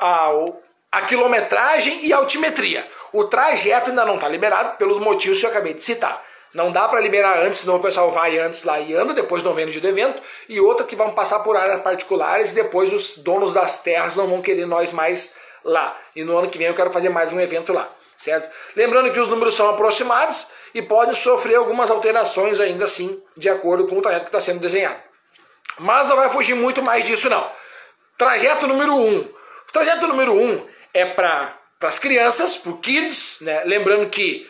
O, 0.00 0.56
a 0.90 1.02
quilometragem 1.02 2.04
e 2.04 2.12
a 2.12 2.16
altimetria. 2.16 2.86
O 3.12 3.24
trajeto 3.24 3.90
ainda 3.90 4.04
não 4.04 4.16
está 4.16 4.28
liberado 4.28 4.76
pelos 4.76 4.98
motivos 4.98 5.38
que 5.38 5.46
eu 5.46 5.50
acabei 5.50 5.74
de 5.74 5.82
citar. 5.82 6.24
Não 6.52 6.72
dá 6.72 6.88
para 6.88 6.98
liberar 7.00 7.38
antes, 7.38 7.60
senão 7.60 7.76
o 7.76 7.80
pessoal 7.80 8.10
vai 8.10 8.36
antes 8.38 8.64
lá 8.64 8.80
e 8.80 8.92
anda, 8.94 9.14
depois 9.14 9.42
não 9.42 9.54
vende 9.54 9.78
do 9.78 9.86
evento. 9.86 10.20
E 10.48 10.60
outra 10.60 10.84
que 10.84 10.96
vão 10.96 11.12
passar 11.12 11.40
por 11.40 11.56
áreas 11.56 11.80
particulares 11.80 12.50
e 12.50 12.54
depois 12.56 12.92
os 12.92 13.18
donos 13.18 13.52
das 13.52 13.82
terras 13.82 14.16
não 14.16 14.26
vão 14.26 14.42
querer 14.42 14.66
nós 14.66 14.90
mais 14.90 15.32
lá. 15.64 15.96
E 16.16 16.24
no 16.24 16.36
ano 16.36 16.48
que 16.48 16.58
vem 16.58 16.66
eu 16.66 16.74
quero 16.74 16.92
fazer 16.92 17.08
mais 17.08 17.32
um 17.32 17.38
evento 17.38 17.72
lá, 17.72 17.88
certo? 18.16 18.52
Lembrando 18.74 19.12
que 19.12 19.20
os 19.20 19.28
números 19.28 19.54
são 19.54 19.70
aproximados 19.70 20.48
e 20.74 20.82
podem 20.82 21.14
sofrer 21.14 21.56
algumas 21.56 21.90
alterações 21.90 22.60
ainda 22.60 22.84
assim, 22.84 23.22
de 23.36 23.48
acordo 23.48 23.86
com 23.86 23.98
o 23.98 24.02
trajeto 24.02 24.24
que 24.24 24.28
está 24.28 24.40
sendo 24.40 24.60
desenhado. 24.60 25.00
Mas 25.78 26.08
não 26.08 26.16
vai 26.16 26.30
fugir 26.30 26.54
muito 26.54 26.82
mais 26.82 27.04
disso 27.04 27.28
não. 27.28 27.50
Trajeto 28.16 28.66
número 28.66 28.94
1. 28.94 28.98
Um. 28.98 29.18
O 29.20 29.72
trajeto 29.72 30.06
número 30.06 30.34
1 30.34 30.44
um 30.44 30.66
é 30.92 31.06
para 31.06 31.56
as 31.80 31.98
crianças, 31.98 32.56
para 32.56 32.72
kids, 32.74 33.38
né? 33.40 33.62
lembrando 33.64 34.08
que 34.10 34.48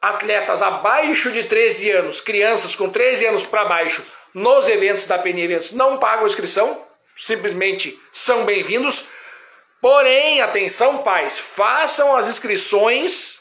atletas 0.00 0.62
abaixo 0.62 1.30
de 1.30 1.44
13 1.44 1.90
anos, 1.92 2.20
crianças 2.20 2.74
com 2.74 2.90
13 2.90 3.26
anos 3.26 3.44
para 3.44 3.64
baixo, 3.64 4.04
nos 4.34 4.66
eventos 4.66 5.06
da 5.06 5.18
PN 5.18 5.38
Eventos 5.38 5.72
não 5.72 5.98
pagam 5.98 6.26
inscrição, 6.26 6.84
simplesmente 7.16 8.00
são 8.12 8.44
bem-vindos. 8.44 9.04
Porém, 9.80 10.40
atenção 10.40 10.98
pais, 10.98 11.38
façam 11.38 12.16
as 12.16 12.28
inscrições, 12.28 13.40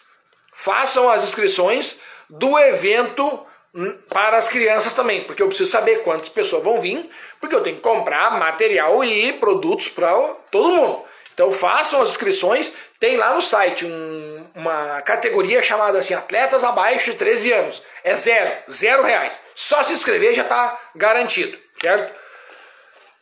façam 0.54 1.10
as 1.10 1.24
inscrições 1.24 2.00
do 2.32 2.58
evento 2.58 3.46
hum, 3.76 3.98
para 4.08 4.38
as 4.38 4.48
crianças 4.48 4.94
também, 4.94 5.26
porque 5.26 5.44
eu 5.44 5.48
preciso 5.48 5.70
saber 5.70 6.02
quantas 6.04 6.30
pessoas 6.30 6.64
vão 6.64 6.80
vir, 6.80 7.10
porque 7.42 7.54
eu 7.54 7.62
tenho 7.62 7.76
que 7.76 7.82
comprar 7.82 8.40
material 8.40 9.04
e 9.04 9.34
produtos 9.34 9.90
para 9.90 10.12
todo 10.50 10.70
mundo. 10.70 11.04
Então 11.34 11.52
façam 11.52 12.02
as 12.02 12.10
inscrições, 12.10 12.74
tem 13.00 13.18
lá 13.18 13.34
no 13.34 13.42
site 13.42 13.86
um, 13.86 14.48
uma 14.56 15.02
categoria 15.02 15.62
chamada 15.62 16.00
assim, 16.00 16.14
atletas 16.14 16.64
abaixo 16.64 17.12
de 17.12 17.18
13 17.18 17.52
anos. 17.52 17.82
É 18.04 18.16
zero, 18.16 18.52
zero 18.72 19.04
reais. 19.04 19.42
Só 19.54 19.84
se 19.84 19.94
inscrever 19.94 20.34
já 20.34 20.44
está 20.44 20.80
garantido, 20.96 21.58
certo? 21.82 22.14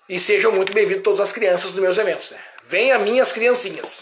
E 0.07 0.19
sejam 0.19 0.51
muito 0.51 0.73
bem-vindos 0.73 1.03
todas 1.03 1.19
as 1.19 1.31
crianças 1.31 1.71
dos 1.71 1.79
meus 1.79 1.97
eventos. 1.97 2.31
Né? 2.31 2.39
Venha 2.65 2.99
minhas 2.99 3.31
criancinhas. 3.31 4.01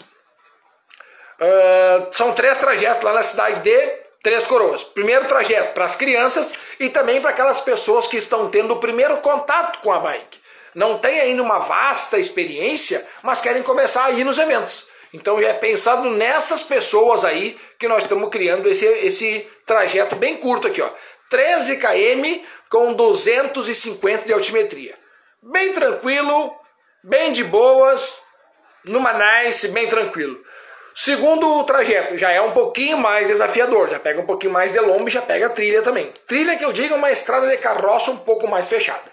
Uh, 1.40 2.12
são 2.12 2.32
três 2.32 2.58
trajetos 2.58 3.02
lá 3.02 3.12
na 3.12 3.22
cidade 3.22 3.60
de 3.60 4.07
Três 4.28 4.46
Coroas. 4.46 4.84
Primeiro 4.84 5.26
trajeto 5.26 5.72
para 5.72 5.86
as 5.86 5.96
crianças 5.96 6.52
e 6.78 6.90
também 6.90 7.18
para 7.18 7.30
aquelas 7.30 7.62
pessoas 7.62 8.06
que 8.06 8.18
estão 8.18 8.50
tendo 8.50 8.74
o 8.74 8.78
primeiro 8.78 9.16
contato 9.22 9.78
com 9.78 9.90
a 9.90 9.98
bike 9.98 10.38
não 10.74 10.98
têm 10.98 11.18
ainda 11.18 11.42
uma 11.42 11.58
vasta 11.58 12.18
experiência, 12.18 13.08
mas 13.22 13.40
querem 13.40 13.62
começar 13.62 14.04
a 14.04 14.10
ir 14.10 14.24
nos 14.24 14.36
eventos. 14.36 14.86
Então 15.14 15.40
é 15.40 15.54
pensado 15.54 16.10
nessas 16.10 16.62
pessoas 16.62 17.24
aí 17.24 17.58
que 17.78 17.88
nós 17.88 18.02
estamos 18.02 18.28
criando 18.28 18.68
esse, 18.68 18.84
esse 18.84 19.48
trajeto 19.64 20.14
bem 20.14 20.36
curto 20.36 20.66
aqui, 20.66 20.82
ó. 20.82 20.90
13 21.30 21.78
km 21.78 22.44
com 22.68 22.92
250 22.92 24.26
de 24.26 24.32
altimetria. 24.34 24.94
Bem 25.42 25.72
tranquilo, 25.72 26.54
bem 27.02 27.32
de 27.32 27.44
boas, 27.44 28.20
numa 28.84 29.14
nice, 29.14 29.68
bem 29.68 29.88
tranquilo. 29.88 30.38
Segundo 31.00 31.62
trajeto, 31.62 32.18
já 32.18 32.32
é 32.32 32.40
um 32.40 32.50
pouquinho 32.50 32.98
mais 32.98 33.28
desafiador, 33.28 33.88
já 33.88 34.00
pega 34.00 34.20
um 34.20 34.26
pouquinho 34.26 34.52
mais 34.52 34.72
de 34.72 34.80
lombo 34.80 35.08
e 35.08 35.12
já 35.12 35.22
pega 35.22 35.48
trilha 35.48 35.80
também. 35.80 36.12
Trilha 36.26 36.58
que 36.58 36.64
eu 36.64 36.72
digo 36.72 36.92
é 36.92 36.96
uma 36.96 37.12
estrada 37.12 37.46
de 37.46 37.56
carroça 37.58 38.10
um 38.10 38.16
pouco 38.16 38.48
mais 38.48 38.68
fechada. 38.68 39.04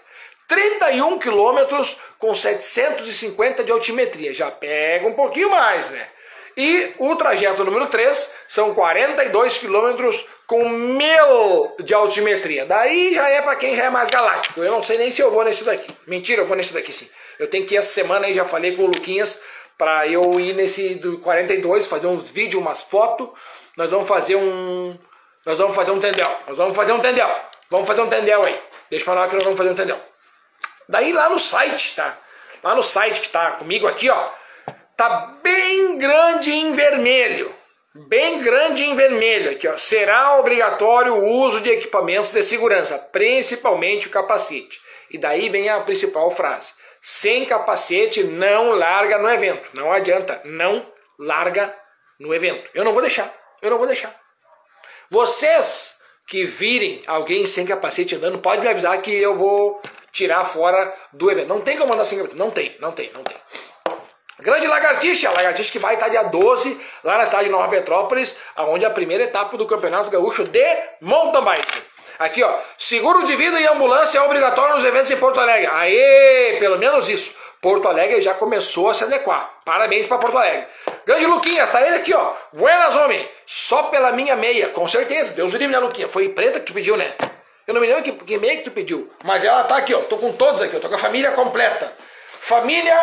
31 0.48 1.16
quilômetros 1.20 1.96
com 2.18 2.34
750 2.34 3.62
de 3.62 3.70
altimetria. 3.70 4.34
Já 4.34 4.50
pega 4.50 5.06
um 5.06 5.12
pouquinho 5.12 5.48
mais, 5.48 5.88
né? 5.90 6.08
E 6.56 6.92
o 6.98 7.14
trajeto 7.14 7.62
número 7.62 7.86
3 7.86 8.32
são 8.48 8.74
42 8.74 9.58
quilômetros 9.58 10.26
com 10.44 10.68
mil 10.68 11.76
de 11.84 11.94
altimetria. 11.94 12.66
Daí 12.66 13.14
já 13.14 13.28
é 13.28 13.42
para 13.42 13.54
quem 13.54 13.76
já 13.76 13.84
é 13.84 13.90
mais 13.90 14.10
galáctico. 14.10 14.60
Eu 14.60 14.72
não 14.72 14.82
sei 14.82 14.98
nem 14.98 15.12
se 15.12 15.22
eu 15.22 15.30
vou 15.30 15.44
nesse 15.44 15.62
daqui. 15.62 15.94
Mentira, 16.04 16.42
eu 16.42 16.46
vou 16.46 16.56
nesse 16.56 16.74
daqui 16.74 16.92
sim. 16.92 17.08
Eu 17.38 17.48
tenho 17.48 17.64
que 17.64 17.74
ir 17.74 17.78
essa 17.78 17.92
semana 17.92 18.26
aí, 18.26 18.34
já 18.34 18.44
falei 18.44 18.74
com 18.74 18.82
o 18.82 18.86
Luquinhas, 18.86 19.40
para 19.78 20.06
eu 20.08 20.40
ir 20.40 20.54
nesse 20.54 20.94
do 20.94 21.18
42, 21.18 21.86
fazer 21.86 22.06
uns 22.06 22.28
vídeos, 22.28 22.62
umas 22.62 22.82
fotos. 22.82 23.28
Nós 23.76 23.90
vamos 23.90 24.08
fazer 24.08 24.36
um. 24.36 24.98
Nós 25.44 25.58
vamos 25.58 25.76
fazer 25.76 25.90
um 25.90 26.00
tendel. 26.00 26.30
Nós 26.46 26.56
vamos 26.56 26.74
fazer 26.74 26.92
um 26.92 27.00
tendel. 27.00 27.30
Vamos 27.70 27.86
fazer 27.86 28.00
um 28.00 28.08
tendel 28.08 28.44
aí. 28.44 28.58
Deixa 28.90 29.02
eu 29.02 29.06
falar 29.06 29.28
que 29.28 29.34
nós 29.34 29.44
vamos 29.44 29.58
fazer 29.58 29.70
um 29.70 29.74
tendel. 29.74 30.00
Daí 30.88 31.12
lá 31.12 31.28
no 31.28 31.38
site, 31.38 31.94
tá? 31.96 32.16
Lá 32.62 32.74
no 32.74 32.82
site 32.82 33.20
que 33.20 33.28
tá 33.28 33.52
comigo 33.52 33.86
aqui, 33.86 34.08
ó, 34.08 34.28
tá 34.96 35.34
bem 35.42 35.98
grande 35.98 36.52
em 36.52 36.72
vermelho. 36.72 37.52
Bem 37.94 38.40
grande 38.40 38.84
em 38.84 38.94
vermelho 38.94 39.50
aqui, 39.52 39.66
ó. 39.66 39.76
Será 39.78 40.38
obrigatório 40.38 41.14
o 41.14 41.28
uso 41.28 41.60
de 41.60 41.70
equipamentos 41.70 42.32
de 42.32 42.42
segurança, 42.42 42.98
principalmente 43.10 44.06
o 44.06 44.10
capacete. 44.10 44.80
E 45.10 45.18
daí 45.18 45.48
vem 45.48 45.68
a 45.68 45.80
principal 45.80 46.30
frase: 46.30 46.72
sem 47.08 47.44
capacete 47.44 48.24
não 48.24 48.72
larga 48.72 49.16
no 49.16 49.30
evento. 49.30 49.68
Não 49.74 49.92
adianta, 49.92 50.40
não 50.44 50.84
larga 51.16 51.72
no 52.18 52.34
evento. 52.34 52.68
Eu 52.74 52.84
não 52.84 52.92
vou 52.92 53.00
deixar. 53.00 53.32
Eu 53.62 53.70
não 53.70 53.78
vou 53.78 53.86
deixar. 53.86 54.12
Vocês 55.08 55.98
que 56.26 56.44
virem 56.44 57.02
alguém 57.06 57.46
sem 57.46 57.64
capacete 57.64 58.16
andando, 58.16 58.40
pode 58.40 58.60
me 58.60 58.66
avisar 58.66 59.00
que 59.00 59.12
eu 59.12 59.36
vou 59.36 59.80
tirar 60.10 60.44
fora 60.44 60.92
do 61.12 61.30
evento. 61.30 61.46
Não 61.46 61.60
tem 61.60 61.78
como 61.78 61.92
andar 61.92 62.04
sem 62.04 62.18
capacete. 62.18 62.40
Não 62.40 62.50
tem, 62.50 62.76
não 62.80 62.90
tem, 62.90 63.12
não 63.12 63.22
tem. 63.22 63.36
Grande 64.40 64.66
Lagartixa, 64.66 65.30
Lagartixa 65.30 65.70
que 65.70 65.78
vai 65.78 65.94
estar 65.94 66.08
dia 66.08 66.24
12 66.24 66.76
lá 67.04 67.18
na 67.18 67.26
cidade 67.26 67.44
de 67.44 67.50
Nova 67.52 67.68
Petrópolis, 67.68 68.36
onde 68.56 68.84
é 68.84 68.88
a 68.88 68.90
primeira 68.90 69.22
etapa 69.22 69.56
do 69.56 69.64
Campeonato 69.64 70.10
Gaúcho 70.10 70.42
de 70.42 70.76
Mountain 71.00 71.44
Bike. 71.44 71.95
Aqui, 72.18 72.42
ó, 72.42 72.54
seguro 72.78 73.24
de 73.24 73.36
vida 73.36 73.60
e 73.60 73.66
ambulância 73.66 74.18
é 74.18 74.22
obrigatório 74.22 74.74
nos 74.74 74.84
eventos 74.84 75.10
em 75.10 75.16
Porto 75.16 75.40
Alegre. 75.40 75.68
Aê, 75.72 76.56
pelo 76.58 76.78
menos 76.78 77.08
isso. 77.08 77.34
Porto 77.60 77.88
Alegre 77.88 78.20
já 78.20 78.34
começou 78.34 78.90
a 78.90 78.94
se 78.94 79.04
adequar. 79.04 79.50
Parabéns 79.64 80.06
para 80.06 80.18
Porto 80.18 80.38
Alegre. 80.38 80.66
Grande 81.04 81.26
Luquinhas, 81.26 81.70
tá 81.70 81.82
ele 81.82 81.96
aqui, 81.96 82.14
ó. 82.14 82.32
Buenas, 82.52 82.96
homem. 82.96 83.28
Só 83.44 83.84
pela 83.84 84.12
minha 84.12 84.36
meia, 84.36 84.68
com 84.68 84.86
certeza. 84.86 85.34
Deus 85.34 85.52
livre, 85.52 85.68
né, 85.68 85.78
Luquinha? 85.78 86.08
Foi 86.08 86.28
preta 86.28 86.60
que 86.60 86.66
tu 86.66 86.72
pediu, 86.72 86.96
né? 86.96 87.12
Eu 87.66 87.74
não 87.74 87.80
me 87.80 87.86
lembro 87.86 88.04
que, 88.04 88.12
que 88.12 88.38
meia 88.38 88.58
que 88.58 88.62
tu 88.62 88.70
pediu, 88.70 89.12
mas 89.24 89.42
ela 89.42 89.64
tá 89.64 89.76
aqui, 89.78 89.92
ó. 89.92 90.00
Tô 90.00 90.16
com 90.16 90.32
todos 90.32 90.62
aqui, 90.62 90.74
eu 90.74 90.80
tô 90.80 90.88
com 90.88 90.94
a 90.94 90.98
família 90.98 91.32
completa. 91.32 91.92
Família 92.40 92.96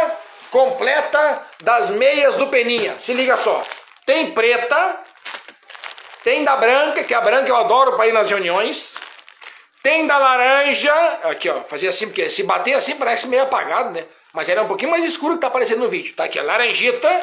completa 0.49 1.41
das 1.61 1.89
meias 1.89 2.35
do 2.37 2.47
Peninha. 2.47 2.95
Se 2.97 3.13
liga 3.13 3.35
só. 3.35 3.61
Tem 4.05 4.31
preta, 4.31 4.99
tem 6.23 6.43
da 6.45 6.55
branca, 6.55 7.03
que 7.03 7.13
a 7.13 7.19
branca 7.19 7.49
eu 7.49 7.57
adoro 7.57 7.97
para 7.97 8.07
ir 8.07 8.13
nas 8.13 8.29
reuniões. 8.29 8.95
Tem 9.83 10.07
da 10.07 10.17
laranja, 10.17 10.93
aqui 11.23 11.49
ó, 11.49 11.61
fazer 11.61 11.89
assim, 11.89 12.07
porque 12.07 12.29
se 12.29 12.43
bater 12.43 12.73
assim 12.73 12.95
parece 12.95 13.27
meio 13.27 13.43
apagado, 13.43 13.91
né? 13.91 14.05
Mas 14.33 14.47
era 14.47 14.63
um 14.63 14.67
pouquinho 14.67 14.89
mais 14.89 15.03
escuro 15.03 15.35
que 15.35 15.41
tá 15.41 15.47
aparecendo 15.47 15.81
no 15.81 15.89
vídeo. 15.89 16.15
Tá 16.15 16.23
aqui, 16.23 16.39
a 16.39 16.43
laranjita. 16.43 17.21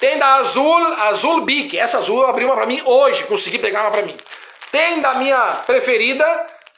Tem 0.00 0.18
da 0.18 0.34
azul, 0.34 0.84
azul 0.94 1.42
bique. 1.42 1.78
Essa 1.78 1.98
azul 1.98 2.22
eu 2.22 2.28
abri 2.28 2.44
uma 2.44 2.56
pra 2.56 2.66
mim 2.66 2.82
hoje, 2.84 3.22
consegui 3.22 3.56
pegar 3.56 3.82
uma 3.82 3.92
pra 3.92 4.02
mim. 4.02 4.16
Tem 4.72 5.00
da 5.00 5.14
minha 5.14 5.60
preferida, 5.64 6.24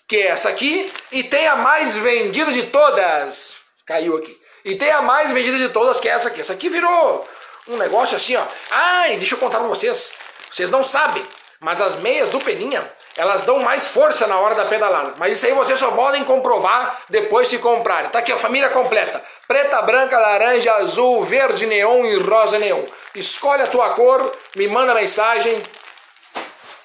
que 0.06 0.18
é 0.18 0.26
essa 0.26 0.50
aqui, 0.50 0.92
e 1.10 1.24
tem 1.24 1.48
a 1.48 1.56
mais 1.56 1.96
vendida 1.96 2.52
de 2.52 2.64
todas. 2.64 3.56
Caiu 3.86 4.18
aqui. 4.18 4.38
E 4.62 4.76
tem 4.76 4.90
a 4.90 5.00
mais 5.00 5.32
vendida 5.32 5.56
de 5.56 5.70
todas, 5.70 6.00
que 6.00 6.08
é 6.08 6.12
essa 6.12 6.28
aqui. 6.28 6.42
Essa 6.42 6.52
aqui 6.52 6.68
virou 6.68 7.26
um 7.66 7.78
negócio 7.78 8.14
assim, 8.14 8.36
ó. 8.36 8.44
Ai, 8.70 9.16
deixa 9.16 9.34
eu 9.34 9.38
contar 9.38 9.58
pra 9.58 9.68
vocês. 9.68 10.12
Vocês 10.50 10.70
não 10.70 10.84
sabem, 10.84 11.24
Mas 11.60 11.80
as 11.80 11.96
meias 11.96 12.28
do 12.28 12.40
Peninha, 12.40 12.92
elas 13.16 13.42
dão 13.42 13.60
mais 13.60 13.86
força 13.86 14.26
na 14.26 14.38
hora 14.38 14.54
da 14.54 14.64
pedalada. 14.64 15.14
Mas 15.18 15.32
isso 15.32 15.46
aí 15.46 15.52
vocês 15.52 15.78
só 15.78 15.90
podem 15.92 16.24
comprovar 16.24 17.00
depois 17.08 17.48
se 17.48 17.58
comprarem. 17.58 18.10
Tá 18.10 18.18
aqui 18.18 18.32
a 18.32 18.38
família 18.38 18.68
completa. 18.70 19.22
Preta, 19.46 19.80
branca, 19.82 20.18
laranja, 20.18 20.74
azul, 20.74 21.22
verde 21.22 21.66
neon 21.66 22.04
e 22.04 22.16
rosa 22.18 22.58
neon. 22.58 22.84
Escolhe 23.14 23.62
a 23.62 23.66
tua 23.66 23.90
cor, 23.90 24.32
me 24.56 24.66
manda 24.66 24.94
mensagem 24.94 25.62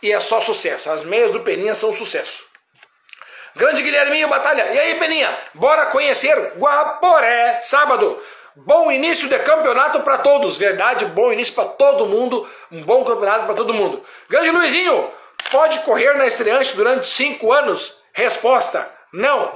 e 0.02 0.12
é 0.12 0.20
só 0.20 0.40
sucesso. 0.40 0.92
As 0.92 1.04
meias 1.04 1.32
do 1.32 1.40
Peninha 1.40 1.74
são 1.74 1.94
sucesso. 1.94 2.44
Grande 3.56 3.82
Guilherminho 3.82 4.30
Batalha. 4.30 4.72
E 4.72 4.80
aí, 4.80 4.96
Peninha? 5.00 5.36
Bora 5.54 5.88
conhecer 5.88 6.54
Guaporé, 6.58 7.60
sábado. 7.62 8.22
Bom 8.56 8.92
início 8.92 9.30
de 9.30 9.40
campeonato 9.40 10.02
para 10.02 10.18
todos, 10.18 10.58
verdade? 10.58 11.06
Bom 11.06 11.32
início 11.32 11.54
para 11.54 11.66
todo 11.66 12.06
mundo, 12.06 12.48
um 12.72 12.84
bom 12.84 13.04
campeonato 13.06 13.46
para 13.46 13.56
todo 13.56 13.74
mundo. 13.74 14.04
Grande 14.28 14.52
Luizinho, 14.52 15.12
pode 15.52 15.80
correr 15.80 16.14
na 16.14 16.28
estreante 16.28 16.76
durante 16.76 17.08
cinco 17.08 17.52
anos? 17.52 17.98
Resposta: 18.14 18.90
não. 19.14 19.52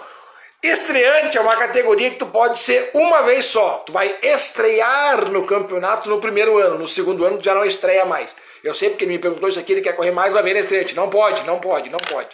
Estreante 0.61 1.37
é 1.37 1.41
uma 1.41 1.57
categoria 1.57 2.09
que 2.09 2.15
tu 2.15 2.25
pode 2.25 2.57
ser 2.57 2.91
uma 2.93 3.21
vez 3.23 3.45
só. 3.45 3.83
Tu 3.85 3.91
vai 3.91 4.15
estrear 4.21 5.29
no 5.29 5.45
campeonato 5.45 6.09
no 6.09 6.21
primeiro 6.21 6.57
ano, 6.57 6.77
no 6.77 6.87
segundo 6.87 7.25
ano 7.25 7.37
tu 7.37 7.43
já 7.43 7.53
não 7.53 7.65
estreia 7.65 8.05
mais. 8.05 8.33
Eu 8.63 8.73
sei 8.73 8.89
porque 8.89 9.03
ele 9.03 9.11
me 9.11 9.19
perguntou 9.19 9.49
isso 9.49 9.59
aqui, 9.59 9.73
ele 9.73 9.81
quer 9.81 9.93
correr 9.93 10.11
mais, 10.11 10.33
vai 10.33 10.41
ver 10.41 10.53
na 10.53 10.61
estreante. 10.61 10.95
Não 10.95 11.09
pode, 11.09 11.43
não 11.43 11.59
pode, 11.59 11.89
não 11.89 11.99
pode. 11.99 12.29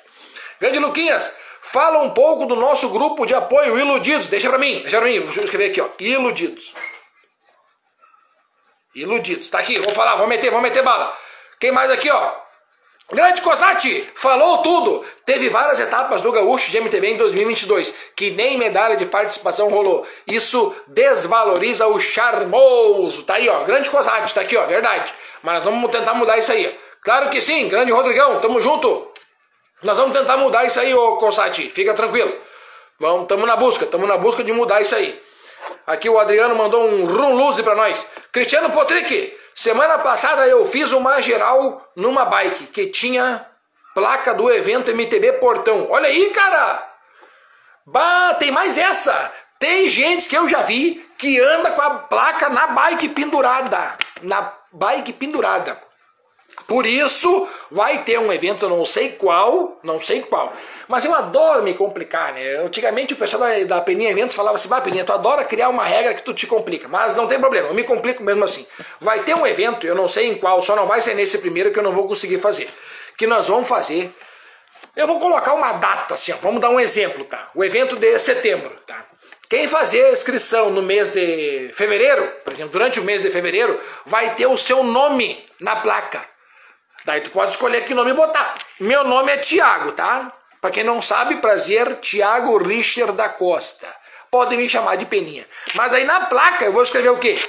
Grande 0.61 0.77
Luquinhas, 0.77 1.33
fala 1.59 1.99
um 2.03 2.11
pouco 2.11 2.45
do 2.45 2.55
nosso 2.55 2.89
grupo 2.89 3.25
de 3.25 3.33
apoio 3.33 3.79
Iludidos. 3.79 4.27
Deixa 4.27 4.47
pra 4.47 4.59
mim, 4.59 4.81
deixa 4.81 4.99
pra 4.99 5.09
mim, 5.09 5.21
vou 5.21 5.43
escrever 5.43 5.71
aqui, 5.71 5.81
ó. 5.81 5.87
Iludidos. 5.99 6.71
Iludidos. 8.93 9.49
Tá 9.49 9.57
aqui, 9.57 9.79
vou 9.79 9.93
falar, 9.93 10.17
vou 10.17 10.27
meter, 10.27 10.51
vou 10.51 10.61
meter 10.61 10.83
bala. 10.83 11.17
Quem 11.59 11.71
mais 11.71 11.89
aqui, 11.89 12.11
ó? 12.11 12.48
Grande 13.11 13.41
Cosati, 13.41 14.07
falou 14.13 14.59
tudo. 14.59 15.03
Teve 15.25 15.49
várias 15.49 15.79
etapas 15.79 16.21
do 16.21 16.31
Gaúcho 16.31 16.69
de 16.69 16.79
MTB 16.79 17.07
em 17.07 17.17
2022, 17.17 17.93
que 18.15 18.29
nem 18.29 18.57
medalha 18.57 18.95
de 18.95 19.07
participação 19.07 19.67
rolou. 19.67 20.05
Isso 20.27 20.75
desvaloriza 20.87 21.87
o 21.87 21.99
charmoso. 21.99 23.23
Tá 23.23 23.35
aí, 23.35 23.49
ó. 23.49 23.63
Grande 23.63 23.89
Cosati, 23.89 24.33
tá 24.33 24.41
aqui, 24.41 24.55
ó. 24.55 24.65
Verdade. 24.67 25.11
Mas 25.41 25.55
nós 25.55 25.63
vamos 25.65 25.89
tentar 25.89 26.13
mudar 26.13 26.37
isso 26.37 26.51
aí. 26.51 26.77
Claro 27.01 27.31
que 27.31 27.41
sim, 27.41 27.67
grande 27.67 27.91
Rodrigão, 27.91 28.39
tamo 28.39 28.61
junto. 28.61 29.11
Nós 29.81 29.97
vamos 29.97 30.15
tentar 30.15 30.37
mudar 30.37 30.65
isso 30.65 30.79
aí, 30.79 30.93
ô 30.93 31.15
Cosati. 31.15 31.67
Fica 31.67 31.95
tranquilo. 31.95 32.37
Vamos, 32.99 33.27
tamo 33.27 33.45
na 33.45 33.55
busca, 33.55 33.87
tamo 33.87 34.05
na 34.05 34.17
busca 34.17 34.43
de 34.43 34.51
mudar 34.51 34.81
isso 34.81 34.93
aí. 34.93 35.19
Aqui 35.87 36.07
o 36.07 36.19
Adriano 36.19 36.55
mandou 36.55 36.87
um 36.87 37.05
rum 37.05 37.33
luze 37.33 37.63
para 37.63 37.73
nós. 37.73 38.05
Cristiano 38.31 38.69
Potrick, 38.69 39.35
Semana 39.59 39.99
passada 39.99 40.47
eu 40.47 40.65
fiz 40.65 40.93
uma 40.93 41.21
geral 41.21 41.85
numa 41.93 42.23
bike 42.23 42.67
que 42.67 42.85
tinha 42.87 43.45
placa 43.93 44.33
do 44.33 44.49
evento 44.49 44.89
MTB 44.89 45.33
Portão. 45.33 45.85
Olha 45.89 46.07
aí, 46.07 46.29
cara! 46.29 46.81
Bah, 47.85 48.35
tem 48.35 48.51
mais 48.51 48.77
essa! 48.77 49.29
Tem 49.59 49.89
gente 49.89 50.29
que 50.29 50.37
eu 50.37 50.47
já 50.47 50.61
vi 50.61 51.05
que 51.17 51.41
anda 51.41 51.71
com 51.71 51.81
a 51.81 51.89
placa 51.89 52.47
na 52.47 52.67
bike 52.67 53.09
pendurada. 53.09 53.97
Na 54.21 54.53
bike 54.71 55.11
pendurada. 55.11 55.77
Por 56.67 56.85
isso, 56.85 57.47
vai 57.71 58.03
ter 58.03 58.19
um 58.19 58.31
evento, 58.31 58.69
não 58.69 58.85
sei 58.85 59.13
qual, 59.13 59.79
não 59.83 59.99
sei 59.99 60.21
qual. 60.21 60.53
Mas 60.87 61.03
eu 61.03 61.13
adoro 61.13 61.63
me 61.63 61.73
complicar, 61.73 62.33
né? 62.33 62.57
Antigamente 62.57 63.13
o 63.13 63.17
pessoal 63.17 63.41
da, 63.41 63.63
da 63.63 63.81
Peninha 63.81 64.11
Eventos 64.11 64.35
falava 64.35 64.55
assim, 64.55 64.69
vai 64.69 64.81
Peninha, 64.81 65.03
tu 65.03 65.11
adora 65.11 65.43
criar 65.43 65.69
uma 65.69 65.83
regra 65.83 66.13
que 66.13 66.21
tu 66.21 66.33
te 66.33 66.45
complica. 66.45 66.87
Mas 66.87 67.15
não 67.15 67.27
tem 67.27 67.39
problema, 67.39 67.69
eu 67.69 67.73
me 67.73 67.83
complico 67.83 68.21
mesmo 68.23 68.43
assim. 68.43 68.67
Vai 68.99 69.23
ter 69.23 69.35
um 69.35 69.47
evento, 69.47 69.87
eu 69.87 69.95
não 69.95 70.07
sei 70.07 70.29
em 70.29 70.35
qual, 70.35 70.61
só 70.61 70.75
não 70.75 70.85
vai 70.85 71.01
ser 71.01 71.15
nesse 71.15 71.39
primeiro 71.39 71.71
que 71.71 71.79
eu 71.79 71.83
não 71.83 71.91
vou 71.91 72.07
conseguir 72.07 72.37
fazer. 72.37 72.69
Que 73.17 73.25
nós 73.25 73.47
vamos 73.47 73.67
fazer. 73.67 74.13
Eu 74.95 75.07
vou 75.07 75.19
colocar 75.19 75.53
uma 75.53 75.73
data, 75.73 76.13
assim, 76.13 76.31
ó, 76.33 76.37
vamos 76.41 76.61
dar 76.61 76.69
um 76.69 76.79
exemplo, 76.79 77.23
tá? 77.25 77.49
O 77.55 77.63
evento 77.63 77.95
de 77.95 78.19
setembro, 78.19 78.75
tá? 78.85 79.05
Quem 79.49 79.67
fazer 79.67 80.05
a 80.05 80.11
inscrição 80.11 80.69
no 80.69 80.83
mês 80.83 81.09
de 81.09 81.71
fevereiro, 81.73 82.31
por 82.43 82.53
exemplo, 82.53 82.71
durante 82.71 82.99
o 82.99 83.03
mês 83.03 83.21
de 83.21 83.31
fevereiro, 83.31 83.79
vai 84.05 84.35
ter 84.35 84.45
o 84.45 84.55
seu 84.55 84.83
nome 84.83 85.43
na 85.59 85.75
placa. 85.75 86.21
Daí 87.09 87.21
tu 87.21 87.31
pode 87.31 87.53
escolher 87.53 87.85
que 87.85 87.95
nome 87.95 88.13
botar. 88.13 88.55
Meu 88.79 89.03
nome 89.03 89.31
é 89.31 89.37
Tiago, 89.37 89.93
tá? 89.93 90.31
Para 90.61 90.69
quem 90.69 90.83
não 90.83 91.01
sabe, 91.01 91.37
prazer, 91.37 91.95
Tiago 91.95 92.55
Richard 92.59 93.13
da 93.13 93.27
Costa. 93.27 93.87
Podem 94.29 94.59
me 94.59 94.69
chamar 94.69 94.95
de 94.95 95.07
Peninha. 95.07 95.43
Mas 95.73 95.91
aí 95.91 96.03
na 96.03 96.27
placa 96.27 96.65
eu 96.65 96.71
vou 96.71 96.83
escrever 96.83 97.09
o 97.09 97.17
quê? 97.17 97.39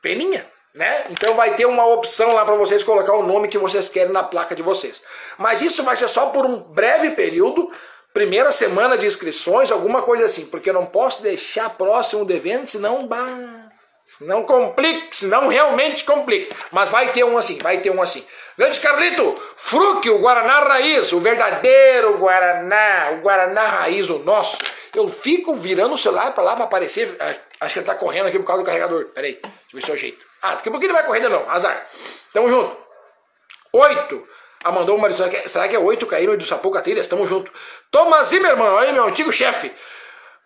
Peninha, 0.00 0.50
né? 0.74 1.08
Então 1.10 1.34
vai 1.34 1.54
ter 1.54 1.66
uma 1.66 1.84
opção 1.84 2.32
lá 2.32 2.42
para 2.42 2.54
vocês 2.54 2.82
colocar 2.82 3.12
o 3.12 3.22
nome 3.22 3.48
que 3.48 3.58
vocês 3.58 3.90
querem 3.90 4.14
na 4.14 4.22
placa 4.22 4.54
de 4.54 4.62
vocês. 4.62 5.02
Mas 5.36 5.60
isso 5.60 5.82
vai 5.82 5.94
ser 5.94 6.08
só 6.08 6.30
por 6.30 6.46
um 6.46 6.60
breve 6.60 7.10
período, 7.10 7.70
primeira 8.14 8.50
semana 8.50 8.96
de 8.96 9.04
inscrições, 9.04 9.70
alguma 9.70 10.00
coisa 10.00 10.24
assim, 10.24 10.46
porque 10.46 10.70
eu 10.70 10.74
não 10.74 10.86
posso 10.86 11.20
deixar 11.20 11.68
próximo 11.68 12.24
do 12.24 12.32
evento, 12.32 12.70
senão 12.70 13.06
bah, 13.06 13.61
não 14.20 14.44
complique, 14.44 15.16
senão 15.16 15.48
realmente 15.48 16.04
complica. 16.04 16.54
Mas 16.70 16.90
vai 16.90 17.10
ter 17.10 17.24
um 17.24 17.36
assim, 17.36 17.58
vai 17.58 17.78
ter 17.78 17.90
um 17.90 18.00
assim. 18.00 18.24
Grande 18.56 18.78
Carlito, 18.80 19.34
Fruque, 19.56 20.10
o 20.10 20.18
Guaraná 20.18 20.60
Raiz, 20.60 21.12
o 21.12 21.20
verdadeiro 21.20 22.18
Guaraná, 22.18 23.10
o 23.12 23.22
Guaraná 23.22 23.66
Raiz, 23.66 24.10
o 24.10 24.18
nosso. 24.20 24.58
Eu 24.94 25.08
fico 25.08 25.54
virando 25.54 25.94
o 25.94 25.98
celular 25.98 26.32
para 26.32 26.44
lá 26.44 26.54
para 26.54 26.64
aparecer. 26.64 27.16
Ah, 27.18 27.34
acho 27.62 27.72
que 27.72 27.78
ele 27.80 27.86
tá 27.86 27.94
correndo 27.94 28.26
aqui 28.26 28.38
por 28.38 28.46
causa 28.46 28.62
do 28.62 28.66
carregador. 28.66 29.06
Peraí, 29.06 29.40
deixa 29.40 29.50
eu 29.72 29.80
ver 29.80 29.84
se 29.84 29.90
é 29.90 29.94
o 29.94 29.98
jeito. 29.98 30.24
Ah, 30.42 30.54
daqui 30.54 30.68
a 30.68 30.72
pouquinho 30.72 30.90
ele 30.90 30.98
vai 30.98 31.06
correndo 31.06 31.30
não, 31.30 31.50
azar. 31.50 31.86
Tamo 32.32 32.48
junto. 32.48 32.76
Oito. 33.72 34.28
Ah, 34.64 34.70
mandou 34.70 34.96
uma 34.96 35.08
Será 35.10 35.66
que 35.66 35.74
é 35.74 35.78
oito 35.78 36.06
caíram 36.06 36.36
do 36.36 36.44
Sapuca 36.44 36.82
Trilhas? 36.82 37.06
Tamo 37.06 37.26
junto. 37.26 37.50
Thomas 37.90 38.28
Zimmermann, 38.28 38.78
aí 38.78 38.92
meu 38.92 39.04
antigo 39.04 39.32
chefe. 39.32 39.72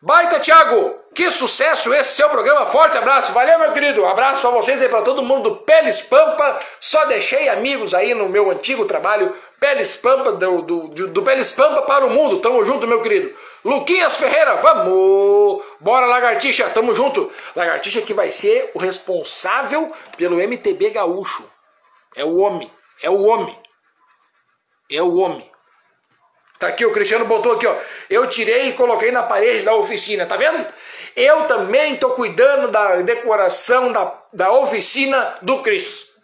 Baita, 0.03 0.38
Thiago! 0.40 1.01
Que 1.14 1.30
sucesso 1.30 1.94
esse 1.94 2.16
seu 2.16 2.28
programa. 2.28 2.66
Forte 2.66 2.99
abraço. 2.99 3.32
Valeu, 3.32 3.59
meu 3.59 3.72
querido. 3.72 4.05
Abraço 4.05 4.42
para 4.42 4.51
vocês 4.51 4.82
e 4.82 4.88
para 4.90 5.01
todo 5.01 5.22
mundo 5.22 5.49
do 5.49 5.57
Peles 5.57 6.03
Pampa. 6.03 6.61
Só 6.78 7.07
deixei 7.07 7.49
amigos 7.49 7.94
aí 7.94 8.12
no 8.12 8.28
meu 8.28 8.51
antigo 8.51 8.84
trabalho. 8.84 9.34
Peles 9.59 9.97
Pampa, 9.97 10.32
do, 10.32 10.61
do, 10.61 10.88
do 11.09 11.22
Peles 11.22 11.53
Pampa 11.53 11.80
para 11.82 12.05
o 12.05 12.11
mundo. 12.11 12.40
Tamo 12.40 12.62
junto, 12.62 12.86
meu 12.86 13.01
querido. 13.01 13.34
Luquinhas 13.64 14.18
Ferreira, 14.18 14.57
vamos! 14.57 15.64
Bora, 15.80 16.05
Lagartixa, 16.05 16.68
tamo 16.68 16.94
junto. 16.94 17.32
Lagartixa 17.57 18.03
que 18.03 18.12
vai 18.12 18.30
ser 18.30 18.70
o 18.74 18.78
responsável 18.78 19.90
pelo 20.18 20.38
MTB 20.38 20.90
Gaúcho. 20.90 21.51
É 22.14 22.22
o 22.22 22.36
homem. 22.36 22.70
É 23.03 23.09
o 23.09 23.22
homem. 23.22 23.59
É 24.90 25.01
o 25.01 25.16
homem. 25.16 25.51
Tá 26.59 26.69
aqui, 26.69 26.87
o 26.87 26.93
Cristiano 26.93 27.25
botou 27.25 27.53
aqui, 27.53 27.67
ó. 27.67 27.77
Eu 28.09 28.27
tirei 28.27 28.69
e 28.69 28.73
coloquei 28.73 29.11
na 29.13 29.23
parede 29.23 29.65
da 29.65 29.75
oficina, 29.75 30.25
tá 30.25 30.37
vendo? 30.37 30.67
Eu 31.15 31.45
também 31.45 31.97
tô 31.97 32.11
cuidando 32.11 32.69
da 32.71 32.97
decoração 32.97 33.93
da, 33.93 34.13
da 34.33 34.53
oficina 34.53 35.35
do 35.43 35.61
Cris. 35.63 36.15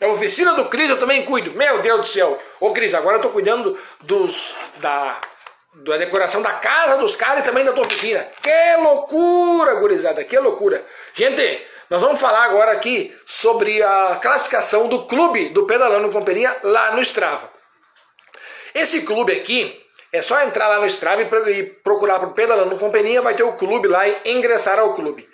A 0.00 0.06
oficina 0.06 0.54
do 0.54 0.66
Cris 0.66 0.88
eu 0.88 0.98
também 0.98 1.24
cuido. 1.24 1.52
Meu 1.52 1.82
Deus 1.82 2.00
do 2.00 2.06
céu. 2.06 2.38
Ô 2.58 2.72
Cris, 2.72 2.94
agora 2.94 3.18
eu 3.18 3.20
tô 3.20 3.30
cuidando 3.30 3.78
dos 4.00 4.54
da, 4.78 5.18
da 5.74 5.96
decoração 5.98 6.40
da 6.40 6.54
casa 6.54 6.96
dos 6.96 7.16
caras 7.16 7.42
e 7.42 7.46
também 7.46 7.64
da 7.64 7.72
tua 7.72 7.84
oficina. 7.84 8.26
Que 8.42 8.76
loucura, 8.82 9.74
gurizada, 9.74 10.24
que 10.24 10.38
loucura. 10.38 10.84
Gente, 11.12 11.66
nós 11.90 12.00
vamos 12.00 12.20
falar 12.20 12.44
agora 12.44 12.72
aqui 12.72 13.14
sobre 13.26 13.82
a 13.82 14.18
classificação 14.22 14.88
do 14.88 15.04
clube 15.06 15.50
do 15.50 15.66
Pedalando 15.66 16.10
Companhia 16.10 16.56
lá 16.62 16.92
no 16.92 17.02
Strava. 17.02 17.59
Esse 18.74 19.02
clube 19.02 19.32
aqui, 19.32 19.80
é 20.12 20.22
só 20.22 20.40
entrar 20.42 20.68
lá 20.68 20.80
no 20.80 20.86
Strava 20.86 21.22
e 21.22 21.62
procurar 21.64 22.18
por 22.18 22.32
Pedalando 22.32 22.76
Companhia, 22.76 23.22
vai 23.22 23.34
ter 23.34 23.42
o 23.42 23.52
clube 23.52 23.88
lá 23.88 24.06
e 24.08 24.20
ingressar 24.26 24.78
ao 24.78 24.94
clube. 24.94 25.28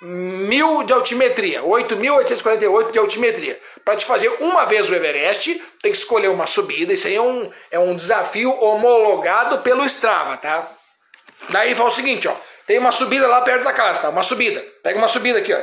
mil 0.00 0.82
de 0.82 0.92
altimetria, 0.92 1.62
8.848 1.62 2.90
de 2.90 2.98
altimetria. 2.98 3.60
Para 3.84 3.96
te 3.96 4.04
fazer 4.04 4.28
uma 4.40 4.64
vez 4.64 4.88
o 4.88 4.94
Everest, 4.94 5.62
tem 5.82 5.92
que 5.92 5.98
escolher 5.98 6.28
uma 6.28 6.46
subida. 6.46 6.92
Isso 6.92 7.06
aí 7.06 7.16
é 7.16 7.20
um, 7.20 7.50
é 7.70 7.78
um 7.78 7.94
desafio 7.94 8.50
homologado 8.62 9.58
pelo 9.58 9.84
Strava, 9.84 10.36
tá? 10.36 10.68
Daí 11.50 11.74
fala 11.74 11.88
o 11.88 11.92
seguinte, 11.92 12.28
ó. 12.28 12.34
Tem 12.66 12.78
uma 12.78 12.92
subida 12.92 13.26
lá 13.26 13.40
perto 13.42 13.64
da 13.64 13.72
casa, 13.72 14.02
tá? 14.02 14.08
Uma 14.08 14.22
subida. 14.22 14.64
Pega 14.82 14.96
uma 14.96 15.08
subida 15.08 15.38
aqui, 15.40 15.52
ó. 15.52 15.60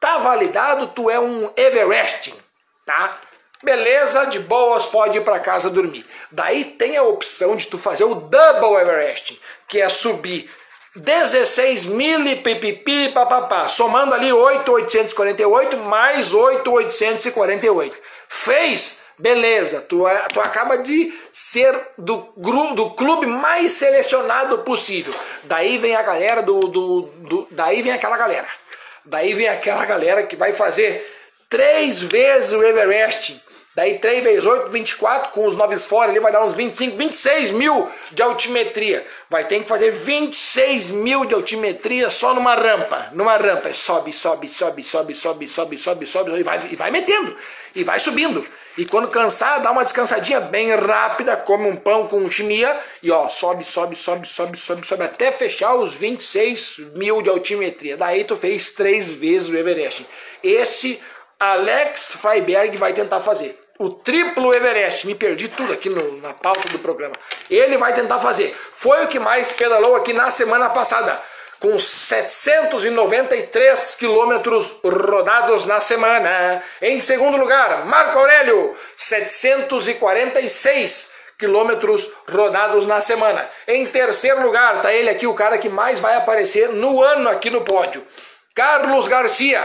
tá 0.00 0.18
validado, 0.18 0.88
tu 0.88 1.08
é 1.08 1.20
um 1.20 1.48
Everesting, 1.56 2.34
tá? 2.84 3.16
Beleza, 3.62 4.24
de 4.26 4.38
boas, 4.38 4.86
pode 4.86 5.18
ir 5.18 5.22
para 5.22 5.40
casa 5.40 5.70
dormir. 5.70 6.06
Daí 6.30 6.64
tem 6.64 6.96
a 6.96 7.02
opção 7.02 7.56
de 7.56 7.66
tu 7.66 7.76
fazer 7.76 8.04
o 8.04 8.14
Double 8.14 8.80
Everesting, 8.80 9.36
que 9.66 9.80
é 9.80 9.88
subir 9.88 10.48
16 10.94 11.86
mil 11.86 12.24
e 12.26 12.36
pipipi, 12.36 13.10
papapá, 13.12 13.68
somando 13.68 14.14
ali 14.14 14.32
8,848 14.32 15.76
mais 15.78 16.34
8,848. 16.34 17.96
Fez? 18.28 19.00
Beleza, 19.18 19.80
tu, 19.80 20.06
é, 20.06 20.16
tu 20.32 20.40
acaba 20.40 20.78
de 20.78 21.12
ser 21.32 21.74
do, 21.96 22.28
do 22.74 22.90
clube 22.90 23.26
mais 23.26 23.72
selecionado 23.72 24.58
possível. 24.58 25.14
Daí 25.44 25.76
vem 25.78 25.96
a 25.96 26.02
galera 26.02 26.42
do, 26.42 26.60
do, 26.68 27.02
do. 27.02 27.48
Daí 27.50 27.82
vem 27.82 27.92
aquela 27.92 28.16
galera. 28.16 28.46
Daí 29.04 29.34
vem 29.34 29.48
aquela 29.48 29.84
galera 29.84 30.22
que 30.24 30.36
vai 30.36 30.52
fazer 30.52 31.04
três 31.48 32.00
vezes 32.00 32.52
o 32.52 32.62
Everest 32.62 33.42
Daí 33.78 33.96
3 33.96 34.24
vezes 34.24 34.44
8, 34.44 34.72
24, 34.72 35.30
com 35.30 35.46
os 35.46 35.54
9 35.54 35.78
fora 35.78 36.10
ali 36.10 36.18
vai 36.18 36.32
dar 36.32 36.44
uns 36.44 36.56
25, 36.56 36.96
26 36.96 37.52
mil 37.52 37.88
de 38.10 38.20
altimetria. 38.20 39.06
Vai 39.30 39.44
ter 39.44 39.60
que 39.60 39.68
fazer 39.68 39.92
26 39.92 40.90
mil 40.90 41.24
de 41.24 41.32
altimetria 41.32 42.10
só 42.10 42.34
numa 42.34 42.56
rampa. 42.56 43.06
Numa 43.12 43.36
rampa. 43.36 43.72
Sobe, 43.72 44.12
sobe, 44.12 44.48
sobe, 44.48 44.82
sobe, 44.82 45.14
sobe, 45.14 45.46
sobe, 45.46 45.78
sobe, 45.78 46.06
sobe, 46.06 46.40
e 46.40 46.42
vai, 46.42 46.58
e 46.72 46.74
vai 46.74 46.90
metendo. 46.90 47.36
E 47.72 47.84
vai 47.84 48.00
subindo. 48.00 48.44
E 48.78 48.86
quando 48.86 49.08
cansar, 49.08 49.60
dá 49.60 49.72
uma 49.72 49.82
descansadinha 49.82 50.40
bem 50.40 50.72
rápida, 50.76 51.36
come 51.36 51.68
um 51.68 51.74
pão 51.74 52.06
com 52.06 52.30
chimia 52.30 52.78
e 53.02 53.10
ó, 53.10 53.28
sobe, 53.28 53.64
sobe, 53.64 53.96
sobe, 53.96 54.24
sobe, 54.28 54.56
sobe, 54.56 54.86
sobe, 54.86 55.02
até 55.02 55.32
fechar 55.32 55.74
os 55.74 55.94
26 55.94 56.78
mil 56.94 57.20
de 57.20 57.28
altimetria. 57.28 57.96
Daí 57.96 58.22
tu 58.22 58.36
fez 58.36 58.70
três 58.70 59.10
vezes 59.10 59.48
o 59.48 59.56
Everest. 59.56 60.06
Esse 60.44 61.02
Alex 61.40 62.18
Freiberg 62.20 62.76
vai 62.76 62.92
tentar 62.92 63.18
fazer 63.18 63.58
o 63.80 63.90
triplo 63.90 64.54
Everest. 64.54 65.08
Me 65.08 65.14
perdi 65.16 65.48
tudo 65.48 65.72
aqui 65.72 65.88
no, 65.88 66.20
na 66.20 66.32
pauta 66.32 66.68
do 66.68 66.78
programa. 66.78 67.16
Ele 67.50 67.76
vai 67.78 67.92
tentar 67.94 68.20
fazer. 68.20 68.56
Foi 68.72 69.04
o 69.04 69.08
que 69.08 69.18
mais 69.18 69.50
pedalou 69.50 69.96
aqui 69.96 70.12
na 70.12 70.30
semana 70.30 70.70
passada, 70.70 71.20
com 71.60 71.78
793 71.78 73.94
quilômetros 73.96 74.76
rodados 74.84 75.64
na 75.64 75.80
semana. 75.80 76.62
Em 76.80 77.00
segundo 77.00 77.36
lugar, 77.36 77.84
Marco 77.86 78.16
Aurélio, 78.18 78.76
746 78.96 81.14
quilômetros 81.38 82.08
rodados 82.28 82.86
na 82.86 83.00
semana. 83.00 83.48
Em 83.66 83.86
terceiro 83.86 84.42
lugar, 84.42 84.82
tá 84.82 84.92
ele 84.92 85.10
aqui, 85.10 85.26
o 85.26 85.34
cara 85.34 85.58
que 85.58 85.68
mais 85.68 85.98
vai 86.00 86.16
aparecer 86.16 86.70
no 86.70 87.02
ano 87.02 87.28
aqui 87.28 87.50
no 87.50 87.64
pódio. 87.64 88.06
Carlos 88.54 89.06
Garcia, 89.06 89.62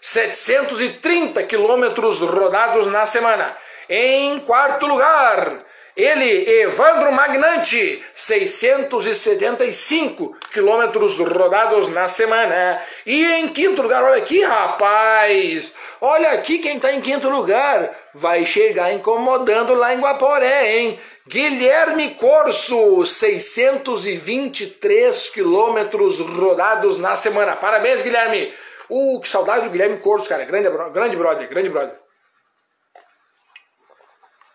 730 0.00 1.42
quilômetros 1.42 2.20
rodados 2.20 2.86
na 2.86 3.04
semana. 3.04 3.54
Em 3.88 4.38
quarto 4.40 4.86
lugar, 4.86 5.64
ele, 6.00 6.62
Evandro 6.62 7.12
Magnante, 7.12 8.02
675 8.14 10.34
quilômetros 10.52 11.18
rodados 11.18 11.88
na 11.88 12.06
semana. 12.08 12.80
E 13.04 13.24
em 13.24 13.48
quinto 13.48 13.82
lugar, 13.82 14.02
olha 14.02 14.16
aqui, 14.16 14.42
rapaz, 14.42 15.72
olha 16.00 16.30
aqui 16.30 16.58
quem 16.58 16.76
está 16.76 16.90
em 16.92 17.00
quinto 17.00 17.28
lugar. 17.28 17.90
Vai 18.14 18.46
chegar 18.46 18.92
incomodando 18.92 19.74
lá 19.74 19.92
em 19.92 20.00
Guaporé, 20.00 20.76
hein? 20.76 20.98
Guilherme 21.28 22.14
Corso, 22.14 23.04
623 23.06 25.28
quilômetros 25.28 26.18
rodados 26.18 26.96
na 26.96 27.14
semana. 27.14 27.54
Parabéns, 27.54 28.00
Guilherme! 28.02 28.52
Uh, 28.88 29.20
que 29.20 29.28
saudade 29.28 29.64
do 29.64 29.70
Guilherme 29.70 29.98
Corso, 29.98 30.28
cara. 30.28 30.44
Grande, 30.44 30.68
grande 30.92 31.16
brother, 31.16 31.48
grande 31.48 31.68
brother. 31.68 31.94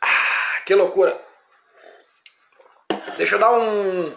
Ah, 0.02 0.62
que 0.66 0.76
loucura. 0.76 1.25
Deixa 3.18 3.36
eu 3.36 3.39
dar 3.39 3.51
um, 3.51 4.11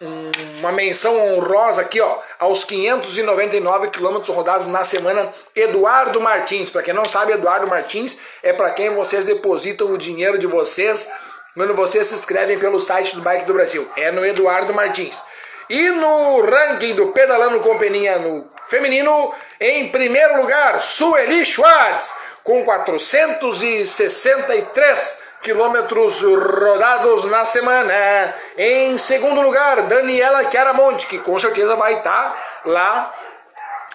um, 0.00 0.30
uma 0.58 0.72
menção 0.72 1.18
honrosa 1.18 1.82
aqui, 1.82 2.00
ó, 2.00 2.18
aos 2.38 2.64
599 2.64 3.88
quilômetros 3.88 4.34
rodados 4.34 4.66
na 4.66 4.84
semana. 4.84 5.30
Eduardo 5.54 6.20
Martins. 6.20 6.70
Para 6.70 6.82
quem 6.82 6.94
não 6.94 7.04
sabe, 7.04 7.32
Eduardo 7.32 7.66
Martins 7.66 8.16
é 8.42 8.52
para 8.52 8.70
quem 8.70 8.90
vocês 8.90 9.24
depositam 9.24 9.92
o 9.92 9.98
dinheiro 9.98 10.38
de 10.38 10.46
vocês 10.46 11.10
quando 11.54 11.74
vocês 11.74 12.06
se 12.06 12.14
inscrevem 12.14 12.58
pelo 12.58 12.78
site 12.78 13.16
do 13.16 13.22
Bike 13.22 13.44
do 13.44 13.52
Brasil. 13.52 13.90
É 13.96 14.12
no 14.12 14.24
Eduardo 14.24 14.72
Martins. 14.72 15.20
E 15.68 15.90
no 15.90 16.40
ranking 16.40 16.94
do 16.94 17.08
Pedalando 17.08 17.60
com 17.60 17.76
Peninha 17.76 18.18
no 18.18 18.48
feminino, 18.68 19.34
em 19.60 19.90
primeiro 19.90 20.40
lugar, 20.40 20.80
Sueli 20.80 21.44
Schwartz, 21.44 22.14
com 22.42 22.64
463 22.64 25.27
quilômetros 25.42 26.22
rodados 26.22 27.24
na 27.24 27.44
semana. 27.44 28.34
Em 28.56 28.96
segundo 28.98 29.40
lugar, 29.40 29.82
Daniela 29.82 30.48
Chiaramonte, 30.50 31.06
que 31.06 31.18
com 31.18 31.38
certeza 31.38 31.76
vai 31.76 31.94
estar 31.94 32.36
lá 32.64 33.14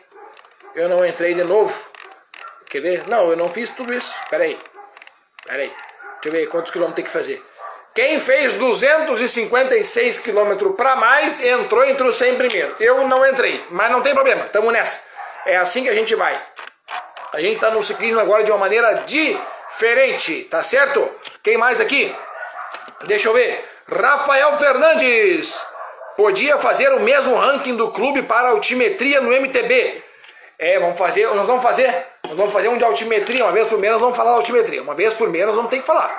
eu 0.76 0.88
não 0.88 1.04
entrei 1.06 1.34
de 1.34 1.43
novo. 1.43 1.89
Quer 2.70 2.82
ver? 2.82 3.08
Não, 3.08 3.32
eu 3.32 3.36
não 3.36 3.50
fiz 3.50 3.72
tudo 3.72 3.92
isso. 3.92 4.14
Pera 4.30 4.44
aí. 4.44 4.58
Pera 5.46 5.64
aí. 5.64 5.74
Deixa 6.22 6.28
eu 6.28 6.32
ver 6.32 6.48
quantos 6.48 6.72
quilômetros 6.72 6.96
tem 6.96 7.06
que 7.06 7.12
fazer. 7.12 7.44
Quem 7.96 8.20
fez 8.20 8.54
256 8.54 10.20
quilômetros 10.20 10.76
para 10.76 10.96
mais 10.96 11.44
entrou 11.44 11.84
entre 11.84 12.08
os 12.08 12.16
100 12.16 12.36
primeiro. 12.36 12.76
Eu 12.80 13.08
não 13.08 13.26
entrei, 13.26 13.66
mas 13.72 13.92
não 13.92 14.02
tem 14.02 14.14
problema. 14.14 14.46
Tamo 14.46 14.72
nessa. 14.72 15.04
É 15.46 15.58
assim 15.58 15.84
que 15.84 15.90
a 15.90 15.94
gente 15.94 16.14
vai. 16.14 16.40
A 17.34 17.42
gente 17.42 17.60
tá 17.60 17.72
no 17.72 17.82
ciclismo 17.82 18.20
agora 18.20 18.44
de 18.44 18.52
uma 18.52 18.58
maneira 18.58 19.04
diferente, 19.06 20.44
tá 20.44 20.62
certo? 20.62 21.12
Quem 21.42 21.58
mais 21.58 21.80
aqui? 21.80 22.16
Deixa 23.06 23.30
eu 23.30 23.34
ver. 23.34 23.66
Rafael 23.88 24.58
Fernandes. 24.58 25.60
Podia 26.16 26.58
fazer 26.58 26.94
o 26.94 27.00
mesmo 27.00 27.36
ranking 27.36 27.76
do 27.76 27.90
clube 27.92 28.22
para 28.24 28.50
altimetria 28.50 29.22
no 29.22 29.32
MTB. 29.32 30.04
É, 30.62 30.78
vamos 30.78 30.99
fazer, 30.99 31.26
nós 31.34 31.47
vamos 31.47 31.64
fazer, 31.64 32.05
nós 32.28 32.36
vamos 32.36 32.51
fazer 32.51 32.68
um 32.68 32.78
de 32.78 32.84
altimetria, 32.84 33.45
uma 33.45 33.53
vez 33.53 33.66
por 33.66 33.78
mês 33.78 33.93
nós 33.93 34.01
vamos 34.01 34.18
falar 34.18 34.32
de 34.32 34.38
altimetria, 34.39 34.82
uma 34.82 34.93
vez 34.93 35.14
por 35.14 35.30
mês 35.30 35.45
nós 35.45 35.55
vamos 35.55 35.70
ter 35.70 35.80
que 35.80 35.86
falar. 35.86 36.14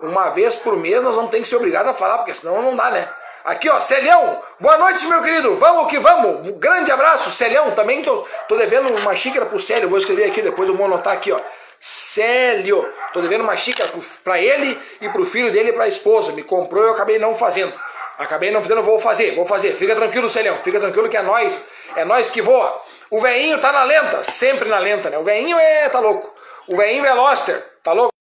Uma 0.00 0.30
vez 0.30 0.54
por 0.54 0.74
mês 0.74 1.02
nós 1.02 1.14
vamos 1.14 1.30
ter 1.30 1.38
que 1.38 1.44
ser 1.46 1.56
obrigados 1.56 1.90
a 1.90 1.92
falar, 1.92 2.16
porque 2.16 2.32
senão 2.32 2.62
não 2.62 2.74
dá, 2.74 2.90
né? 2.90 3.06
Aqui, 3.44 3.68
ó, 3.68 3.78
Celhão, 3.82 4.40
boa 4.58 4.78
noite, 4.78 5.06
meu 5.06 5.20
querido, 5.20 5.54
vamos 5.56 5.90
que 5.90 5.98
vamos, 5.98 6.50
grande 6.52 6.90
abraço, 6.90 7.30
Celhão, 7.30 7.72
também 7.72 8.00
tô, 8.00 8.26
tô 8.48 8.56
devendo 8.56 8.88
uma 8.88 9.14
xícara 9.14 9.44
pro 9.44 9.60
Célio, 9.60 9.86
vou 9.86 9.98
escrever 9.98 10.30
aqui, 10.30 10.40
depois 10.40 10.66
eu 10.66 10.74
vou 10.74 10.86
anotar 10.86 11.12
aqui, 11.12 11.30
ó. 11.30 11.38
Célio. 11.78 12.90
Tô 13.12 13.20
devendo 13.20 13.42
uma 13.42 13.54
xícara 13.58 13.90
para 14.22 14.40
ele 14.40 14.80
e 15.02 15.08
pro 15.10 15.22
filho 15.22 15.52
dele 15.52 15.68
e 15.68 15.72
pra 15.74 15.86
esposa. 15.86 16.32
Me 16.32 16.42
comprou 16.42 16.82
e 16.82 16.86
eu 16.86 16.94
acabei 16.94 17.18
não 17.18 17.34
fazendo. 17.34 17.74
Acabei 18.18 18.50
não 18.50 18.62
fazendo, 18.62 18.82
vou 18.82 18.98
fazer, 18.98 19.34
vou 19.34 19.44
fazer. 19.44 19.74
Fica 19.74 19.94
tranquilo, 19.94 20.26
Celião. 20.30 20.56
Fica 20.64 20.80
tranquilo 20.80 21.10
que 21.10 21.16
é 21.18 21.20
nós, 21.20 21.62
é 21.94 22.02
nós 22.02 22.30
que 22.30 22.40
voa. 22.40 22.80
O 23.14 23.20
veinho 23.20 23.60
tá 23.60 23.70
na 23.70 23.84
lenta, 23.84 24.24
sempre 24.24 24.68
na 24.68 24.80
lenta, 24.80 25.08
né? 25.08 25.16
O 25.16 25.22
veinho 25.22 25.56
é, 25.56 25.88
tá 25.88 26.00
louco. 26.00 26.34
O 26.66 26.76
veinho 26.76 27.06
é 27.06 27.14
Loster, 27.14 27.64
tá 27.80 27.92
louco? 27.92 28.12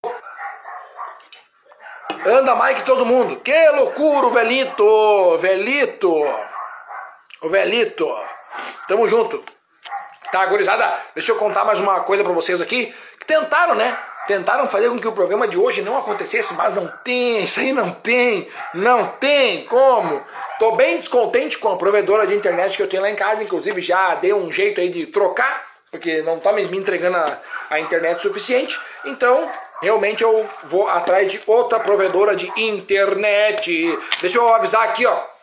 Anda 2.23 2.53
mais 2.53 2.77
que 2.77 2.85
todo 2.85 3.03
mundo. 3.03 3.37
Que 3.37 3.69
loucura, 3.69 4.27
o 4.27 4.29
velito, 4.29 5.35
velito. 5.39 6.13
O 7.41 7.49
velito. 7.49 8.07
Tamo 8.87 9.07
junto. 9.07 9.43
Tá, 10.31 10.45
gurizada, 10.45 10.95
deixa 11.15 11.31
eu 11.31 11.37
contar 11.37 11.65
mais 11.65 11.79
uma 11.79 12.01
coisa 12.01 12.23
para 12.23 12.31
vocês 12.31 12.61
aqui. 12.61 12.95
Que 13.19 13.25
tentaram, 13.25 13.73
né? 13.73 13.97
Tentaram 14.27 14.67
fazer 14.67 14.89
com 14.89 14.97
que 14.97 15.07
o 15.07 15.11
programa 15.11 15.47
de 15.47 15.57
hoje 15.57 15.81
não 15.81 15.97
acontecesse, 15.97 16.53
mas 16.53 16.73
não 16.73 16.87
tem, 17.03 17.43
isso 17.43 17.59
aí 17.59 17.73
não 17.73 17.91
tem, 17.91 18.47
não 18.73 19.07
tem 19.07 19.65
como. 19.65 20.21
Tô 20.57 20.71
bem 20.77 20.97
descontente 20.97 21.57
com 21.57 21.69
a 21.69 21.77
provedora 21.77 22.25
de 22.25 22.33
internet 22.33 22.77
que 22.77 22.83
eu 22.83 22.87
tenho 22.87 23.01
lá 23.01 23.09
em 23.09 23.15
casa, 23.15 23.43
inclusive 23.43 23.81
já 23.81 24.15
dei 24.15 24.33
um 24.33 24.49
jeito 24.49 24.79
aí 24.79 24.87
de 24.87 25.07
trocar, 25.07 25.65
porque 25.91 26.21
não 26.21 26.39
tá 26.39 26.53
me 26.53 26.63
entregando 26.63 27.17
a, 27.17 27.37
a 27.69 27.79
internet 27.81 28.21
suficiente. 28.21 28.79
Então, 29.03 29.49
realmente 29.81 30.23
eu 30.23 30.49
vou 30.63 30.87
atrás 30.87 31.29
de 31.29 31.41
outra 31.45 31.79
provedora 31.79 32.33
de 32.33 32.49
internet. 32.55 33.99
Deixa 34.21 34.37
eu 34.37 34.53
avisar 34.53 34.83
aqui, 34.83 35.05
ó 35.05 35.33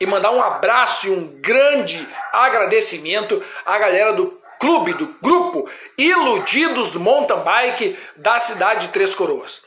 e 0.00 0.06
mandar 0.06 0.30
um 0.30 0.42
abraço 0.42 1.08
e 1.08 1.10
um 1.10 1.26
grande 1.26 2.08
agradecimento 2.32 3.42
à 3.66 3.78
galera 3.78 4.14
do 4.14 4.39
clube, 4.60 4.92
do 4.92 5.06
grupo 5.22 5.68
Iludidos 5.96 6.94
Mountain 6.94 7.40
Bike 7.40 7.98
da 8.14 8.38
cidade 8.38 8.86
de 8.86 8.92
Três 8.92 9.14
Coroas. 9.14 9.62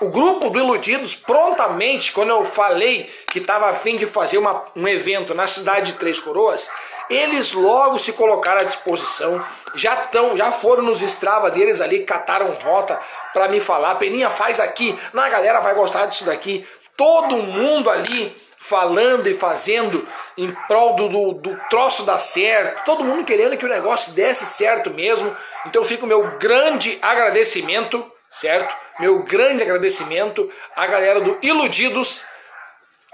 O 0.00 0.10
grupo 0.10 0.50
do 0.50 0.58
Iludidos, 0.58 1.14
prontamente, 1.14 2.12
quando 2.12 2.28
eu 2.28 2.44
falei 2.44 3.10
que 3.32 3.38
estava 3.38 3.70
a 3.70 3.74
fim 3.74 3.96
de 3.96 4.04
fazer 4.04 4.36
uma, 4.36 4.62
um 4.76 4.86
evento 4.86 5.34
na 5.34 5.46
cidade 5.46 5.92
de 5.92 5.98
Três 5.98 6.20
Coroas, 6.20 6.68
eles 7.08 7.52
logo 7.52 7.98
se 7.98 8.12
colocaram 8.12 8.60
à 8.60 8.64
disposição, 8.64 9.42
já 9.74 9.94
estão, 9.94 10.36
já 10.36 10.52
foram 10.52 10.82
nos 10.82 11.00
Strava 11.00 11.50
deles 11.50 11.80
ali, 11.80 12.04
cataram 12.04 12.52
rota 12.62 13.00
para 13.32 13.48
me 13.48 13.60
falar, 13.60 13.94
Peninha 13.94 14.28
faz 14.28 14.60
aqui, 14.60 14.98
na 15.14 15.28
galera 15.30 15.60
vai 15.60 15.74
gostar 15.74 16.06
disso 16.06 16.26
daqui, 16.26 16.66
todo 16.94 17.36
mundo 17.36 17.88
ali 17.88 18.36
falando 18.58 19.28
e 19.28 19.34
fazendo 19.34 20.06
em 20.36 20.52
prol 20.66 20.94
do, 20.96 21.08
do, 21.08 21.32
do, 21.32 21.60
troço 21.70 22.04
dar 22.04 22.18
certo, 22.18 22.84
todo 22.84 23.04
mundo 23.04 23.24
querendo 23.24 23.56
que 23.56 23.64
o 23.64 23.68
negócio 23.68 24.12
desse 24.12 24.44
certo 24.44 24.90
mesmo. 24.90 25.34
Então 25.64 25.82
fica 25.82 26.04
o 26.04 26.08
meu 26.08 26.36
grande 26.38 26.98
agradecimento, 27.00 28.10
certo? 28.30 28.74
Meu 29.00 29.22
grande 29.22 29.62
agradecimento 29.62 30.50
à 30.74 30.86
galera 30.86 31.20
do 31.20 31.38
Iludidos, 31.42 32.24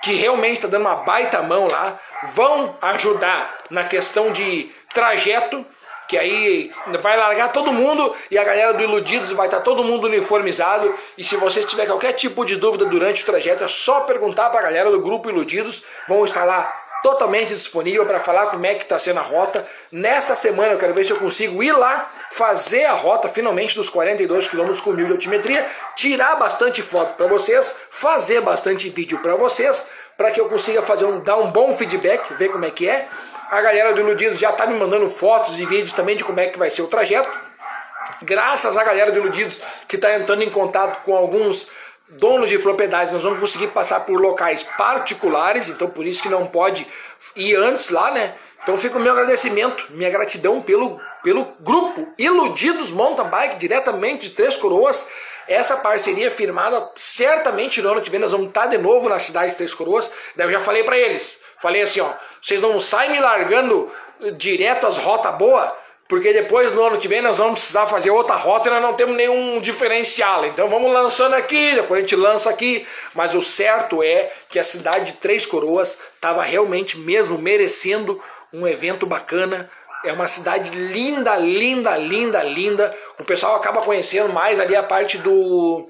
que 0.02 0.14
realmente 0.14 0.54
está 0.54 0.68
dando 0.68 0.82
uma 0.82 0.96
baita 0.96 1.42
mão 1.42 1.68
lá, 1.68 1.98
vão 2.34 2.76
ajudar 2.82 3.56
na 3.70 3.84
questão 3.84 4.32
de 4.32 4.72
trajeto 4.92 5.64
que 6.08 6.18
aí 6.18 6.70
vai 7.00 7.16
largar 7.16 7.52
todo 7.52 7.72
mundo 7.72 8.14
e 8.30 8.36
a 8.36 8.44
galera 8.44 8.74
do 8.74 8.82
Iludidos 8.82 9.30
vai 9.32 9.46
estar 9.46 9.58
tá 9.58 9.62
todo 9.62 9.82
mundo 9.82 10.06
uniformizado. 10.06 10.94
E 11.16 11.24
se 11.24 11.36
você 11.36 11.62
tiver 11.62 11.86
qualquer 11.86 12.12
tipo 12.12 12.44
de 12.44 12.56
dúvida 12.56 12.84
durante 12.84 13.22
o 13.22 13.24
trajeto, 13.26 13.64
é 13.64 13.68
só 13.68 14.00
perguntar 14.00 14.50
para 14.50 14.60
a 14.60 14.64
galera 14.64 14.90
do 14.90 15.00
grupo 15.00 15.30
Iludidos, 15.30 15.84
vão 16.06 16.22
estar 16.22 16.44
lá 16.44 16.81
totalmente 17.02 17.48
disponível 17.48 18.06
para 18.06 18.20
falar 18.20 18.46
como 18.46 18.64
é 18.64 18.74
que 18.74 18.84
está 18.84 18.98
sendo 18.98 19.20
a 19.20 19.22
rota. 19.22 19.66
Nesta 19.90 20.34
semana 20.34 20.72
eu 20.72 20.78
quero 20.78 20.94
ver 20.94 21.04
se 21.04 21.10
eu 21.10 21.18
consigo 21.18 21.62
ir 21.62 21.72
lá, 21.72 22.10
fazer 22.30 22.84
a 22.84 22.92
rota 22.92 23.28
finalmente 23.28 23.74
dos 23.74 23.90
42 23.90 24.48
km 24.48 24.72
com 24.82 24.92
mil 24.92 25.06
de 25.06 25.12
altimetria, 25.12 25.66
tirar 25.96 26.36
bastante 26.36 26.80
foto 26.80 27.16
para 27.16 27.26
vocês, 27.26 27.74
fazer 27.90 28.40
bastante 28.40 28.88
vídeo 28.88 29.18
para 29.18 29.34
vocês, 29.34 29.86
para 30.16 30.30
que 30.30 30.40
eu 30.40 30.48
consiga 30.48 30.82
fazer 30.82 31.04
um, 31.04 31.20
dar 31.20 31.36
um 31.36 31.50
bom 31.50 31.76
feedback, 31.76 32.32
ver 32.34 32.48
como 32.48 32.64
é 32.64 32.70
que 32.70 32.88
é. 32.88 33.08
A 33.50 33.60
galera 33.60 33.92
do 33.92 34.00
Iludidos 34.00 34.38
já 34.38 34.50
está 34.50 34.66
me 34.66 34.78
mandando 34.78 35.10
fotos 35.10 35.58
e 35.58 35.66
vídeos 35.66 35.92
também 35.92 36.16
de 36.16 36.24
como 36.24 36.40
é 36.40 36.46
que 36.46 36.58
vai 36.58 36.70
ser 36.70 36.82
o 36.82 36.86
trajeto. 36.86 37.38
Graças 38.22 38.76
à 38.76 38.84
galera 38.84 39.10
do 39.10 39.18
Iludidos 39.18 39.60
que 39.88 39.96
está 39.96 40.14
entrando 40.14 40.42
em 40.42 40.50
contato 40.50 41.02
com 41.02 41.16
alguns 41.16 41.68
donos 42.12 42.48
de 42.48 42.58
propriedades, 42.58 43.12
nós 43.12 43.22
vamos 43.22 43.40
conseguir 43.40 43.68
passar 43.68 44.00
por 44.00 44.20
locais 44.20 44.62
particulares, 44.62 45.68
então 45.68 45.88
por 45.88 46.06
isso 46.06 46.22
que 46.22 46.28
não 46.28 46.46
pode 46.46 46.86
ir 47.34 47.54
antes 47.56 47.90
lá, 47.90 48.10
né? 48.10 48.34
Então 48.62 48.76
fica 48.76 48.96
o 48.96 49.00
meu 49.00 49.12
agradecimento, 49.12 49.86
minha 49.90 50.10
gratidão 50.10 50.62
pelo, 50.62 51.00
pelo 51.22 51.44
grupo 51.60 52.06
Iludidos 52.16 52.92
Mountain 52.92 53.28
Bike, 53.28 53.56
diretamente 53.56 54.28
de 54.28 54.36
Três 54.36 54.56
Coroas. 54.56 55.10
Essa 55.48 55.76
parceria 55.78 56.30
firmada, 56.30 56.90
certamente 56.94 57.82
no 57.82 57.90
ano 57.90 58.00
que 58.00 58.08
vem 58.08 58.20
nós 58.20 58.30
vamos 58.30 58.48
estar 58.48 58.66
de 58.66 58.78
novo 58.78 59.08
na 59.08 59.18
cidade 59.18 59.50
de 59.52 59.56
Três 59.56 59.74
Coroas. 59.74 60.10
Daí 60.36 60.46
eu 60.46 60.52
já 60.52 60.60
falei 60.60 60.84
para 60.84 60.96
eles, 60.96 61.42
falei 61.60 61.82
assim, 61.82 62.00
ó, 62.00 62.12
vocês 62.40 62.60
não 62.60 62.78
saem 62.78 63.10
me 63.10 63.20
largando 63.20 63.90
direto 64.36 64.86
as 64.86 64.98
rotas 64.98 65.34
boas, 65.34 65.68
porque 66.12 66.30
depois 66.30 66.74
no 66.74 66.82
ano 66.82 66.98
que 66.98 67.08
vem 67.08 67.22
nós 67.22 67.38
vamos 67.38 67.60
precisar 67.60 67.86
fazer 67.86 68.10
outra 68.10 68.34
rota 68.34 68.68
e 68.68 68.70
nós 68.70 68.82
não 68.82 68.92
temos 68.92 69.16
nenhum 69.16 69.58
diferencial. 69.62 70.44
Então 70.44 70.68
vamos 70.68 70.92
lançando 70.92 71.32
aqui, 71.32 71.74
depois 71.74 72.00
a 72.00 72.02
gente 72.02 72.14
lança 72.14 72.50
aqui. 72.50 72.86
Mas 73.14 73.34
o 73.34 73.40
certo 73.40 74.02
é 74.02 74.30
que 74.50 74.58
a 74.58 74.62
cidade 74.62 75.06
de 75.06 75.12
Três 75.14 75.46
Coroas 75.46 75.98
estava 76.14 76.42
realmente 76.42 76.98
mesmo 76.98 77.38
merecendo 77.38 78.20
um 78.52 78.68
evento 78.68 79.06
bacana. 79.06 79.70
É 80.04 80.12
uma 80.12 80.28
cidade 80.28 80.72
linda, 80.72 81.34
linda, 81.36 81.96
linda, 81.96 82.42
linda. 82.42 82.94
O 83.18 83.24
pessoal 83.24 83.56
acaba 83.56 83.80
conhecendo 83.80 84.30
mais 84.30 84.60
ali 84.60 84.76
a 84.76 84.82
parte 84.82 85.16
do 85.16 85.88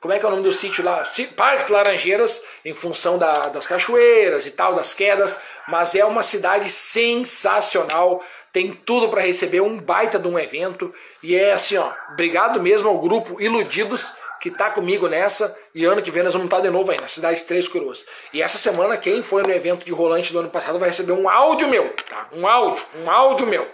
como 0.00 0.14
é 0.14 0.18
que 0.18 0.24
é 0.24 0.28
o 0.28 0.30
nome 0.30 0.44
do 0.44 0.52
sítio 0.52 0.84
lá? 0.84 1.02
Parques 1.36 1.68
Laranjeiras, 1.68 2.42
em 2.64 2.72
função 2.72 3.18
da, 3.18 3.48
das 3.48 3.66
cachoeiras 3.66 4.46
e 4.46 4.52
tal, 4.52 4.74
das 4.74 4.94
quedas, 4.94 5.40
mas 5.66 5.94
é 5.94 6.04
uma 6.04 6.22
cidade 6.22 6.70
sensacional, 6.70 8.22
tem 8.52 8.72
tudo 8.72 9.08
para 9.08 9.22
receber 9.22 9.60
um 9.60 9.76
baita 9.76 10.16
de 10.16 10.28
um 10.28 10.38
evento, 10.38 10.94
e 11.20 11.34
é 11.34 11.52
assim, 11.52 11.76
ó, 11.76 11.92
obrigado 12.12 12.62
mesmo 12.62 12.88
ao 12.88 13.00
grupo 13.00 13.40
Iludidos, 13.42 14.12
que 14.40 14.52
tá 14.52 14.70
comigo 14.70 15.08
nessa, 15.08 15.56
e 15.74 15.84
ano 15.84 16.00
que 16.00 16.12
vem 16.12 16.22
nós 16.22 16.32
vamos 16.32 16.46
estar 16.46 16.60
de 16.60 16.70
novo 16.70 16.92
aí, 16.92 17.00
na 17.00 17.08
cidade 17.08 17.40
de 17.40 17.46
Três 17.46 17.66
Coroas. 17.66 18.04
E 18.32 18.40
essa 18.40 18.56
semana, 18.56 18.96
quem 18.96 19.20
foi 19.20 19.42
no 19.42 19.50
evento 19.50 19.84
de 19.84 19.90
rolante 19.90 20.32
do 20.32 20.38
ano 20.38 20.48
passado 20.48 20.78
vai 20.78 20.90
receber 20.90 21.10
um 21.10 21.28
áudio 21.28 21.66
meu, 21.66 21.92
tá? 22.08 22.28
Um 22.32 22.46
áudio, 22.46 22.84
um 23.02 23.10
áudio 23.10 23.48
meu. 23.48 23.68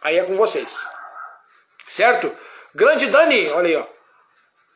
Aí 0.00 0.16
é 0.18 0.22
com 0.22 0.36
vocês. 0.36 0.86
Certo? 1.88 2.32
Grande 2.72 3.06
Dani, 3.06 3.48
olha 3.48 3.66
aí, 3.66 3.76
ó 3.76 3.97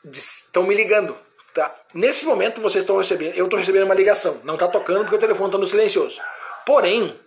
estão 0.05 0.65
me 0.65 0.75
ligando. 0.75 1.17
Tá? 1.55 1.75
Nesse 1.93 2.25
momento 2.25 2.61
vocês 2.61 2.83
estão 2.83 2.97
recebendo, 2.97 3.35
eu 3.35 3.45
estou 3.45 3.59
recebendo 3.59 3.85
uma 3.85 3.95
ligação. 3.95 4.41
Não 4.45 4.55
está 4.55 4.69
tocando 4.69 5.01
porque 5.01 5.17
o 5.17 5.19
telefone 5.19 5.49
está 5.49 5.59
no 5.59 5.67
silencioso. 5.67 6.21
Porém, 6.65 7.19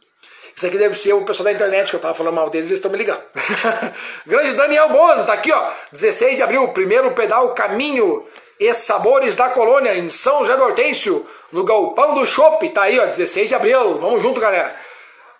isso 0.55 0.65
aqui 0.65 0.78
deve 0.78 0.95
ser 0.95 1.13
o 1.13 1.23
pessoal 1.23 1.45
da 1.45 1.51
internet 1.51 1.89
que 1.89 1.95
eu 1.95 1.99
estava 1.99 2.15
falando 2.15 2.34
mal 2.34 2.49
deles, 2.49 2.69
eles 2.69 2.80
estão 2.80 2.89
me 2.89 2.97
ligando. 2.97 3.21
Grande 4.26 4.53
Daniel 4.53 4.89
Bono, 4.89 5.26
tá 5.26 5.34
aqui, 5.34 5.51
ó. 5.51 5.69
16 5.91 6.38
de 6.38 6.43
abril, 6.43 6.69
primeiro 6.69 7.11
pedal 7.11 7.53
Caminho 7.53 8.26
e 8.59 8.73
Sabores 8.73 9.36
da 9.36 9.49
Colônia, 9.49 9.95
em 9.95 10.09
São 10.09 10.39
José 10.39 10.55
do 10.55 10.63
Hortêncio, 10.63 11.28
no 11.51 11.63
Galpão 11.63 12.13
do 12.13 12.26
Chopp. 12.26 12.67
Tá 12.69 12.84
aí, 12.84 12.97
ó, 12.97 13.05
16 13.05 13.49
de 13.49 13.55
abril. 13.55 13.99
Vamos 13.99 14.23
junto, 14.23 14.39
galera. 14.39 14.73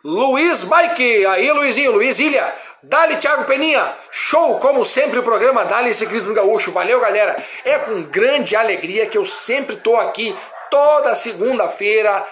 Luiz 0.03 0.63
Bike, 0.63 1.25
aí 1.25 1.51
Luizinho, 1.51 1.91
Luiz 1.91 2.19
Ilha, 2.19 2.53
Dali, 2.88 3.17
Thiago 3.17 3.45
Peninha, 3.45 3.95
show 4.11 4.59
como 4.59 4.86
sempre 4.86 5.17
o 5.17 5.23
programa 5.23 5.65
Dali 5.65 5.91
Ciclismo 5.91 6.36
Gaúcho. 6.36 6.71
Valeu, 6.71 6.99
galera. 6.99 7.36
É 7.63 7.79
com 7.79 8.03
grande 8.03 8.55
alegria 8.55 9.07
que 9.07 9.17
eu 9.17 9.25
sempre 9.25 9.77
tô 9.77 9.95
aqui 9.95 10.38
toda 10.69 11.15
segunda-feira. 11.15 12.23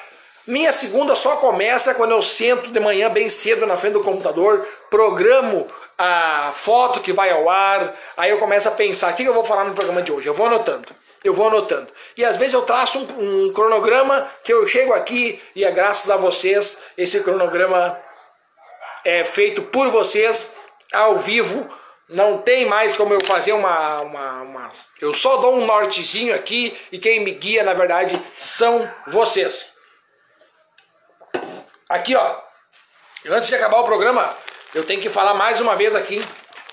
Minha 0.45 0.72
segunda 0.72 1.16
só 1.16 1.38
começa 1.38 1.95
quando 1.95 2.12
eu 2.12 2.22
sento 2.22 2.72
de 2.72 2.80
manhã 2.80 3.10
bem 3.10 3.30
cedo 3.30 3.66
na 3.66 3.76
frente 3.76 3.93
do 3.93 4.04
computador, 4.04 4.68
programo 4.91 5.66
a 5.97 6.51
foto 6.54 6.99
que 6.99 7.14
vai 7.14 7.32
ao 7.32 7.49
ar, 7.49 7.91
aí 8.16 8.30
eu 8.30 8.38
começo 8.38 8.68
a 8.68 8.72
pensar 8.72 9.12
o 9.12 9.16
que 9.16 9.24
eu 9.24 9.34
vou 9.34 9.45
falar 9.45 9.64
no 9.64 9.74
programa 9.74 10.04
de 10.04 10.12
hoje. 10.12 10.28
Eu 10.28 10.36
vou 10.36 10.45
anotando, 10.45 10.88
eu 11.24 11.34
vou 11.34 11.47
anotando. 11.47 11.88
E 12.16 12.24
às 12.24 12.38
vezes 12.38 12.54
eu 12.54 12.62
traço 12.62 12.99
um, 12.99 13.47
um 13.47 13.54
cronograma 13.54 14.28
que 14.43 14.54
eu 14.54 14.68
chego 14.68 14.93
aqui 14.93 15.41
e 15.56 15.64
é 15.64 15.72
graças 15.72 16.12
a 16.12 16.18
vocês 16.18 16.84
esse 16.95 17.22
cronograma 17.22 17.97
é 19.04 19.24
feito 19.24 19.62
por 19.64 19.89
vocês 19.89 20.54
ao 20.91 21.18
vivo. 21.18 21.70
Não 22.10 22.41
tem 22.41 22.66
mais 22.66 22.95
como 22.97 23.14
eu 23.14 23.22
fazer 23.26 23.54
uma, 23.54 24.01
uma, 24.01 24.41
uma, 24.41 24.72
Eu 24.99 25.14
só 25.14 25.38
dou 25.38 25.56
um 25.56 25.66
nortezinho 25.66 26.36
aqui 26.36 26.78
e 26.91 26.99
quem 26.99 27.22
me 27.22 27.32
guia, 27.32 27.64
na 27.64 27.74
verdade, 27.74 28.22
são 28.36 28.89
vocês. 29.08 29.68
Aqui, 31.89 32.16
ó. 32.16 32.38
Antes 33.26 33.49
de 33.49 33.56
acabar 33.56 33.80
o 33.80 33.86
programa, 33.86 34.36
eu 34.76 34.84
tenho 34.84 35.01
que 35.01 35.10
falar 35.10 35.34
mais 35.34 35.62
uma 35.62 35.76
vez 35.76 35.95
aqui 35.95 36.22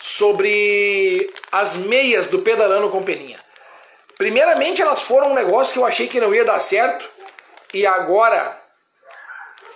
sobre 0.01 1.33
as 1.53 1.77
meias 1.77 2.27
do 2.27 2.41
Pedalando 2.41 2.91
com 2.91 3.05
Peninha. 3.05 3.39
Primeiramente, 4.17 4.83
elas 4.83 5.03
foram 5.03 5.31
um 5.31 5.35
negócio 5.35 5.73
que 5.73 5.79
eu 5.79 5.87
achei 5.87 6.09
que 6.09 6.21
não 6.21 6.35
ia 6.35 6.45
dar 6.45 6.59
certo. 6.59 7.09
E 7.73 7.87
agora 7.87 8.60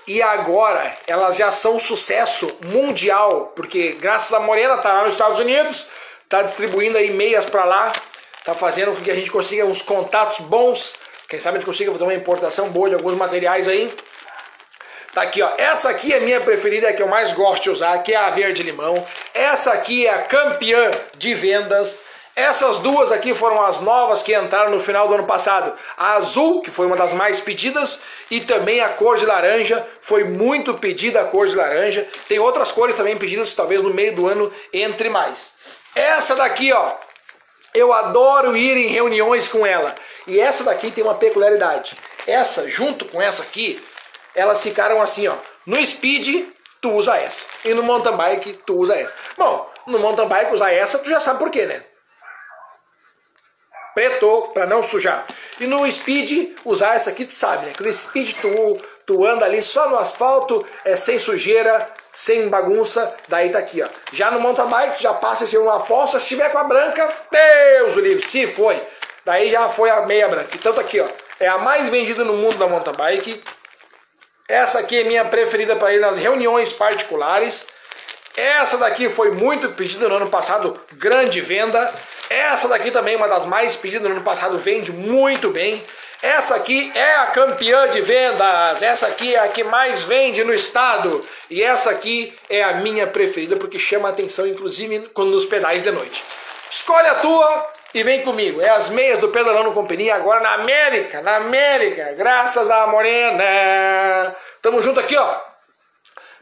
e 0.06 0.20
agora 0.22 0.94
elas 1.06 1.36
já 1.36 1.50
são 1.50 1.78
sucesso 1.78 2.48
mundial, 2.66 3.52
porque 3.56 3.92
graças 3.92 4.32
a 4.32 4.40
Morena 4.40 4.78
tá 4.78 4.92
lá 4.92 5.04
nos 5.04 5.14
Estados 5.14 5.38
Unidos, 5.38 5.88
tá 6.28 6.42
distribuindo 6.42 6.98
aí 6.98 7.12
meias 7.12 7.46
para 7.46 7.64
lá, 7.64 7.92
tá 8.44 8.54
fazendo 8.54 8.94
com 8.94 9.02
que 9.02 9.10
a 9.10 9.14
gente 9.14 9.30
consiga 9.30 9.64
uns 9.64 9.82
contatos 9.82 10.40
bons, 10.40 10.96
quem 11.28 11.40
sabe 11.40 11.56
a 11.56 11.60
gente 11.60 11.66
consiga 11.66 11.90
fazer 11.92 12.04
uma 12.04 12.14
importação 12.14 12.68
boa 12.68 12.88
de 12.88 12.94
alguns 12.94 13.16
materiais 13.16 13.66
aí. 13.66 13.92
Tá 15.14 15.22
aqui, 15.22 15.40
ó. 15.40 15.50
Essa 15.56 15.90
aqui 15.90 16.12
é 16.12 16.16
a 16.16 16.20
minha 16.20 16.40
preferida, 16.40 16.88
é 16.88 16.92
que 16.92 17.00
eu 17.00 17.06
mais 17.06 17.32
gosto 17.32 17.62
de 17.62 17.70
usar, 17.70 17.96
que 17.98 18.12
é 18.12 18.16
a 18.16 18.30
verde 18.30 18.64
limão. 18.64 19.06
Essa 19.32 19.72
aqui 19.72 20.06
é 20.06 20.10
a 20.10 20.22
campeã 20.22 20.90
de 21.16 21.34
vendas. 21.34 22.02
Essas 22.36 22.80
duas 22.80 23.12
aqui 23.12 23.32
foram 23.32 23.62
as 23.62 23.78
novas 23.80 24.20
que 24.20 24.34
entraram 24.34 24.72
no 24.72 24.80
final 24.80 25.06
do 25.06 25.14
ano 25.14 25.24
passado. 25.24 25.72
A 25.96 26.14
azul, 26.14 26.62
que 26.62 26.70
foi 26.70 26.86
uma 26.86 26.96
das 26.96 27.12
mais 27.12 27.38
pedidas, 27.38 28.00
e 28.28 28.40
também 28.40 28.80
a 28.80 28.88
cor 28.88 29.16
de 29.16 29.24
laranja, 29.24 29.86
foi 30.00 30.24
muito 30.24 30.74
pedida 30.74 31.20
a 31.20 31.24
cor 31.26 31.46
de 31.46 31.54
laranja. 31.54 32.08
Tem 32.26 32.40
outras 32.40 32.72
cores 32.72 32.96
também 32.96 33.16
pedidas, 33.16 33.54
talvez 33.54 33.80
no 33.80 33.94
meio 33.94 34.16
do 34.16 34.26
ano 34.26 34.52
entre 34.72 35.08
mais. 35.08 35.52
Essa 35.94 36.34
daqui, 36.34 36.72
ó, 36.72 36.94
eu 37.72 37.92
adoro 37.92 38.56
ir 38.56 38.76
em 38.76 38.88
reuniões 38.88 39.46
com 39.46 39.64
ela. 39.64 39.94
E 40.26 40.40
essa 40.40 40.64
daqui 40.64 40.90
tem 40.90 41.04
uma 41.04 41.14
peculiaridade. 41.14 41.96
Essa, 42.26 42.68
junto 42.68 43.04
com 43.04 43.22
essa 43.22 43.42
aqui, 43.42 43.80
elas 44.34 44.60
ficaram 44.60 45.00
assim, 45.00 45.28
ó. 45.28 45.36
No 45.64 45.84
speed, 45.86 46.48
tu 46.80 46.90
usa 46.90 47.16
essa. 47.16 47.46
E 47.64 47.72
no 47.72 47.82
mountain 47.84 48.16
bike, 48.16 48.54
tu 48.66 48.74
usa 48.74 48.96
essa. 48.96 49.14
Bom, 49.38 49.70
no 49.86 50.00
mountain 50.00 50.26
bike 50.26 50.52
usar 50.52 50.72
essa, 50.72 50.98
tu 50.98 51.08
já 51.08 51.20
sabe 51.20 51.38
por 51.38 51.50
quê, 51.50 51.64
né? 51.64 51.84
Preto, 53.94 54.50
para 54.52 54.66
não 54.66 54.82
sujar. 54.82 55.24
E 55.60 55.66
no 55.66 55.90
speed, 55.90 56.56
usar 56.64 56.96
essa 56.96 57.10
aqui, 57.10 57.24
tu 57.24 57.32
sabe, 57.32 57.66
né? 57.66 57.72
Que 57.76 57.82
no 57.82 57.92
speed 57.92 58.34
tu, 58.40 58.78
tu 59.06 59.24
anda 59.24 59.44
ali 59.44 59.62
só 59.62 59.88
no 59.88 59.96
asfalto, 59.96 60.66
é, 60.84 60.96
sem 60.96 61.16
sujeira, 61.16 61.88
sem 62.12 62.48
bagunça, 62.48 63.14
daí 63.28 63.50
tá 63.50 63.58
aqui, 63.58 63.82
ó. 63.82 63.88
Já 64.12 64.30
no 64.30 64.40
mountain 64.40 64.66
bike, 64.66 65.02
já 65.02 65.14
passa 65.14 65.44
esse 65.44 65.56
uma 65.56 65.76
aposta, 65.76 66.18
se 66.18 66.26
tiver 66.26 66.50
com 66.50 66.58
a 66.58 66.64
branca, 66.64 67.08
Deus 67.30 67.96
o 67.96 68.00
livre, 68.00 68.26
se 68.26 68.46
foi. 68.46 68.82
Daí 69.24 69.50
já 69.50 69.68
foi 69.68 69.90
a 69.90 70.02
meia 70.02 70.28
branca. 70.28 70.50
Então 70.54 70.72
tá 70.72 70.80
aqui, 70.80 71.00
ó. 71.00 71.08
É 71.40 71.48
a 71.48 71.58
mais 71.58 71.88
vendida 71.88 72.24
no 72.24 72.34
mundo 72.34 72.56
da 72.56 72.66
mountain 72.66 72.94
bike. 72.94 73.42
Essa 74.48 74.80
aqui 74.80 75.00
é 75.00 75.04
minha 75.04 75.24
preferida 75.24 75.74
para 75.76 75.94
ir 75.94 76.00
nas 76.00 76.16
reuniões 76.16 76.72
particulares. 76.72 77.66
Essa 78.36 78.76
daqui 78.76 79.08
foi 79.08 79.30
muito 79.30 79.70
pedida 79.70 80.08
no 80.08 80.16
ano 80.16 80.28
passado, 80.28 80.78
grande 80.94 81.40
venda. 81.40 81.92
Essa 82.30 82.68
daqui 82.68 82.90
também, 82.90 83.16
uma 83.16 83.28
das 83.28 83.46
mais 83.46 83.76
pedidas 83.76 84.08
no 84.08 84.16
ano 84.16 84.24
passado, 84.24 84.58
vende 84.58 84.92
muito 84.92 85.50
bem. 85.50 85.82
Essa 86.22 86.56
aqui 86.56 86.90
é 86.94 87.16
a 87.16 87.26
campeã 87.26 87.86
de 87.88 88.00
vendas. 88.00 88.80
Essa 88.80 89.08
aqui 89.08 89.34
é 89.34 89.40
a 89.40 89.48
que 89.48 89.62
mais 89.62 90.02
vende 90.02 90.42
no 90.42 90.54
estado. 90.54 91.24
E 91.50 91.62
essa 91.62 91.90
aqui 91.90 92.34
é 92.48 92.62
a 92.62 92.74
minha 92.74 93.06
preferida 93.06 93.56
porque 93.56 93.78
chama 93.78 94.08
atenção, 94.08 94.46
inclusive 94.46 95.10
nos 95.14 95.44
pedais 95.44 95.82
de 95.82 95.90
noite. 95.90 96.24
Escolhe 96.70 97.08
a 97.08 97.16
tua 97.16 97.72
e 97.92 98.02
vem 98.02 98.22
comigo. 98.22 98.60
É 98.62 98.70
as 98.70 98.88
meias 98.88 99.18
do 99.18 99.28
Pedalando 99.28 99.70
Companhia 99.72 100.14
agora 100.14 100.40
na 100.40 100.54
América, 100.54 101.20
na 101.20 101.36
América, 101.36 102.14
graças 102.16 102.70
a 102.70 102.86
Morena. 102.86 104.34
Tamo 104.62 104.80
junto 104.80 105.00
aqui, 105.00 105.16
ó. 105.16 105.40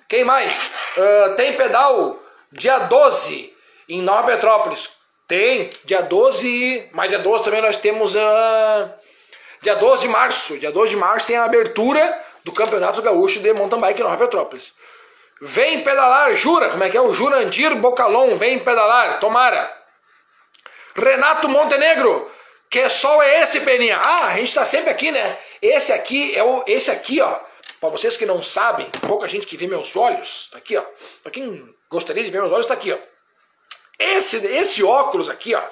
Quem 0.09 0.25
mais? 0.25 0.71
Uh, 0.97 1.35
tem 1.35 1.57
pedal 1.57 2.23
dia 2.53 2.79
12 2.79 3.53
em 3.89 4.01
Nova 4.01 4.29
Petrópolis. 4.29 5.02
Tem, 5.33 5.71
dia 5.87 6.03
12, 6.03 6.91
mas 6.93 7.09
dia 7.09 7.19
12 7.19 7.43
também 7.43 7.63
nós 7.63 7.79
temos 7.79 8.15
uh, 8.15 8.91
dia 9.63 9.75
12 9.75 10.03
de 10.03 10.09
março. 10.09 10.59
Dia 10.59 10.71
12 10.71 10.91
de 10.91 10.97
março 10.99 11.27
tem 11.27 11.37
a 11.39 11.45
abertura 11.45 12.23
do 12.45 12.53
Campeonato 12.53 13.01
Gaúcho 13.01 13.41
de 13.41 13.51
Mountain 13.55 13.81
Bike 13.81 14.01
em 14.03 14.05
Nova 14.05 14.19
Petrópolis. 14.19 14.75
Vem 15.41 15.83
pedalar, 15.83 16.37
jura? 16.37 16.69
Como 16.69 16.85
é 16.85 16.91
que 16.91 16.99
é? 16.99 17.01
O 17.01 17.15
Jurandir 17.15 17.75
Bocalon, 17.77 18.37
vem 18.37 18.59
pedalar, 18.59 19.21
tomara. 19.21 19.75
Renato 20.95 21.49
Montenegro, 21.49 22.31
que 22.69 22.87
sol 22.91 23.23
é 23.23 23.41
esse, 23.41 23.61
Peninha? 23.61 23.97
Ah, 23.97 24.27
a 24.27 24.37
gente 24.37 24.55
tá 24.55 24.67
sempre 24.67 24.91
aqui, 24.91 25.11
né? 25.11 25.39
Esse 25.63 25.95
aqui 25.95 26.37
é 26.37 26.45
o. 26.45 26.63
Esse 26.67 26.91
aqui, 26.91 27.23
ó. 27.23 27.41
Para 27.81 27.89
vocês 27.89 28.19
que 28.19 28.27
não 28.27 28.43
sabem, 28.43 28.87
pouca 29.09 29.27
gente 29.27 29.47
que 29.47 29.57
vê 29.57 29.67
meus 29.67 29.97
olhos, 29.97 30.51
tá 30.53 30.59
aqui, 30.59 30.77
ó. 30.77 30.85
Para 31.23 31.33
quem 31.33 31.75
gostaria 31.89 32.23
de 32.23 32.31
ver 32.31 32.43
meus 32.43 32.53
olhos, 32.53 32.67
tá 32.67 32.75
aqui, 32.75 32.93
ó. 32.93 33.12
Esse, 34.03 34.47
esse 34.47 34.83
óculos 34.83 35.29
aqui, 35.29 35.55
ó. 35.55 35.63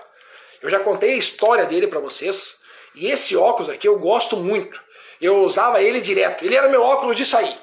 Eu 0.62 0.68
já 0.68 0.81
contei 0.81 1.14
a 1.14 1.16
história 1.16 1.66
dele 1.66 1.87
para 1.87 2.01
vocês. 2.01 2.59
E 2.95 3.07
esse 3.07 3.37
óculos 3.37 3.70
aqui 3.70 3.89
eu 3.89 3.99
gosto 3.99 4.37
muito. 4.37 4.81
Eu 5.20 5.43
usava 5.43 5.83
ele 5.83 6.01
direto. 6.01 6.45
Ele 6.45 6.55
era 6.55 6.68
meu 6.68 6.83
óculos 6.83 7.16
de 7.16 7.24
sair. 7.24 7.57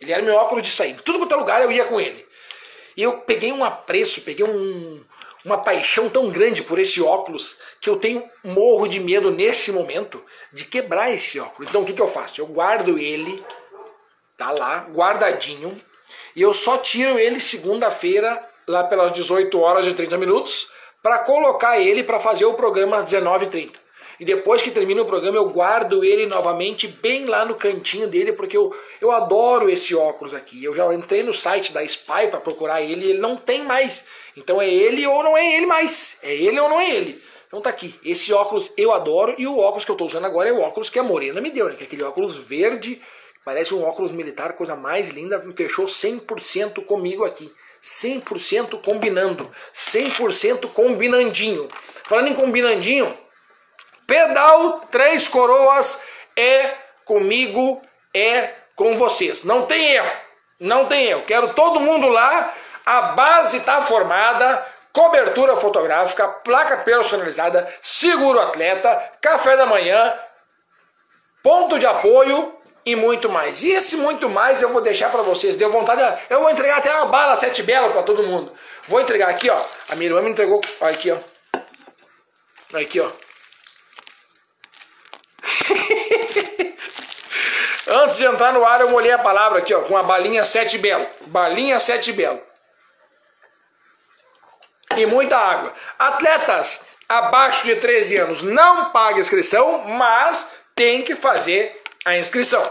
Ele 0.00 0.12
era 0.12 0.22
meu 0.22 0.34
óculos 0.34 0.62
de 0.62 0.70
sair. 0.70 0.94
Tudo 1.02 1.18
quanto 1.18 1.34
é 1.34 1.36
lugar 1.36 1.62
eu 1.62 1.72
ia 1.72 1.84
com 1.84 2.00
ele. 2.00 2.26
E 2.96 3.02
eu 3.02 3.18
peguei 3.18 3.52
um 3.52 3.64
apreço, 3.64 4.20
peguei 4.20 4.44
um, 4.44 5.02
uma 5.44 5.58
paixão 5.58 6.08
tão 6.08 6.30
grande 6.30 6.62
por 6.62 6.78
esse 6.78 7.02
óculos 7.02 7.58
que 7.80 7.90
eu 7.90 7.96
tenho 7.96 8.28
morro 8.42 8.86
de 8.88 9.00
medo 9.00 9.30
nesse 9.30 9.72
momento 9.72 10.24
de 10.52 10.64
quebrar 10.64 11.12
esse 11.12 11.38
óculos. 11.38 11.68
Então 11.68 11.82
o 11.82 11.84
que, 11.84 11.92
que 11.92 12.00
eu 12.00 12.08
faço? 12.08 12.40
Eu 12.40 12.46
guardo 12.46 12.98
ele, 12.98 13.42
tá 14.36 14.52
lá, 14.52 14.86
guardadinho, 14.92 15.80
e 16.34 16.42
eu 16.42 16.54
só 16.54 16.78
tiro 16.78 17.18
ele 17.18 17.40
segunda-feira, 17.40 18.48
lá 18.66 18.84
pelas 18.84 19.12
18 19.12 19.60
horas 19.60 19.86
e 19.86 19.94
30 19.94 20.16
minutos, 20.18 20.68
para 21.02 21.18
colocar 21.18 21.78
ele 21.78 22.02
para 22.02 22.18
fazer 22.18 22.44
o 22.44 22.54
programa 22.54 22.98
às 22.98 23.12
19h30. 23.12 23.84
E 24.18 24.24
depois 24.24 24.62
que 24.62 24.70
termina 24.70 25.02
o 25.02 25.06
programa, 25.06 25.36
eu 25.36 25.48
guardo 25.50 26.04
ele 26.04 26.26
novamente 26.26 26.86
bem 26.86 27.26
lá 27.26 27.44
no 27.44 27.56
cantinho 27.56 28.06
dele, 28.06 28.32
porque 28.32 28.56
eu, 28.56 28.74
eu 29.00 29.10
adoro 29.10 29.68
esse 29.68 29.94
óculos 29.94 30.34
aqui. 30.34 30.62
Eu 30.62 30.74
já 30.74 30.92
entrei 30.94 31.22
no 31.22 31.32
site 31.32 31.72
da 31.72 31.82
Spy 31.82 32.28
para 32.30 32.40
procurar 32.40 32.80
ele 32.80 33.06
e 33.06 33.10
ele 33.10 33.18
não 33.18 33.36
tem 33.36 33.64
mais. 33.64 34.06
Então 34.36 34.60
é 34.62 34.72
ele 34.72 35.06
ou 35.06 35.22
não 35.22 35.36
é 35.36 35.56
ele 35.56 35.66
mais. 35.66 36.18
É 36.22 36.32
ele 36.32 36.60
ou 36.60 36.68
não 36.68 36.80
é 36.80 36.90
ele. 36.90 37.20
Então 37.46 37.60
tá 37.60 37.70
aqui. 37.70 37.98
Esse 38.04 38.32
óculos 38.32 38.70
eu 38.76 38.92
adoro 38.92 39.34
e 39.36 39.46
o 39.46 39.58
óculos 39.58 39.84
que 39.84 39.90
eu 39.90 39.94
estou 39.94 40.06
usando 40.06 40.24
agora 40.24 40.48
é 40.48 40.52
o 40.52 40.60
óculos 40.60 40.90
que 40.90 40.98
a 40.98 41.02
Morena 41.02 41.40
me 41.40 41.50
deu, 41.50 41.68
né? 41.68 41.74
Que 41.74 41.82
é 41.82 41.86
aquele 41.86 42.02
óculos 42.02 42.36
verde, 42.36 43.00
parece 43.44 43.74
um 43.74 43.84
óculos 43.84 44.12
militar, 44.12 44.54
coisa 44.54 44.76
mais 44.76 45.10
linda. 45.10 45.44
Fechou 45.56 45.86
100% 45.86 46.84
comigo 46.84 47.24
aqui. 47.24 47.52
100% 47.84 48.80
combinando. 48.80 49.50
100% 49.74 50.72
combinandinho. 50.72 51.68
Falando 52.04 52.28
em 52.28 52.34
combinandinho, 52.34 53.16
Pedal 54.06 54.80
Três 54.90 55.28
Coroas 55.28 56.02
é 56.34 56.74
comigo, 57.04 57.82
é 58.14 58.54
com 58.74 58.96
vocês. 58.96 59.44
Não 59.44 59.66
tem 59.66 59.92
erro. 59.92 60.10
Não 60.58 60.86
tem 60.86 61.04
erro. 61.04 61.24
Quero 61.26 61.52
todo 61.52 61.80
mundo 61.80 62.08
lá. 62.08 62.52
A 62.86 63.02
base 63.02 63.58
está 63.58 63.82
formada. 63.82 64.66
Cobertura 64.92 65.56
fotográfica, 65.56 66.28
placa 66.28 66.76
personalizada, 66.84 67.68
seguro 67.82 68.40
atleta, 68.40 69.12
café 69.20 69.56
da 69.56 69.66
manhã, 69.66 70.16
ponto 71.42 71.80
de 71.80 71.84
apoio 71.84 72.56
e 72.84 72.94
muito 72.94 73.28
mais. 73.28 73.62
E 73.62 73.70
esse 73.70 73.96
muito 73.96 74.28
mais 74.28 74.60
eu 74.60 74.70
vou 74.70 74.82
deixar 74.82 75.10
para 75.10 75.22
vocês. 75.22 75.56
Deu 75.56 75.70
vontade, 75.70 76.02
eu 76.28 76.40
vou 76.40 76.50
entregar 76.50 76.78
até 76.78 76.94
uma 76.94 77.06
bala 77.06 77.36
sete 77.36 77.62
belo 77.62 77.90
para 77.90 78.02
todo 78.02 78.22
mundo. 78.22 78.52
Vou 78.86 79.00
entregar 79.00 79.28
aqui, 79.28 79.48
ó. 79.48 79.62
A 79.88 79.96
minha 79.96 80.10
irmã 80.10 80.20
me 80.20 80.30
entregou, 80.30 80.60
olha 80.80 80.92
aqui, 80.92 81.10
ó. 81.10 81.18
Aqui, 82.78 83.00
ó. 83.00 83.10
Antes 88.02 88.16
de 88.16 88.24
entrar 88.24 88.52
no 88.52 88.64
ar, 88.64 88.80
eu 88.80 88.90
molhei 88.90 89.12
a 89.12 89.18
palavra 89.18 89.58
aqui, 89.58 89.72
ó, 89.74 89.82
com 89.82 89.96
a 89.96 90.02
balinha 90.02 90.44
sete 90.44 90.78
belo. 90.78 91.06
Balinha 91.26 91.78
sete 91.78 92.12
belo. 92.12 92.42
E 94.96 95.06
muita 95.06 95.36
água. 95.36 95.72
Atletas 95.98 96.82
abaixo 97.08 97.64
de 97.64 97.76
13 97.76 98.16
anos 98.16 98.42
não 98.42 98.90
paga 98.90 99.20
inscrição, 99.20 99.84
mas 99.86 100.48
tem 100.74 101.02
que 101.02 101.14
fazer 101.14 101.83
a 102.04 102.16
inscrição. 102.18 102.68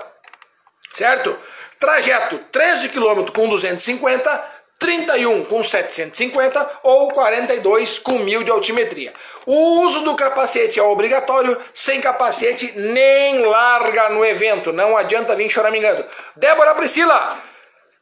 Certo? 0.93 1.37
Trajeto 1.79 2.37
13 2.51 2.89
km 2.89 3.25
com 3.33 3.49
250 3.49 4.53
31 4.79 5.45
com 5.45 5.63
750 5.63 6.79
ou 6.83 7.07
42 7.09 7.99
com 7.99 8.19
1000 8.19 8.43
de 8.43 8.51
altimetria. 8.51 9.13
O 9.45 9.81
uso 9.81 10.01
do 10.01 10.13
capacete 10.13 10.77
é 10.77 10.83
obrigatório, 10.83 11.57
sem 11.73 12.01
capacete 12.01 12.73
nem 12.77 13.45
larga 13.45 14.09
no 14.09 14.25
evento, 14.25 14.73
não 14.73 14.97
adianta 14.97 15.37
vir 15.37 15.49
choramingando. 15.49 16.03
Débora 16.35 16.75
Priscila, 16.75 17.37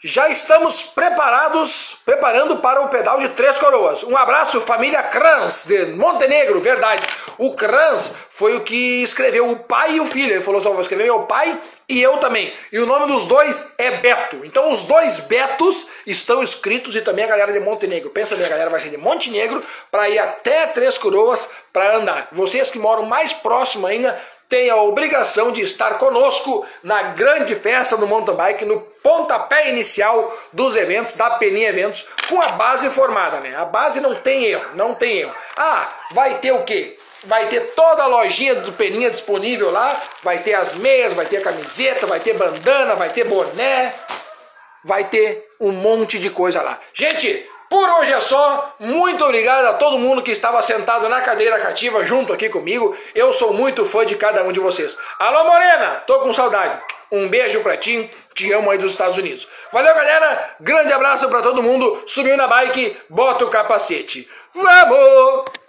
já 0.03 0.29
estamos 0.29 0.81
preparados, 0.81 1.97
preparando 2.03 2.57
para 2.57 2.81
o 2.81 2.89
pedal 2.89 3.19
de 3.19 3.29
Três 3.29 3.59
Coroas. 3.59 4.03
Um 4.03 4.17
abraço, 4.17 4.59
família 4.61 5.03
Crans, 5.03 5.65
de 5.65 5.85
Montenegro, 5.85 6.59
verdade. 6.59 7.03
O 7.37 7.53
Crans 7.53 8.11
foi 8.29 8.57
o 8.57 8.63
que 8.63 9.03
escreveu 9.03 9.51
o 9.51 9.59
pai 9.59 9.97
e 9.97 9.99
o 9.99 10.05
filho. 10.07 10.33
Ele 10.33 10.41
falou 10.41 10.59
só, 10.59 10.71
vou 10.71 10.81
escrever 10.81 11.03
meu 11.03 11.23
pai 11.23 11.55
e 11.87 12.01
eu 12.01 12.17
também. 12.17 12.51
E 12.71 12.79
o 12.79 12.87
nome 12.87 13.05
dos 13.05 13.25
dois 13.25 13.73
é 13.77 13.91
Beto. 13.91 14.43
Então 14.43 14.71
os 14.71 14.83
dois 14.83 15.19
Betos 15.19 15.85
estão 16.07 16.41
escritos 16.41 16.95
e 16.95 17.01
também 17.01 17.23
a 17.25 17.27
galera 17.27 17.53
de 17.53 17.59
Montenegro. 17.59 18.09
Pensa 18.09 18.35
bem, 18.35 18.47
a 18.47 18.49
galera 18.49 18.71
vai 18.71 18.79
ser 18.79 18.89
de 18.89 18.97
Montenegro 18.97 19.63
para 19.91 20.09
ir 20.09 20.17
até 20.17 20.65
Três 20.67 20.97
Coroas 20.97 21.47
para 21.71 21.97
andar. 21.97 22.27
Vocês 22.31 22.71
que 22.71 22.79
moram 22.79 23.05
mais 23.05 23.33
próximo 23.33 23.85
ainda, 23.85 24.19
tem 24.51 24.69
a 24.69 24.75
obrigação 24.75 25.49
de 25.53 25.61
estar 25.61 25.97
conosco 25.97 26.67
na 26.83 27.01
grande 27.03 27.55
festa 27.55 27.95
do 27.95 28.05
mountain 28.05 28.35
bike, 28.35 28.65
no 28.65 28.81
pontapé 29.01 29.69
inicial 29.69 30.37
dos 30.51 30.75
eventos, 30.75 31.15
da 31.15 31.29
Peninha 31.29 31.69
Eventos, 31.69 32.05
com 32.27 32.41
a 32.41 32.49
base 32.49 32.89
formada, 32.89 33.39
né? 33.39 33.55
A 33.55 33.63
base 33.63 34.01
não 34.01 34.13
tem 34.13 34.43
erro, 34.43 34.71
não 34.75 34.93
tem 34.93 35.19
erro. 35.19 35.33
Ah, 35.55 35.87
vai 36.11 36.39
ter 36.39 36.51
o 36.51 36.65
quê? 36.65 36.97
Vai 37.23 37.47
ter 37.47 37.61
toda 37.75 38.03
a 38.03 38.07
lojinha 38.07 38.55
do 38.55 38.73
Peninha 38.73 39.09
disponível 39.09 39.71
lá, 39.71 39.97
vai 40.21 40.39
ter 40.39 40.55
as 40.55 40.75
meias, 40.75 41.13
vai 41.13 41.25
ter 41.25 41.37
a 41.37 41.41
camiseta, 41.41 42.05
vai 42.05 42.19
ter 42.19 42.33
bandana, 42.33 42.93
vai 42.95 43.07
ter 43.07 43.23
boné, 43.23 43.95
vai 44.83 45.05
ter 45.05 45.47
um 45.61 45.71
monte 45.71 46.19
de 46.19 46.29
coisa 46.29 46.61
lá. 46.61 46.77
Gente, 46.93 47.49
por 47.71 47.89
hoje 47.89 48.11
é 48.11 48.19
só. 48.19 48.75
Muito 48.77 49.23
obrigado 49.23 49.65
a 49.65 49.73
todo 49.75 49.97
mundo 49.97 50.21
que 50.21 50.31
estava 50.31 50.61
sentado 50.61 51.07
na 51.07 51.21
cadeira 51.21 51.57
cativa 51.57 52.03
junto 52.03 52.33
aqui 52.33 52.49
comigo. 52.49 52.93
Eu 53.15 53.31
sou 53.31 53.53
muito 53.53 53.85
fã 53.85 54.05
de 54.05 54.15
cada 54.15 54.43
um 54.43 54.51
de 54.51 54.59
vocês. 54.59 54.97
Alô, 55.17 55.45
Morena! 55.45 56.03
Tô 56.05 56.19
com 56.19 56.33
saudade. 56.33 56.81
Um 57.09 57.29
beijo 57.29 57.61
pra 57.61 57.77
ti. 57.77 58.11
Te 58.33 58.51
amo 58.51 58.69
aí 58.69 58.77
dos 58.77 58.91
Estados 58.91 59.17
Unidos. 59.17 59.47
Valeu, 59.71 59.95
galera. 59.95 60.55
Grande 60.59 60.91
abraço 60.91 61.29
para 61.29 61.41
todo 61.41 61.63
mundo. 61.63 62.03
Subiu 62.05 62.35
na 62.35 62.45
bike, 62.45 62.97
bota 63.09 63.45
o 63.45 63.49
capacete. 63.49 64.29
Vamos! 64.53 65.60